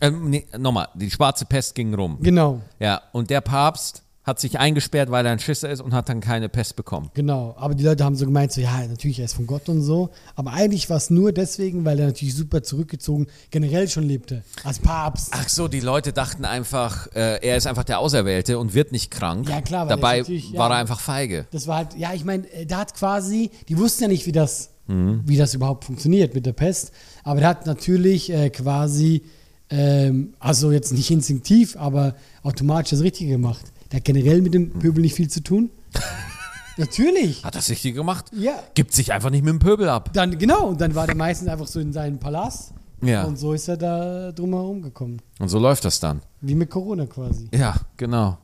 Ähm, 0.00 0.30
nee, 0.30 0.46
nochmal, 0.58 0.88
die 0.94 1.10
schwarze 1.10 1.44
Pest 1.46 1.74
ging 1.74 1.94
rum. 1.94 2.18
Genau, 2.20 2.60
Ja, 2.80 3.02
und 3.12 3.30
der 3.30 3.40
Papst 3.40 4.02
hat 4.26 4.40
sich 4.40 4.58
eingesperrt, 4.58 5.10
weil 5.10 5.24
er 5.24 5.30
ein 5.32 5.38
Schisser 5.38 5.70
ist 5.70 5.80
und 5.80 5.94
hat 5.94 6.08
dann 6.08 6.20
keine 6.20 6.48
Pest 6.48 6.74
bekommen. 6.74 7.10
genau. 7.14 7.54
Aber 7.58 7.74
die 7.76 7.84
Leute 7.84 8.04
haben 8.04 8.16
so 8.16 8.24
gemeint, 8.24 8.50
so, 8.50 8.60
ja, 8.60 8.84
natürlich, 8.88 9.20
er 9.20 9.26
ist 9.26 9.34
von 9.34 9.46
Gott 9.46 9.68
und 9.68 9.82
so. 9.82 10.10
Aber 10.34 10.52
eigentlich 10.52 10.90
war 10.90 10.96
es 10.96 11.10
nur 11.10 11.30
deswegen, 11.32 11.84
weil 11.84 12.00
er 12.00 12.06
natürlich 12.06 12.34
super 12.34 12.62
zurückgezogen 12.64 13.28
generell 13.50 13.88
schon 13.88 14.02
lebte. 14.02 14.42
Als 14.64 14.80
Papst. 14.80 15.28
Ach 15.30 15.48
so, 15.48 15.68
die 15.68 15.78
Leute 15.80 16.12
dachten 16.12 16.44
einfach, 16.44 17.06
äh, 17.14 17.38
er 17.46 17.56
ist 17.56 17.68
einfach 17.68 17.84
der 17.84 18.00
Auserwählte 18.00 18.58
und 18.58 18.74
wird 18.74 18.90
nicht 18.90 19.12
krank. 19.12 19.48
Ja, 19.48 19.60
klar, 19.60 19.88
weil 19.88 19.96
Dabei 19.96 20.20
ja. 20.22 20.58
war 20.58 20.70
er 20.70 20.76
einfach 20.78 20.98
feige. 20.98 21.46
Das 21.52 21.68
war 21.68 21.76
halt, 21.76 21.96
ja, 21.96 22.12
ich 22.12 22.24
meine, 22.24 22.50
äh, 22.52 22.66
der 22.66 22.78
hat 22.78 22.94
quasi, 22.94 23.50
die 23.68 23.78
wussten 23.78 24.02
ja 24.02 24.08
nicht, 24.08 24.26
wie 24.26 24.32
das, 24.32 24.70
Mhm. 24.88 25.22
wie 25.24 25.36
das 25.36 25.52
überhaupt 25.54 25.84
funktioniert 25.84 26.34
mit 26.34 26.46
der 26.46 26.52
Pest, 26.52 26.92
aber 27.24 27.40
der 27.40 27.48
hat 27.48 27.66
natürlich 27.66 28.30
äh, 28.32 28.50
quasi, 28.50 29.22
ähm, 29.70 30.34
also 30.38 30.70
jetzt 30.70 30.92
nicht 30.92 31.10
instinktiv, 31.10 31.76
aber 31.76 32.14
automatisch 32.42 32.90
das 32.90 33.00
Richtige 33.02 33.30
gemacht. 33.32 33.64
Der 33.92 33.98
hat 33.98 34.04
generell 34.04 34.42
mit 34.42 34.54
dem 34.54 34.70
Pöbel 34.70 35.00
nicht 35.02 35.14
viel 35.14 35.28
zu 35.30 35.42
tun. 35.42 35.70
natürlich. 36.76 37.44
Hat 37.44 37.54
das 37.54 37.70
richtig 37.70 37.94
gemacht? 37.94 38.26
Ja. 38.32 38.62
Gibt 38.74 38.92
sich 38.92 39.12
einfach 39.12 39.30
nicht 39.30 39.44
mit 39.44 39.52
dem 39.52 39.58
Pöbel 39.58 39.88
ab. 39.88 40.10
Dann, 40.12 40.38
genau, 40.38 40.68
und 40.68 40.80
dann 40.80 40.94
war 40.94 41.06
der 41.06 41.16
meistens 41.16 41.48
einfach 41.48 41.66
so 41.66 41.80
in 41.80 41.92
seinem 41.92 42.18
Palast. 42.18 42.72
Ja. 43.02 43.24
Und 43.24 43.36
so 43.36 43.52
ist 43.52 43.68
er 43.68 43.76
da 43.76 44.32
drumherum 44.32 44.82
gekommen. 44.82 45.20
Und 45.38 45.48
so 45.48 45.58
läuft 45.58 45.84
das 45.84 46.00
dann. 46.00 46.22
Wie 46.40 46.54
mit 46.54 46.70
Corona 46.70 47.06
quasi. 47.06 47.48
Ja, 47.52 47.76
genau. 47.96 48.38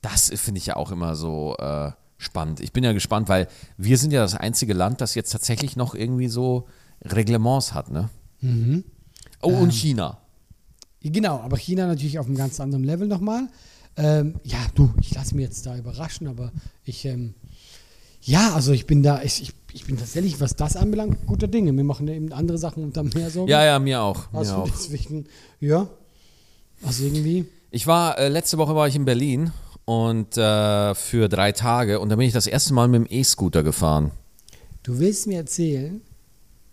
Das 0.00 0.30
finde 0.34 0.58
ich 0.58 0.66
ja 0.66 0.76
auch 0.76 0.92
immer 0.92 1.14
so 1.16 1.56
äh, 1.58 1.90
spannend. 2.16 2.60
Ich 2.60 2.72
bin 2.72 2.84
ja 2.84 2.92
gespannt, 2.92 3.28
weil 3.28 3.48
wir 3.76 3.98
sind 3.98 4.12
ja 4.12 4.22
das 4.22 4.34
einzige 4.34 4.74
Land, 4.74 5.00
das 5.00 5.14
jetzt 5.14 5.30
tatsächlich 5.30 5.76
noch 5.76 5.94
irgendwie 5.94 6.28
so 6.28 6.66
Reglements 7.04 7.74
hat, 7.74 7.90
ne? 7.90 8.08
Mhm. 8.40 8.84
Oh, 9.42 9.50
Ähm. 9.50 9.58
und 9.58 9.72
China. 9.72 10.18
Genau, 11.02 11.40
aber 11.40 11.56
China 11.56 11.86
natürlich 11.86 12.18
auf 12.18 12.26
einem 12.26 12.36
ganz 12.36 12.60
anderen 12.60 12.84
Level 12.84 13.08
nochmal. 13.08 13.48
Ähm, 14.02 14.34
ja, 14.44 14.58
du, 14.74 14.90
ich 15.00 15.14
lasse 15.14 15.34
mich 15.36 15.44
jetzt 15.44 15.66
da 15.66 15.76
überraschen, 15.76 16.26
aber 16.26 16.52
ich, 16.84 17.04
ähm, 17.04 17.34
ja, 18.22 18.54
also 18.54 18.72
ich 18.72 18.86
bin 18.86 19.02
da, 19.02 19.22
ich, 19.22 19.42
ich, 19.42 19.52
ich 19.72 19.84
bin 19.84 19.96
tatsächlich, 19.98 20.40
was 20.40 20.56
das 20.56 20.76
anbelangt, 20.76 21.18
guter 21.26 21.48
Dinge. 21.48 21.72
Wir 21.72 21.84
machen 21.84 22.08
ja 22.08 22.14
eben 22.14 22.32
andere 22.32 22.58
Sachen 22.58 22.82
unter 22.84 23.02
mehr 23.02 23.30
Sorgen. 23.30 23.50
Ja, 23.50 23.64
ja, 23.64 23.78
mir 23.78 24.00
auch. 24.02 24.30
Mir 24.32 24.38
Also 24.38 24.54
auch. 24.56 24.68
deswegen, 24.68 25.26
ja, 25.60 25.88
also 26.82 27.04
irgendwie, 27.04 27.46
Ich 27.70 27.86
war, 27.86 28.18
äh, 28.18 28.28
letzte 28.28 28.58
Woche 28.58 28.74
war 28.74 28.88
ich 28.88 28.96
in 28.96 29.04
Berlin 29.04 29.52
und 29.84 30.36
äh, 30.36 30.94
für 30.94 31.28
drei 31.28 31.52
Tage 31.52 32.00
und 32.00 32.08
da 32.08 32.16
bin 32.16 32.26
ich 32.26 32.32
das 32.32 32.46
erste 32.46 32.72
Mal 32.74 32.88
mit 32.88 33.02
dem 33.02 33.06
E-Scooter 33.10 33.62
gefahren. 33.62 34.12
du 34.82 34.98
willst 34.98 35.26
mir 35.26 35.38
erzählen, 35.38 36.00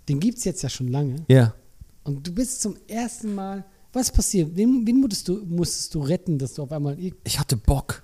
den 0.07 0.19
gibt 0.19 0.37
es 0.37 0.43
jetzt 0.45 0.61
ja 0.63 0.69
schon 0.69 0.87
lange 0.87 1.25
Ja. 1.27 1.53
und 2.03 2.25
du 2.25 2.31
bist 2.33 2.61
zum 2.61 2.75
ersten 2.87 3.35
Mal, 3.35 3.65
was 3.93 4.11
passiert? 4.11 4.51
Wen, 4.55 4.85
wen 4.85 4.99
musstest, 4.99 5.27
du, 5.27 5.43
musstest 5.45 5.95
du 5.95 5.99
retten, 6.01 6.37
dass 6.37 6.53
du 6.53 6.63
auf 6.63 6.71
einmal, 6.71 6.97
Ich 7.23 7.39
hatte 7.39 7.57
Bock. 7.57 8.03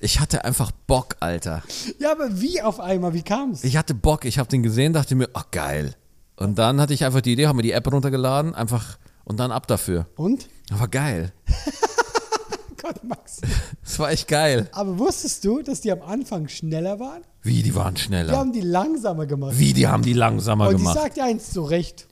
Ich 0.00 0.20
hatte 0.20 0.44
einfach 0.44 0.70
Bock, 0.86 1.16
Alter. 1.20 1.62
ja, 1.98 2.12
aber 2.12 2.40
wie 2.40 2.60
auf 2.60 2.78
einmal, 2.78 3.14
wie 3.14 3.22
kam 3.22 3.52
es? 3.52 3.64
Ich 3.64 3.76
hatte 3.78 3.94
Bock, 3.94 4.26
ich 4.26 4.38
habe 4.38 4.48
den 4.50 4.62
gesehen, 4.62 4.92
dachte 4.92 5.14
mir, 5.14 5.30
ach 5.32 5.50
geil. 5.50 5.94
Und 6.36 6.58
dann 6.58 6.80
hatte 6.80 6.92
ich 6.92 7.04
einfach 7.04 7.20
die 7.22 7.32
Idee, 7.32 7.46
habe 7.46 7.56
mir 7.56 7.62
die 7.62 7.72
App 7.72 7.90
runtergeladen, 7.90 8.54
einfach 8.54 8.98
und 9.24 9.38
dann 9.40 9.50
ab 9.50 9.66
dafür. 9.66 10.06
Und? 10.16 10.48
Aber 10.70 10.88
geil. 10.88 11.32
Gott, 12.82 13.02
Max. 13.02 13.40
Das 13.82 13.98
war 13.98 14.10
echt 14.10 14.28
geil. 14.28 14.68
Aber 14.72 14.98
wusstest 14.98 15.42
du, 15.44 15.62
dass 15.62 15.80
die 15.80 15.90
am 15.90 16.02
Anfang 16.02 16.48
schneller 16.48 17.00
waren? 17.00 17.22
Wie, 17.42 17.62
die 17.62 17.74
waren 17.74 17.94
Die 17.94 18.02
schneller. 18.02 18.36
haben 18.36 18.52
die 18.52 18.60
langsamer 18.60 19.24
gemacht. 19.24 19.58
Wie, 19.58 19.72
die 19.72 19.86
haben 19.86 20.02
die 20.02 20.12
langsamer 20.12 20.68
Und 20.68 20.76
gemacht. 20.76 20.98
sag 21.00 21.14
dir 21.14 21.24
eins 21.24 21.50
zu 21.50 21.62
Recht. 21.62 22.08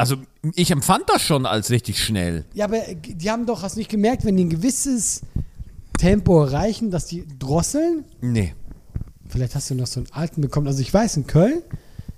Also, 0.00 0.16
ich 0.54 0.70
empfand 0.70 1.04
das 1.08 1.20
schon 1.20 1.44
als 1.44 1.68
richtig 1.68 2.02
schnell. 2.02 2.46
Ja, 2.54 2.64
aber 2.64 2.78
die 2.94 3.30
haben 3.30 3.44
doch, 3.44 3.62
hast 3.62 3.76
du 3.76 3.80
nicht 3.80 3.90
gemerkt, 3.90 4.24
wenn 4.24 4.34
die 4.34 4.44
ein 4.44 4.48
gewisses 4.48 5.20
Tempo 5.98 6.42
erreichen, 6.42 6.90
dass 6.90 7.04
die 7.04 7.26
drosseln? 7.38 8.06
Nee. 8.22 8.54
Vielleicht 9.28 9.54
hast 9.54 9.68
du 9.68 9.74
noch 9.74 9.86
so 9.86 10.00
einen 10.00 10.10
alten 10.10 10.40
bekommen. 10.40 10.68
Also 10.68 10.80
ich 10.80 10.94
weiß, 10.94 11.18
in 11.18 11.26
Köln, 11.26 11.60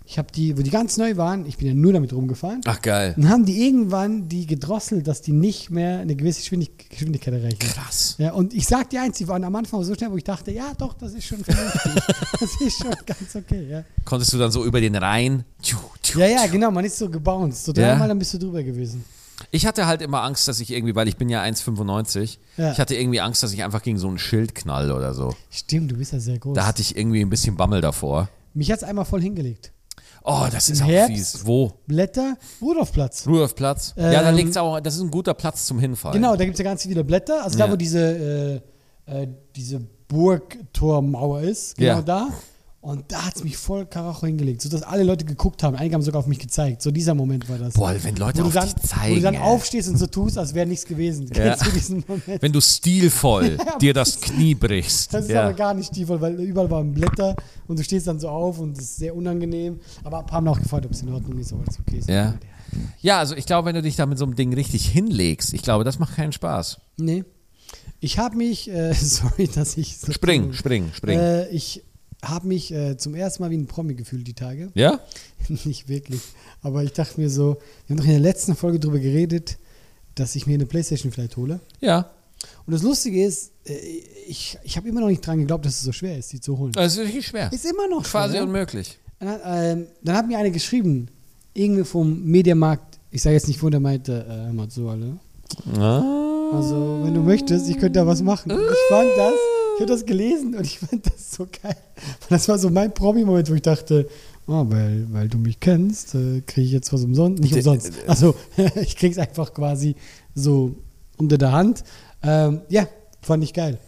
ich 0.05 0.19
habe 0.19 0.31
die, 0.33 0.57
wo 0.59 0.63
die 0.63 0.71
ganz 0.71 0.97
neu 0.97 1.17
waren, 1.17 1.47
ich 1.47 1.57
bin 1.59 1.69
ja 1.69 1.75
nur 1.75 1.93
damit 1.93 2.13
rumgefahren, 2.13 2.61
Ach 2.67 2.83
geil. 2.83 3.15
dann 3.17 3.29
haben 3.29 3.45
die 3.45 3.65
irgendwann 3.67 4.29
die 4.29 4.47
gedrosselt, 4.47 5.07
dass 5.07 5.23
die 5.23 5.33
nicht 5.33 5.71
mehr 5.71 6.01
eine 6.01 6.17
gewisse 6.17 6.41
Geschwindig- 6.43 6.89
Geschwindigkeit 6.91 7.35
erreichen. 7.35 7.59
Krass. 7.61 8.17
Ja, 8.19 8.33
und 8.33 8.53
ich 8.55 8.67
sag 8.67 8.91
dir 8.91 9.03
eins, 9.03 9.19
die 9.19 9.29
waren 9.29 9.45
am 9.45 9.55
Anfang 9.57 9.83
so 9.85 9.95
schnell, 9.95 10.11
wo 10.11 10.17
ich 10.17 10.25
dachte, 10.25 10.51
ja 10.51 10.73
doch, 10.77 10.95
das 10.95 11.15
ist 11.15 11.25
schon 11.25 11.43
vernünftig. 11.45 11.93
das 12.41 12.61
ist 12.61 12.79
schon 12.79 12.91
ganz 13.07 13.35
okay, 13.37 13.67
ja. 13.71 13.85
Konntest 14.05 14.33
du 14.33 14.39
dann 14.39 14.51
so 14.51 14.65
über 14.65 14.81
den 14.81 14.97
Rhein? 14.97 15.45
Tschu, 15.63 15.77
tschu, 16.03 16.19
Ja, 16.21 16.27
ja, 16.27 16.47
genau, 16.47 16.71
man 16.71 16.85
ist 16.85 16.99
so 16.99 17.09
gebounced. 17.09 17.65
So 17.65 17.73
Ja. 17.73 17.91
dreimal, 17.91 18.09
dann 18.09 18.19
bist 18.19 18.35
du 18.35 18.39
drüber 18.39 18.63
gewesen. 18.63 19.05
Ich 19.51 19.67
hatte 19.67 19.87
halt 19.87 20.03
immer 20.03 20.23
Angst, 20.23 20.47
dass 20.47 20.61
ich 20.61 20.71
irgendwie, 20.73 20.95
weil 20.95 21.09
ich 21.09 21.17
bin 21.17 21.29
ja 21.29 21.43
1,95, 21.43 22.39
Ja. 22.57 22.73
ich 22.73 22.79
hatte 22.79 22.95
irgendwie 22.95 23.21
Angst, 23.21 23.43
dass 23.43 23.53
ich 23.53 23.63
einfach 23.65 23.83
gegen 23.83 23.99
so 23.99 24.09
ein 24.09 24.19
Schild 24.19 24.55
knall 24.55 24.93
oder 24.93 25.15
so. 25.15 25.35
Stimmt, 25.51 25.91
du 25.91 25.97
bist 25.97 26.13
ja 26.13 26.21
sehr 26.21 26.39
groß. 26.39 26.55
Da 26.55 26.67
hatte 26.67 26.81
ich 26.83 26.97
irgendwie 26.97 27.21
ein 27.23 27.31
bisschen 27.31 27.57
Bammel 27.57 27.81
davor. 27.81 28.29
Mich 28.55 28.71
hat's 28.71 28.85
einmal 28.85 29.05
voll 29.05 29.21
hingelegt. 29.23 29.73
Oh, 30.25 30.47
das 30.51 30.69
ist 30.69 30.81
Im 30.81 30.87
auch 30.87 30.91
Herbst? 30.91 31.17
fies. 31.17 31.47
Wo? 31.47 31.73
Blätter, 31.87 32.37
Rudolfplatz. 32.61 33.27
Rudolfplatz? 33.27 33.95
ja, 33.97 34.23
da 34.23 34.29
Ähm, 34.31 34.37
liegt's 34.37 34.57
auch, 34.57 34.79
das 34.81 34.95
ist 34.95 35.01
ein 35.01 35.11
guter 35.11 35.35
Platz 35.35 35.67
zum 35.67 35.79
Hinfallen. 35.81 36.15
Genau, 36.21 36.37
da 36.37 36.45
gibt 36.45 36.55
es 36.55 36.59
ja 36.59 36.65
ganz 36.65 36.83
viele 36.83 37.03
Blätter. 37.05 37.43
Also 37.43 37.59
Ja. 37.59 37.67
da, 37.67 37.73
wo 37.73 37.77
diese, 37.77 38.61
äh, 39.07 39.23
äh, 39.23 39.29
diese 39.57 39.81
Burgtormauer 40.09 41.41
ist, 41.43 41.77
genau 41.77 41.95
Ja. 41.97 42.03
da. 42.03 42.29
Und 42.83 43.13
da 43.13 43.27
hat 43.27 43.37
es 43.37 43.45
mich 43.45 43.57
voll 43.57 43.87
Karacho 43.87 44.27
hingelegt, 44.27 44.61
sodass 44.61 44.83
alle 44.83 45.05
Leute 45.05 45.25
geguckt 45.25 45.63
haben. 45.63 45.77
Einige 45.77 45.95
haben 45.95 46.03
sogar 46.03 46.19
auf 46.19 46.27
mich 46.27 46.41
gezeigt. 46.41 46.83
So 46.83 46.91
dieser 46.91 47.15
Moment 47.15 47.49
war 47.49 47.57
das. 47.57 47.75
Boah, 47.75 47.95
wenn 48.03 48.17
Leute 48.17 48.43
wo, 48.43 48.49
auf 48.49 48.55
dann, 48.55 48.65
dich 48.65 48.75
wo 48.77 48.87
zeigen. 48.89 49.15
du 49.15 49.21
dann 49.21 49.35
ey. 49.35 49.41
aufstehst 49.41 49.89
und 49.89 49.99
so 49.99 50.09
tust, 50.09 50.37
als 50.37 50.53
wäre 50.53 50.67
nichts 50.67 50.85
gewesen. 50.85 51.29
Ja. 51.29 51.45
Kennst 51.45 51.67
du 51.67 51.71
diesen 51.71 52.05
Moment? 52.09 52.43
Wenn 52.43 52.51
du 52.51 52.61
stilvoll 52.61 53.57
Ja, 53.65 53.79
dir 53.79 53.95
das 53.95 54.21
Knie 54.21 54.57
brichst. 54.57 55.15
Das 55.15 55.27
ist 55.27 55.31
ja. 55.31 55.45
aber 55.45 55.55
gar 55.55 55.75
nicht 55.75 55.95
die, 55.95 56.09
weil 56.09 56.35
überall 56.41 56.73
waren 56.73 56.93
Blätter 56.93 57.37
und 57.69 57.79
du 57.79 57.85
stehst 57.85 58.09
dann 58.09 58.19
so 58.19 58.29
auf 58.29 58.59
und 58.59 58.77
es 58.77 58.83
ist 58.83 58.97
sehr 58.97 59.15
unangenehm. 59.15 59.79
Aber 60.03 60.19
ein 60.19 60.27
paar 60.27 60.39
haben 60.39 60.49
auch 60.49 60.61
gefragt, 60.61 60.85
ob 60.85 60.91
es 60.91 61.03
in 61.03 61.11
Ordnung 61.11 61.39
ist, 61.39 61.53
ob 61.53 61.61
alles 61.61 61.79
okay 61.79 61.99
ist. 61.99 62.09
Ja. 62.09 62.35
ja, 63.01 63.21
also 63.21 63.37
ich 63.37 63.47
glaube, 63.47 63.67
wenn 63.67 63.77
du 63.77 63.83
dich 63.83 63.95
da 63.95 64.07
mit 64.07 64.19
so 64.19 64.25
einem 64.25 64.35
Ding 64.35 64.53
richtig 64.55 64.89
hinlegst, 64.89 65.55
ich 65.55 65.63
glaube, 65.63 65.85
das 65.85 66.01
macht 66.01 66.17
keinen 66.17 66.33
Spaß. 66.33 66.81
Nee. 66.97 67.23
Ich 68.01 68.19
habe 68.19 68.37
mich, 68.37 68.69
äh, 68.69 68.93
sorry, 69.01 69.47
dass 69.47 69.77
ich 69.77 69.99
so. 69.99 70.11
Spring, 70.11 70.53
spring, 70.53 70.91
spring. 70.93 71.17
Äh, 71.17 71.49
ich 71.51 71.85
habe 72.23 72.47
mich 72.47 72.73
äh, 72.73 72.97
zum 72.97 73.15
ersten 73.15 73.43
Mal 73.43 73.51
wie 73.51 73.57
ein 73.57 73.67
Promi 73.67 73.95
gefühlt 73.95 74.27
die 74.27 74.35
Tage. 74.35 74.71
ja? 74.75 75.01
Nicht 75.65 75.89
wirklich. 75.89 76.21
Aber 76.63 76.85
ich 76.85 76.93
dachte 76.93 77.21
mir 77.21 77.29
so, 77.29 77.57
wir 77.87 77.95
haben 77.95 77.97
doch 77.99 78.05
in 78.05 78.13
der 78.13 78.21
letzten 78.21 78.55
Folge 78.55 78.79
darüber 78.79 79.01
geredet, 79.01 79.59
dass 80.15 80.37
ich 80.37 80.47
mir 80.47 80.55
eine 80.55 80.67
Playstation 80.67 81.11
vielleicht 81.11 81.37
hole. 81.37 81.61
Ja. 81.81 82.11
Und 82.67 82.73
das 82.73 82.83
Lustige 82.83 83.25
ist, 83.25 83.53
äh, 83.67 83.75
ich, 84.29 84.59
ich 84.63 84.77
habe 84.77 84.89
immer 84.89 85.01
noch 85.01 85.09
nicht 85.09 85.27
dran 85.27 85.39
geglaubt, 85.39 85.65
dass 85.67 85.75
es 85.75 85.83
so 85.83 85.93
schwer 85.93 86.17
ist, 86.19 86.33
die 86.33 86.41
zu 86.41 86.57
holen. 86.59 86.73
Das 86.73 86.93
ist 86.93 86.99
wirklich 86.99 87.27
schwer. 87.27 87.53
Ist 87.53 87.65
immer 87.65 87.89
noch 87.89 88.05
Quasi 88.05 88.35
schwer. 88.35 88.45
unmöglich. 88.45 88.99
Dann, 89.19 89.41
ähm, 89.45 89.87
dann 90.03 90.17
hat 90.17 90.27
mir 90.27 90.39
eine 90.39 90.51
geschrieben, 90.51 91.09
irgendwie 91.55 91.85
vom 91.85 92.23
Mediamarkt, 92.25 92.99
ich 93.11 93.23
sage 93.23 93.35
jetzt 93.35 93.49
nicht, 93.49 93.63
wo 93.63 93.69
der 93.69 93.81
meinte, 93.81 94.53
äh, 94.57 94.69
zu, 94.69 94.89
alle. 94.89 95.19
Ah. 95.77 96.51
Also, 96.53 97.01
wenn 97.03 97.15
du 97.15 97.21
möchtest, 97.23 97.69
ich 97.69 97.79
könnte 97.79 98.01
da 98.01 98.07
was 98.07 98.23
machen. 98.23 98.51
Ich 98.51 98.79
fand 98.89 99.09
das, 99.17 99.35
habe 99.83 99.93
das 99.93 100.07
gelesen 100.07 100.55
und 100.55 100.65
ich 100.65 100.79
fand 100.79 101.07
das 101.07 101.33
so 101.33 101.47
geil. 101.63 101.77
Das 102.29 102.49
war 102.49 102.59
so 102.59 102.71
mein 102.71 102.93
Promi-Moment, 102.93 103.51
wo 103.51 103.55
ich 103.55 103.63
dachte, 103.63 104.09
oh, 104.47 104.65
weil, 104.69 105.07
weil 105.11 105.29
du 105.29 105.39
mich 105.39 105.61
kennst, 105.61 106.15
äh, 106.15 106.41
kriege 106.47 106.67
ich 106.67 106.73
jetzt 106.73 106.93
was 106.93 107.05
umsonst. 107.05 107.43
Nicht 107.43 107.55
umsonst. 107.55 107.93
Also, 108.07 108.35
ich 108.81 108.97
krieg's 108.97 109.19
einfach 109.19 109.53
quasi 109.53 109.95
so 110.35 110.75
unter 111.19 111.39
der 111.39 111.53
Hand. 111.53 111.85
Ähm, 112.23 112.63
ja, 112.69 112.87
fand 113.21 113.45
ich 113.45 113.53
geil. 113.53 113.79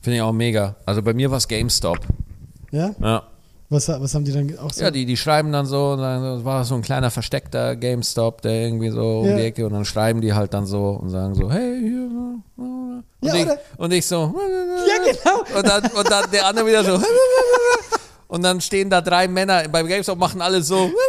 Finde 0.00 0.16
ich 0.16 0.22
auch 0.22 0.32
mega. 0.32 0.76
Also 0.84 1.00
bei 1.02 1.14
mir 1.14 1.30
war 1.30 1.38
es 1.38 1.46
GameStop. 1.46 2.00
Ja? 2.72 2.94
Ja. 3.00 3.22
Was, 3.68 3.88
was 3.88 4.14
haben 4.14 4.24
die 4.26 4.32
dann 4.32 4.58
auch 4.58 4.70
so? 4.70 4.82
Ja, 4.84 4.90
die, 4.90 5.06
die 5.06 5.16
schreiben 5.16 5.50
dann 5.50 5.64
so, 5.64 5.96
dann 5.96 6.22
das 6.22 6.44
war 6.44 6.62
so 6.64 6.74
ein 6.74 6.82
kleiner 6.82 7.10
versteckter 7.10 7.74
GameStop, 7.76 8.42
der 8.42 8.64
irgendwie 8.64 8.90
so 8.90 9.20
um 9.20 9.26
Ja. 9.28 9.36
die 9.36 9.42
Ecke 9.44 9.64
und 9.66 9.72
dann 9.72 9.86
schreiben 9.86 10.20
die 10.20 10.34
halt 10.34 10.52
dann 10.52 10.66
so 10.66 10.90
und 10.90 11.08
sagen 11.08 11.34
so, 11.34 11.50
hey, 11.50 11.80
hier. 11.80 12.10
Und, 13.22 13.28
Ja, 13.28 13.34
ich, 13.36 13.78
und 13.78 13.92
ich 13.92 14.04
so, 14.04 14.34
Ja, 14.88 15.12
genau. 15.12 15.44
und 15.58 15.66
dann, 15.66 15.86
und 15.92 16.10
dann 16.10 16.30
der 16.30 16.46
andere 16.46 16.66
wieder 16.66 16.84
so, 16.84 17.00
und 18.28 18.42
dann 18.42 18.60
stehen 18.60 18.90
da 18.90 19.00
drei 19.00 19.28
Männer 19.28 19.68
beim 19.68 19.86
GameStop, 19.86 20.18
machen 20.18 20.42
alle 20.42 20.62
so. 20.62 20.90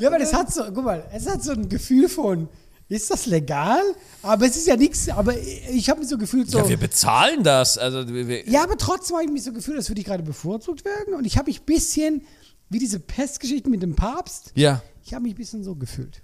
Ja, 0.00 0.08
aber 0.08 0.18
das 0.18 0.32
hat 0.32 0.52
so, 0.52 0.62
guck 0.72 0.84
mal, 0.84 1.04
es 1.12 1.28
hat 1.28 1.42
so 1.42 1.52
ein 1.52 1.68
Gefühl 1.68 2.08
von, 2.08 2.48
ist 2.88 3.10
das 3.10 3.26
legal? 3.26 3.82
Aber 4.22 4.46
es 4.46 4.56
ist 4.56 4.66
ja 4.66 4.76
nichts, 4.76 5.08
aber 5.08 5.36
ich 5.36 5.90
habe 5.90 6.00
mich 6.00 6.08
so 6.08 6.16
gefühlt 6.16 6.50
so. 6.50 6.58
Ja, 6.58 6.68
wir 6.68 6.76
bezahlen 6.76 7.42
das. 7.42 7.76
Also, 7.76 8.08
wir, 8.08 8.48
Ja, 8.48 8.62
aber 8.62 8.76
trotzdem 8.76 9.16
habe 9.16 9.26
ich 9.26 9.32
mich 9.32 9.44
so 9.44 9.52
gefühlt, 9.52 9.76
als 9.76 9.88
würde 9.90 10.00
ich 10.00 10.06
gerade 10.06 10.22
bevorzugt 10.22 10.84
werden. 10.84 11.14
Und 11.14 11.26
ich 11.26 11.36
habe 11.36 11.50
mich 11.50 11.60
ein 11.60 11.66
bisschen, 11.66 12.22
wie 12.70 12.78
diese 12.78 12.98
Pestgeschichte 12.98 13.68
mit 13.68 13.82
dem 13.82 13.94
Papst, 13.94 14.52
ja. 14.54 14.82
ich 15.04 15.12
habe 15.12 15.24
mich 15.24 15.34
ein 15.34 15.36
bisschen 15.36 15.64
so 15.64 15.74
gefühlt. 15.74 16.22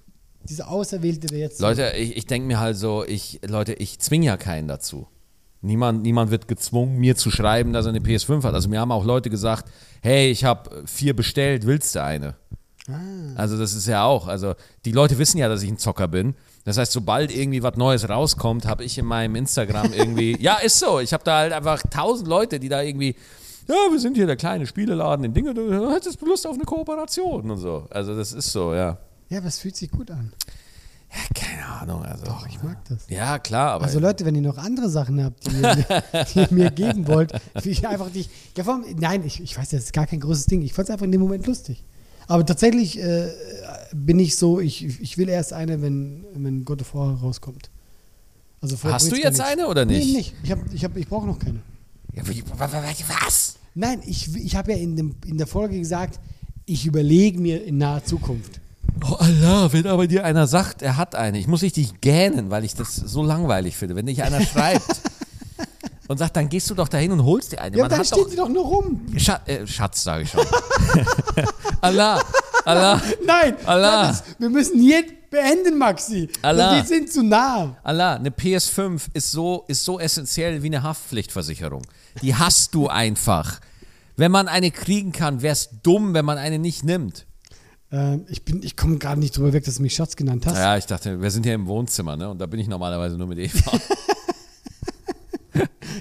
Diese 0.48 0.68
Auserwählte, 0.68 1.26
der 1.26 1.38
jetzt. 1.38 1.60
Leute, 1.60 1.92
ich, 1.96 2.16
ich 2.16 2.26
denke 2.26 2.46
mir 2.46 2.60
halt 2.60 2.76
so, 2.76 3.04
ich, 3.04 3.40
Leute, 3.46 3.74
ich 3.74 3.98
zwinge 3.98 4.26
ja 4.26 4.36
keinen 4.36 4.68
dazu. 4.68 5.06
Niemand, 5.62 6.02
niemand 6.02 6.30
wird 6.30 6.46
gezwungen, 6.46 6.98
mir 6.98 7.16
zu 7.16 7.30
schreiben, 7.30 7.72
dass 7.72 7.86
er 7.86 7.90
eine 7.90 8.00
PS5 8.00 8.42
hat. 8.42 8.52
Also 8.52 8.68
mir 8.68 8.80
haben 8.80 8.92
auch 8.92 9.04
Leute 9.04 9.30
gesagt, 9.30 9.70
hey, 10.02 10.30
ich 10.30 10.44
habe 10.44 10.84
vier 10.84 11.16
bestellt, 11.16 11.66
willst 11.66 11.94
du 11.94 12.02
eine? 12.02 12.36
Also 13.36 13.58
das 13.58 13.72
ist 13.72 13.86
ja 13.86 14.04
auch, 14.04 14.28
also 14.28 14.54
die 14.84 14.92
Leute 14.92 15.16
wissen 15.16 15.38
ja, 15.38 15.48
dass 15.48 15.62
ich 15.62 15.70
ein 15.70 15.78
Zocker 15.78 16.06
bin. 16.06 16.34
Das 16.64 16.76
heißt, 16.76 16.92
sobald 16.92 17.34
irgendwie 17.34 17.62
was 17.62 17.76
Neues 17.76 18.08
rauskommt, 18.08 18.66
habe 18.66 18.84
ich 18.84 18.98
in 18.98 19.06
meinem 19.06 19.36
Instagram 19.36 19.92
irgendwie, 19.96 20.36
ja, 20.40 20.56
ist 20.56 20.78
so, 20.78 21.00
ich 21.00 21.14
habe 21.14 21.24
da 21.24 21.38
halt 21.38 21.52
einfach 21.54 21.82
tausend 21.90 22.28
Leute, 22.28 22.60
die 22.60 22.68
da 22.68 22.82
irgendwie, 22.82 23.16
ja, 23.66 23.74
wir 23.90 23.98
sind 23.98 24.16
hier 24.16 24.26
der 24.26 24.36
kleine 24.36 24.66
Spieleladen 24.66 25.24
in 25.24 25.32
Dinge, 25.32 25.54
du 25.54 25.90
hättest 25.90 26.20
Lust 26.20 26.46
auf 26.46 26.54
eine 26.54 26.64
Kooperation 26.64 27.50
und 27.50 27.58
so. 27.58 27.86
Also 27.88 28.14
das 28.14 28.32
ist 28.32 28.52
so, 28.52 28.74
ja. 28.74 28.98
Ja, 29.28 29.38
aber 29.38 29.48
es 29.48 29.58
fühlt 29.58 29.76
sich 29.76 29.90
gut 29.90 30.10
an. 30.10 30.32
Ja, 31.10 31.20
keine 31.42 31.64
Ahnung, 31.66 32.04
also. 32.04 32.24
Doch, 32.24 32.46
ich 32.48 32.60
mag 32.62 32.84
das. 32.88 33.06
Ja, 33.08 33.38
klar, 33.38 33.72
aber. 33.72 33.84
Also 33.84 34.00
Leute, 34.00 34.24
wenn 34.24 34.34
ihr 34.34 34.40
noch 34.42 34.58
andere 34.58 34.90
Sachen 34.90 35.22
habt, 35.22 35.46
die 35.46 35.56
ihr, 35.60 36.24
die 36.34 36.38
ihr 36.40 36.48
mir 36.50 36.70
geben 36.70 37.06
wollt, 37.06 37.32
will 37.62 37.70
ich 37.72 37.86
einfach 37.86 38.12
nicht. 38.12 38.30
Ja, 38.56 38.64
vor 38.64 38.74
allem, 38.74 38.84
nein, 38.98 39.22
ich, 39.24 39.40
ich 39.40 39.56
weiß, 39.56 39.68
das 39.70 39.84
ist 39.84 39.92
gar 39.92 40.06
kein 40.06 40.20
großes 40.20 40.46
Ding. 40.46 40.62
Ich 40.62 40.72
fand 40.72 40.88
es 40.88 40.92
einfach 40.92 41.04
in 41.04 41.12
dem 41.12 41.20
Moment 41.20 41.46
lustig. 41.46 41.84
Aber 42.26 42.44
tatsächlich 42.44 42.98
äh, 43.00 43.30
bin 43.92 44.18
ich 44.18 44.34
so, 44.36 44.58
ich, 44.58 45.00
ich 45.00 45.18
will 45.18 45.28
erst 45.28 45.52
eine, 45.52 45.82
wenn, 45.82 46.24
wenn 46.34 46.64
God 46.64 46.80
of 46.80 46.94
War 46.94 47.18
rauskommt. 47.20 47.70
Also 48.60 48.76
Hast 48.82 49.12
du 49.12 49.16
jetzt 49.16 49.40
eine 49.40 49.68
oder 49.68 49.84
nicht? 49.84 50.06
Nee, 50.06 50.16
nicht. 50.16 50.34
Ich, 50.42 50.50
hab, 50.50 50.58
ich, 50.72 50.84
hab, 50.84 50.96
ich 50.96 51.06
brauche 51.06 51.26
noch 51.26 51.38
keine. 51.38 51.60
Ja, 52.14 52.26
wie- 52.26 52.42
was? 52.48 53.56
Nein, 53.74 54.00
ich, 54.06 54.34
ich 54.36 54.56
habe 54.56 54.72
ja 54.72 54.78
in, 54.78 54.96
dem, 54.96 55.16
in 55.26 55.36
der 55.36 55.46
Folge 55.46 55.78
gesagt, 55.78 56.18
ich 56.64 56.86
überlege 56.86 57.38
mir 57.40 57.62
in 57.64 57.76
naher 57.78 58.04
Zukunft. 58.04 58.60
Oh 59.02 59.14
Allah, 59.18 59.72
wenn 59.72 59.86
aber 59.86 60.06
dir 60.06 60.24
einer 60.24 60.46
sagt, 60.46 60.82
er 60.82 60.96
hat 60.96 61.14
eine, 61.14 61.38
ich 61.38 61.46
muss 61.46 61.62
richtig 61.62 62.00
gähnen, 62.00 62.50
weil 62.50 62.64
ich 62.64 62.74
das 62.74 62.94
so 62.94 63.22
langweilig 63.22 63.76
finde. 63.76 63.96
Wenn 63.96 64.06
dich 64.06 64.22
einer 64.22 64.40
schreibt 64.46 65.00
und 66.08 66.18
sagt, 66.18 66.36
dann 66.36 66.48
gehst 66.48 66.70
du 66.70 66.74
doch 66.74 66.88
dahin 66.88 67.12
und 67.12 67.24
holst 67.24 67.52
dir 67.52 67.60
eine. 67.60 67.76
Ja, 67.76 67.84
Man 67.84 67.90
dann 67.90 68.04
steht 68.04 68.18
doch, 68.18 68.28
sie 68.28 68.36
doch 68.36 68.48
nur 68.48 68.64
rum. 68.64 69.06
Scha 69.16 69.40
äh, 69.46 69.66
Schatz, 69.66 70.04
sage 70.04 70.24
ich 70.24 70.30
schon. 70.30 70.44
Allah, 71.80 72.22
Allah, 72.64 73.00
Nein, 73.26 73.56
Allah. 73.66 74.08
das, 74.08 74.24
wir 74.38 74.50
müssen 74.50 74.80
hier 74.80 75.04
beenden, 75.30 75.76
Maxi. 75.76 76.28
Allah. 76.42 76.76
Wir 76.76 76.84
sind 76.84 77.12
zu 77.12 77.22
nah. 77.22 77.76
Allah, 77.82 78.14
eine 78.14 78.30
PS5 78.30 79.02
ist 79.12 79.32
so, 79.32 79.64
ist 79.68 79.84
so 79.84 79.98
essentiell 79.98 80.62
wie 80.62 80.68
eine 80.68 80.82
Haftpflichtversicherung. 80.82 81.82
Die 82.22 82.34
hast 82.34 82.74
du 82.74 82.88
einfach. 82.88 83.60
Wenn 84.16 84.30
man 84.30 84.46
eine 84.46 84.70
kriegen 84.70 85.10
kann, 85.12 85.42
wär's 85.42 85.70
dumm, 85.82 86.14
wenn 86.14 86.24
man 86.24 86.38
eine 86.38 86.58
nicht 86.58 86.84
nimmt. 86.84 87.26
Ähm, 87.94 88.24
ich 88.28 88.44
bin, 88.44 88.60
ich 88.64 88.76
komme 88.76 88.98
gerade 88.98 89.20
nicht 89.20 89.36
drüber 89.36 89.52
weg, 89.52 89.64
dass 89.64 89.76
du 89.76 89.82
mich 89.82 89.94
Schatz 89.94 90.16
genannt 90.16 90.44
hast. 90.46 90.56
Ja, 90.56 90.76
ich 90.76 90.86
dachte, 90.86 91.22
wir 91.22 91.30
sind 91.30 91.44
hier 91.44 91.54
im 91.54 91.68
Wohnzimmer, 91.68 92.16
ne? 92.16 92.28
Und 92.28 92.40
da 92.40 92.46
bin 92.46 92.58
ich 92.58 92.66
normalerweise 92.66 93.16
nur 93.16 93.28
mit 93.28 93.38
Eva. 93.38 93.70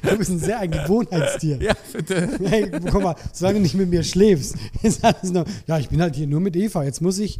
Du 0.02 0.18
bist 0.18 0.32
ein 0.32 0.39
sehr 0.39 0.60
ein 0.60 0.72
Gewohnheitstier. 0.72 1.58
ja, 1.62 1.74
bitte. 1.94 2.38
Hey, 2.44 2.70
guck 2.91 3.04
mal, 3.04 3.16
solange 3.32 3.60
du 3.60 3.62
nicht 3.62 3.76
mit 3.76 3.89
mir 3.89 4.04
schläfst, 4.04 4.56
ist 4.84 5.04
alles 5.04 5.32
noch. 5.32 5.46
Ja, 5.68 5.78
ich 5.78 5.88
bin 5.88 6.02
halt 6.02 6.16
hier 6.16 6.28
nur 6.28 6.39
mit 6.39 6.56
Eva. 6.56 6.84
Jetzt 6.84 7.02
muss 7.02 7.20
ich. 7.20 7.39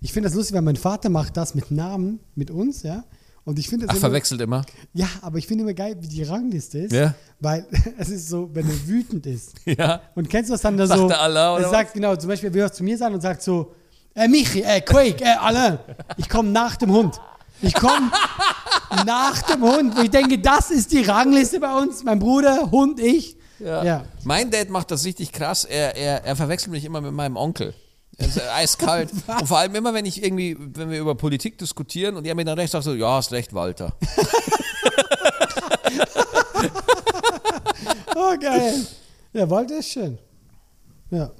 Ich 0.00 0.12
finde 0.12 0.28
das 0.28 0.36
lustig, 0.36 0.54
weil 0.54 0.62
mein 0.62 0.76
Vater 0.76 1.08
macht 1.08 1.36
das 1.36 1.54
mit 1.54 1.70
Namen 1.70 2.20
mit 2.34 2.50
uns, 2.50 2.82
ja. 2.82 3.04
Und 3.44 3.58
ich 3.58 3.68
finde 3.68 3.86
das 3.86 3.92
Ach, 3.92 3.96
immer, 3.96 4.08
verwechselt 4.08 4.40
immer. 4.42 4.64
Ja, 4.92 5.08
aber 5.22 5.38
ich 5.38 5.46
finde 5.46 5.64
immer 5.64 5.74
geil, 5.74 5.96
wie 6.00 6.08
die 6.08 6.22
Rangliste 6.22 6.78
ist. 6.80 6.92
Ja. 6.92 7.14
Weil 7.40 7.66
es 7.98 8.10
ist 8.10 8.28
so, 8.28 8.50
wenn 8.52 8.66
er 8.66 8.86
wütend 8.86 9.26
ist. 9.26 9.54
Ja. 9.64 10.02
Und 10.14 10.28
kennst 10.28 10.50
du 10.50 10.54
das 10.54 10.60
dann 10.60 10.76
da 10.76 10.86
Sagt 10.86 11.00
so? 11.00 11.08
Allah, 11.08 11.56
oder 11.56 11.64
er 11.64 11.70
sagt 11.70 11.94
genau, 11.94 12.16
zum 12.16 12.28
Beispiel, 12.28 12.50
er 12.50 12.54
will 12.54 12.62
was 12.64 12.74
zu 12.74 12.84
mir 12.84 12.96
sagen 12.96 13.14
und 13.14 13.22
sagt 13.22 13.42
so, 13.42 13.72
äh, 14.14 14.28
Michi, 14.28 14.62
äh, 14.62 14.80
Quake, 14.80 15.22
äh, 15.24 15.36
Alain, 15.40 15.78
ich 16.16 16.28
komme 16.28 16.50
nach 16.50 16.76
dem 16.76 16.92
Hund. 16.92 17.20
Ich 17.62 17.74
komme 17.74 18.10
nach 19.06 19.42
dem 19.42 19.62
Hund. 19.62 19.96
Wo 19.96 20.02
ich 20.02 20.10
denke, 20.10 20.38
das 20.38 20.70
ist 20.70 20.92
die 20.92 21.02
Rangliste 21.02 21.60
bei 21.60 21.74
uns. 21.74 22.02
Mein 22.04 22.18
Bruder, 22.18 22.70
Hund, 22.70 23.00
ich. 23.00 23.36
Ja. 23.58 24.04
Mein 24.24 24.50
Dad 24.50 24.68
macht 24.68 24.90
das 24.90 25.04
richtig 25.04 25.32
krass. 25.32 25.64
Er, 25.64 25.96
er, 25.96 26.24
er 26.24 26.36
verwechselt 26.36 26.72
mich 26.72 26.84
immer 26.84 27.00
mit 27.00 27.12
meinem 27.12 27.36
Onkel. 27.36 27.72
Er 28.18 28.26
ist 28.26 28.40
eiskalt. 28.40 29.10
und 29.26 29.46
vor 29.46 29.58
allem 29.58 29.74
immer, 29.74 29.94
wenn 29.94 30.04
ich 30.04 30.22
irgendwie, 30.22 30.56
wenn 30.58 30.90
wir 30.90 31.00
über 31.00 31.14
Politik 31.14 31.56
diskutieren 31.58 32.16
und 32.16 32.26
er 32.26 32.34
mir 32.34 32.44
dann 32.44 32.58
recht 32.58 32.72
sagt, 32.72 32.84
so, 32.84 32.94
ja, 32.94 33.16
hast 33.16 33.32
recht, 33.32 33.54
Walter. 33.54 33.94
Oh, 38.16 38.38
geil. 38.38 38.86
Ja, 39.32 39.50
Walter 39.50 39.78
ist 39.78 39.88
schön. 39.90 40.18
Ja. 41.10 41.30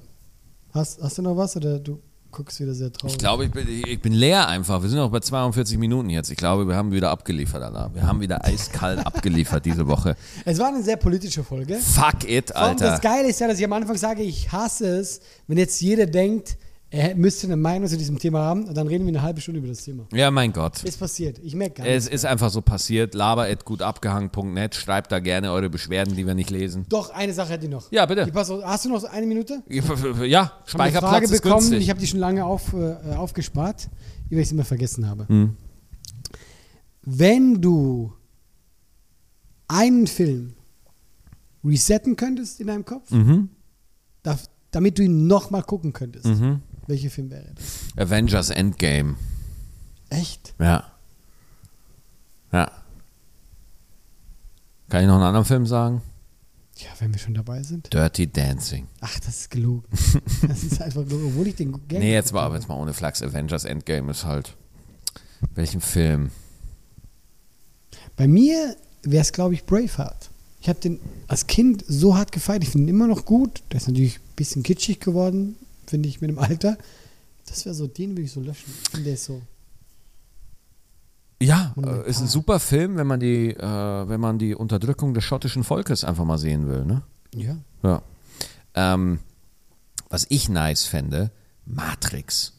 Hast, 0.72 1.00
hast 1.00 1.18
du 1.18 1.22
noch 1.22 1.36
was 1.36 1.56
oder 1.56 1.78
du 1.78 2.02
guckst 2.34 2.60
wieder 2.60 2.74
sehr 2.74 2.92
traurig? 2.92 3.14
Ich 3.14 3.18
glaube, 3.18 3.44
ich 3.44 3.50
bin, 3.50 3.66
ich 3.68 4.00
bin 4.00 4.12
leer 4.12 4.48
einfach. 4.48 4.82
Wir 4.82 4.88
sind 4.88 4.98
noch 4.98 5.10
bei 5.10 5.20
42 5.20 5.78
Minuten 5.78 6.10
jetzt. 6.10 6.30
Ich 6.30 6.36
glaube, 6.36 6.66
wir 6.66 6.76
haben 6.76 6.92
wieder 6.92 7.10
abgeliefert, 7.10 7.62
Allah. 7.62 7.90
Wir 7.94 8.06
haben 8.06 8.20
wieder 8.20 8.44
eiskalt 8.44 8.98
abgeliefert 9.06 9.64
diese 9.64 9.86
Woche. 9.86 10.16
Es 10.44 10.58
war 10.58 10.68
eine 10.68 10.82
sehr 10.82 10.96
politische 10.96 11.44
Folge. 11.44 11.76
Fuck 11.76 12.28
it, 12.28 12.54
Alter. 12.54 12.86
Das 12.86 13.00
Geile 13.00 13.28
ist 13.28 13.40
ja, 13.40 13.48
dass 13.48 13.58
ich 13.58 13.64
am 13.64 13.72
Anfang 13.72 13.96
sage, 13.96 14.22
ich 14.22 14.50
hasse 14.52 14.98
es, 14.98 15.20
wenn 15.46 15.58
jetzt 15.58 15.80
jeder 15.80 16.06
denkt, 16.06 16.56
er 16.94 17.14
müsste 17.16 17.46
eine 17.48 17.56
Meinung 17.56 17.88
zu 17.88 17.96
diesem 17.98 18.18
Thema 18.18 18.38
haben 18.40 18.64
und 18.64 18.76
dann 18.76 18.86
reden 18.86 19.04
wir 19.04 19.10
eine 19.10 19.22
halbe 19.22 19.40
Stunde 19.40 19.58
über 19.58 19.68
das 19.68 19.82
Thema. 19.84 20.06
Ja, 20.12 20.30
mein 20.30 20.52
Gott. 20.52 20.84
Ist 20.84 20.98
passiert. 21.00 21.38
Ich 21.42 21.54
merke 21.54 21.76
gar 21.82 21.86
Es 21.86 22.04
nichts. 22.04 22.14
ist 22.14 22.24
einfach 22.24 22.50
so 22.50 22.62
passiert. 22.62 23.14
Laber.gutabgehangen.net. 23.14 24.74
Schreibt 24.74 25.10
da 25.12 25.18
gerne 25.18 25.50
eure 25.52 25.68
Beschwerden, 25.70 26.14
die 26.16 26.26
wir 26.26 26.34
nicht 26.34 26.50
lesen. 26.50 26.86
Doch, 26.88 27.10
eine 27.10 27.32
Sache 27.34 27.50
hätte 27.52 27.64
ich 27.66 27.70
noch. 27.70 27.90
Ja, 27.90 28.06
bitte. 28.06 28.22
Ich 28.26 28.32
pass 28.32 28.48
auf, 28.50 28.62
hast 28.64 28.84
du 28.84 28.90
noch 28.90 29.00
so 29.00 29.08
eine 29.08 29.26
Minute? 29.26 29.62
Ja, 29.68 29.74
Ich 29.76 29.88
habe 29.88 30.00
eine 30.24 30.50
Speicherplatz 30.66 31.10
Frage 31.10 31.24
ist 31.24 31.30
bekommen, 31.42 31.54
günstig. 31.60 31.80
ich 31.82 31.90
habe 31.90 32.00
die 32.00 32.06
schon 32.06 32.20
lange 32.20 32.44
auf, 32.44 32.72
äh, 32.72 33.14
aufgespart, 33.16 33.88
die 34.30 34.36
ich 34.36 34.50
immer 34.52 34.64
vergessen 34.64 35.08
habe. 35.08 35.26
Hm. 35.28 35.56
Wenn 37.02 37.60
du 37.60 38.12
einen 39.68 40.06
Film 40.06 40.54
resetten 41.64 42.16
könntest 42.16 42.60
in 42.60 42.66
deinem 42.66 42.84
Kopf, 42.84 43.10
Mhm. 43.10 43.48
da, 44.22 44.38
damit 44.70 44.98
du 44.98 45.02
ihn 45.02 45.26
nochmal 45.26 45.62
gucken 45.62 45.92
könntest, 45.92 46.26
welcher 46.86 47.10
Film 47.10 47.30
wäre 47.30 47.52
das? 47.54 47.88
Avengers 47.96 48.50
Endgame. 48.50 49.16
Echt? 50.10 50.54
Ja. 50.58 50.84
Ja. 52.52 52.70
Kann 54.88 55.02
ich 55.02 55.06
noch 55.08 55.14
einen 55.14 55.24
anderen 55.24 55.44
Film 55.44 55.66
sagen? 55.66 56.02
Ja, 56.76 56.88
wenn 56.98 57.12
wir 57.12 57.18
schon 57.18 57.34
dabei 57.34 57.62
sind. 57.62 57.92
Dirty 57.92 58.30
Dancing. 58.30 58.88
Ach, 59.00 59.18
das 59.20 59.40
ist 59.40 59.50
gelogen. 59.50 59.84
das 60.46 60.64
ist 60.64 60.82
einfach 60.82 61.04
gelogen, 61.04 61.28
obwohl 61.28 61.46
ich 61.46 61.54
den 61.54 61.72
gerne 61.88 62.04
Nee, 62.04 62.12
jetzt 62.12 62.32
mal, 62.32 62.52
jetzt 62.54 62.68
mal 62.68 62.76
ohne 62.76 62.92
Flachs. 62.92 63.22
Avengers 63.22 63.64
Endgame 63.64 64.10
ist 64.10 64.24
halt. 64.24 64.56
Welchen 65.54 65.80
Film? 65.80 66.30
Bei 68.16 68.26
mir 68.26 68.76
wäre 69.02 69.22
es, 69.22 69.32
glaube 69.32 69.54
ich, 69.54 69.64
Braveheart. 69.64 70.30
Ich 70.60 70.68
habe 70.68 70.80
den 70.80 70.98
als 71.28 71.46
Kind 71.46 71.84
so 71.86 72.16
hart 72.16 72.32
gefeiert. 72.32 72.64
Ich 72.64 72.70
finde 72.70 72.86
ihn 72.86 72.96
immer 72.96 73.06
noch 73.06 73.24
gut. 73.24 73.62
Der 73.70 73.78
ist 73.78 73.88
natürlich 73.88 74.16
ein 74.16 74.36
bisschen 74.36 74.62
kitschig 74.62 74.98
geworden, 75.00 75.56
finde 75.90 76.08
ich, 76.08 76.20
mit 76.20 76.30
dem 76.30 76.38
Alter. 76.38 76.76
Das 77.46 77.64
wäre 77.64 77.74
so, 77.74 77.86
den 77.86 78.10
würde 78.10 78.22
ich 78.22 78.32
so 78.32 78.40
löschen. 78.40 78.72
Der 79.04 79.14
ist 79.14 79.24
so. 79.24 79.42
Ja, 81.42 81.74
äh, 81.76 82.08
ist 82.08 82.20
ein 82.20 82.28
super 82.28 82.58
Film, 82.60 82.96
wenn 82.96 83.06
man 83.06 83.20
die, 83.20 83.50
äh, 83.50 84.08
wenn 84.08 84.20
man 84.20 84.38
die 84.38 84.54
Unterdrückung 84.54 85.14
des 85.14 85.24
schottischen 85.24 85.64
Volkes 85.64 86.04
einfach 86.04 86.24
mal 86.24 86.38
sehen 86.38 86.68
will, 86.68 86.84
ne? 86.84 87.02
Ja. 87.34 87.56
Ja. 87.82 88.02
Ähm, 88.74 89.18
was 90.08 90.26
ich 90.28 90.48
nice 90.48 90.84
fände, 90.84 91.32
Matrix. 91.66 92.52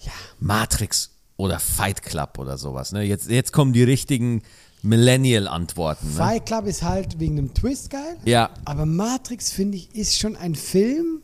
Ja. 0.00 0.12
Matrix 0.38 1.10
oder 1.36 1.58
Fight 1.60 2.02
Club 2.02 2.38
oder 2.38 2.58
sowas. 2.58 2.92
Ne? 2.92 3.02
Jetzt, 3.02 3.30
jetzt 3.30 3.52
kommen 3.52 3.72
die 3.72 3.82
richtigen 3.82 4.42
Millennial-Antworten. 4.82 6.08
Ne? 6.08 6.14
Fight 6.14 6.46
Club 6.46 6.66
ist 6.66 6.82
halt 6.82 7.18
wegen 7.18 7.36
dem 7.36 7.54
Twist 7.54 7.90
geil. 7.90 8.16
Ja, 8.24 8.50
Aber 8.64 8.86
Matrix, 8.86 9.50
finde 9.50 9.78
ich, 9.78 9.94
ist 9.94 10.18
schon 10.18 10.36
ein 10.36 10.54
Film, 10.54 11.22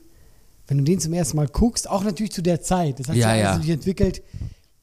wenn 0.70 0.78
du 0.78 0.84
den 0.84 0.98
zum 1.00 1.12
ersten 1.12 1.36
Mal 1.36 1.48
guckst, 1.48 1.90
auch 1.90 2.02
natürlich 2.04 2.32
zu 2.32 2.42
der 2.42 2.62
Zeit. 2.62 2.98
Das 3.00 3.08
hat 3.08 3.16
Ja, 3.16 3.22
sich 3.22 3.26
alles 3.26 3.42
ja. 3.42 3.50
natürlich 3.52 3.70
entwickelt. 3.74 4.22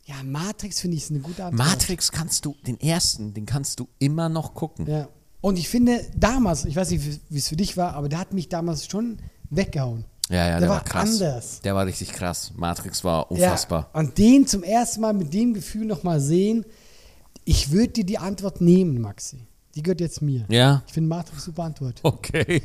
Ja, 0.06 0.16
Matrix 0.24 0.80
finde 0.80 0.96
ich 0.98 1.04
ist 1.04 1.10
eine 1.12 1.20
gute 1.22 1.44
Antwort. 1.44 1.68
Matrix 1.68 2.12
kannst 2.12 2.46
du, 2.46 2.56
den 2.68 2.80
ersten, 2.80 3.34
den 3.34 3.46
kannst 3.46 3.80
du 3.80 3.88
immer 3.98 4.30
noch 4.30 4.54
gucken. 4.54 4.86
Ja. 4.88 5.08
Und 5.42 5.58
ich 5.58 5.68
finde, 5.68 6.00
damals, 6.16 6.66
ich 6.66 6.76
weiß 6.76 6.92
nicht, 6.92 7.06
wie- 7.06 7.20
wie 7.30 7.38
es 7.40 7.48
für 7.48 7.56
dich 7.56 7.76
war, 7.78 7.94
aber 7.94 8.08
der 8.10 8.20
hat 8.20 8.34
mich 8.34 8.48
damals 8.50 8.86
schon 8.86 9.18
weggehauen. 9.50 10.06
Ja, 10.30 10.36
ja, 10.38 10.46
der, 10.52 10.60
Der 10.60 10.70
war, 10.70 10.76
war 10.78 10.84
krass. 10.84 11.10
anders. 11.22 11.62
Der 11.62 11.74
war 11.76 11.86
richtig 11.86 12.12
krass. 12.12 12.52
Matrix 12.56 13.04
war 13.04 13.32
unfassbar. 13.32 13.90
Ja, 13.94 14.00
und 14.02 14.18
den 14.18 14.46
zum 14.46 14.64
ersten 14.64 15.02
Mal 15.02 15.14
mit 15.14 15.34
dem 15.34 15.54
Gefühl 15.54 15.86
nochmal 15.86 16.20
sehen, 16.20 16.66
ich 17.46 17.72
würde 17.72 17.94
dir 17.94 18.06
die 18.06 18.18
Antwort 18.18 18.60
nehmen, 18.60 19.00
Maxi. 19.00 19.38
Die 19.78 19.84
gehört 19.84 20.02
jetzt 20.02 20.24
mir. 20.24 20.44
Ja, 20.50 20.82
Ich 20.88 20.94
finde 20.94 21.08
Matrix 21.10 21.46
super 21.46 21.66
Antwort. 21.66 22.00
okay. 22.04 22.64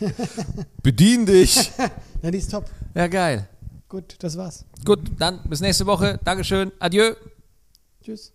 Bedien 0.82 1.26
dich. 1.26 1.70
Ja, 2.22 2.30
die 2.30 2.38
ist 2.38 2.50
top. 2.52 2.70
Ja, 2.94 3.08
geil. 3.08 3.48
Gut, 3.88 4.14
das 4.20 4.36
war's. 4.38 4.64
Gut, 4.84 5.00
dann 5.18 5.40
bis 5.48 5.60
nächste 5.60 5.84
Woche. 5.86 6.20
Dankeschön. 6.24 6.70
Adieu. 6.78 7.14
Tschüss. 8.00 8.30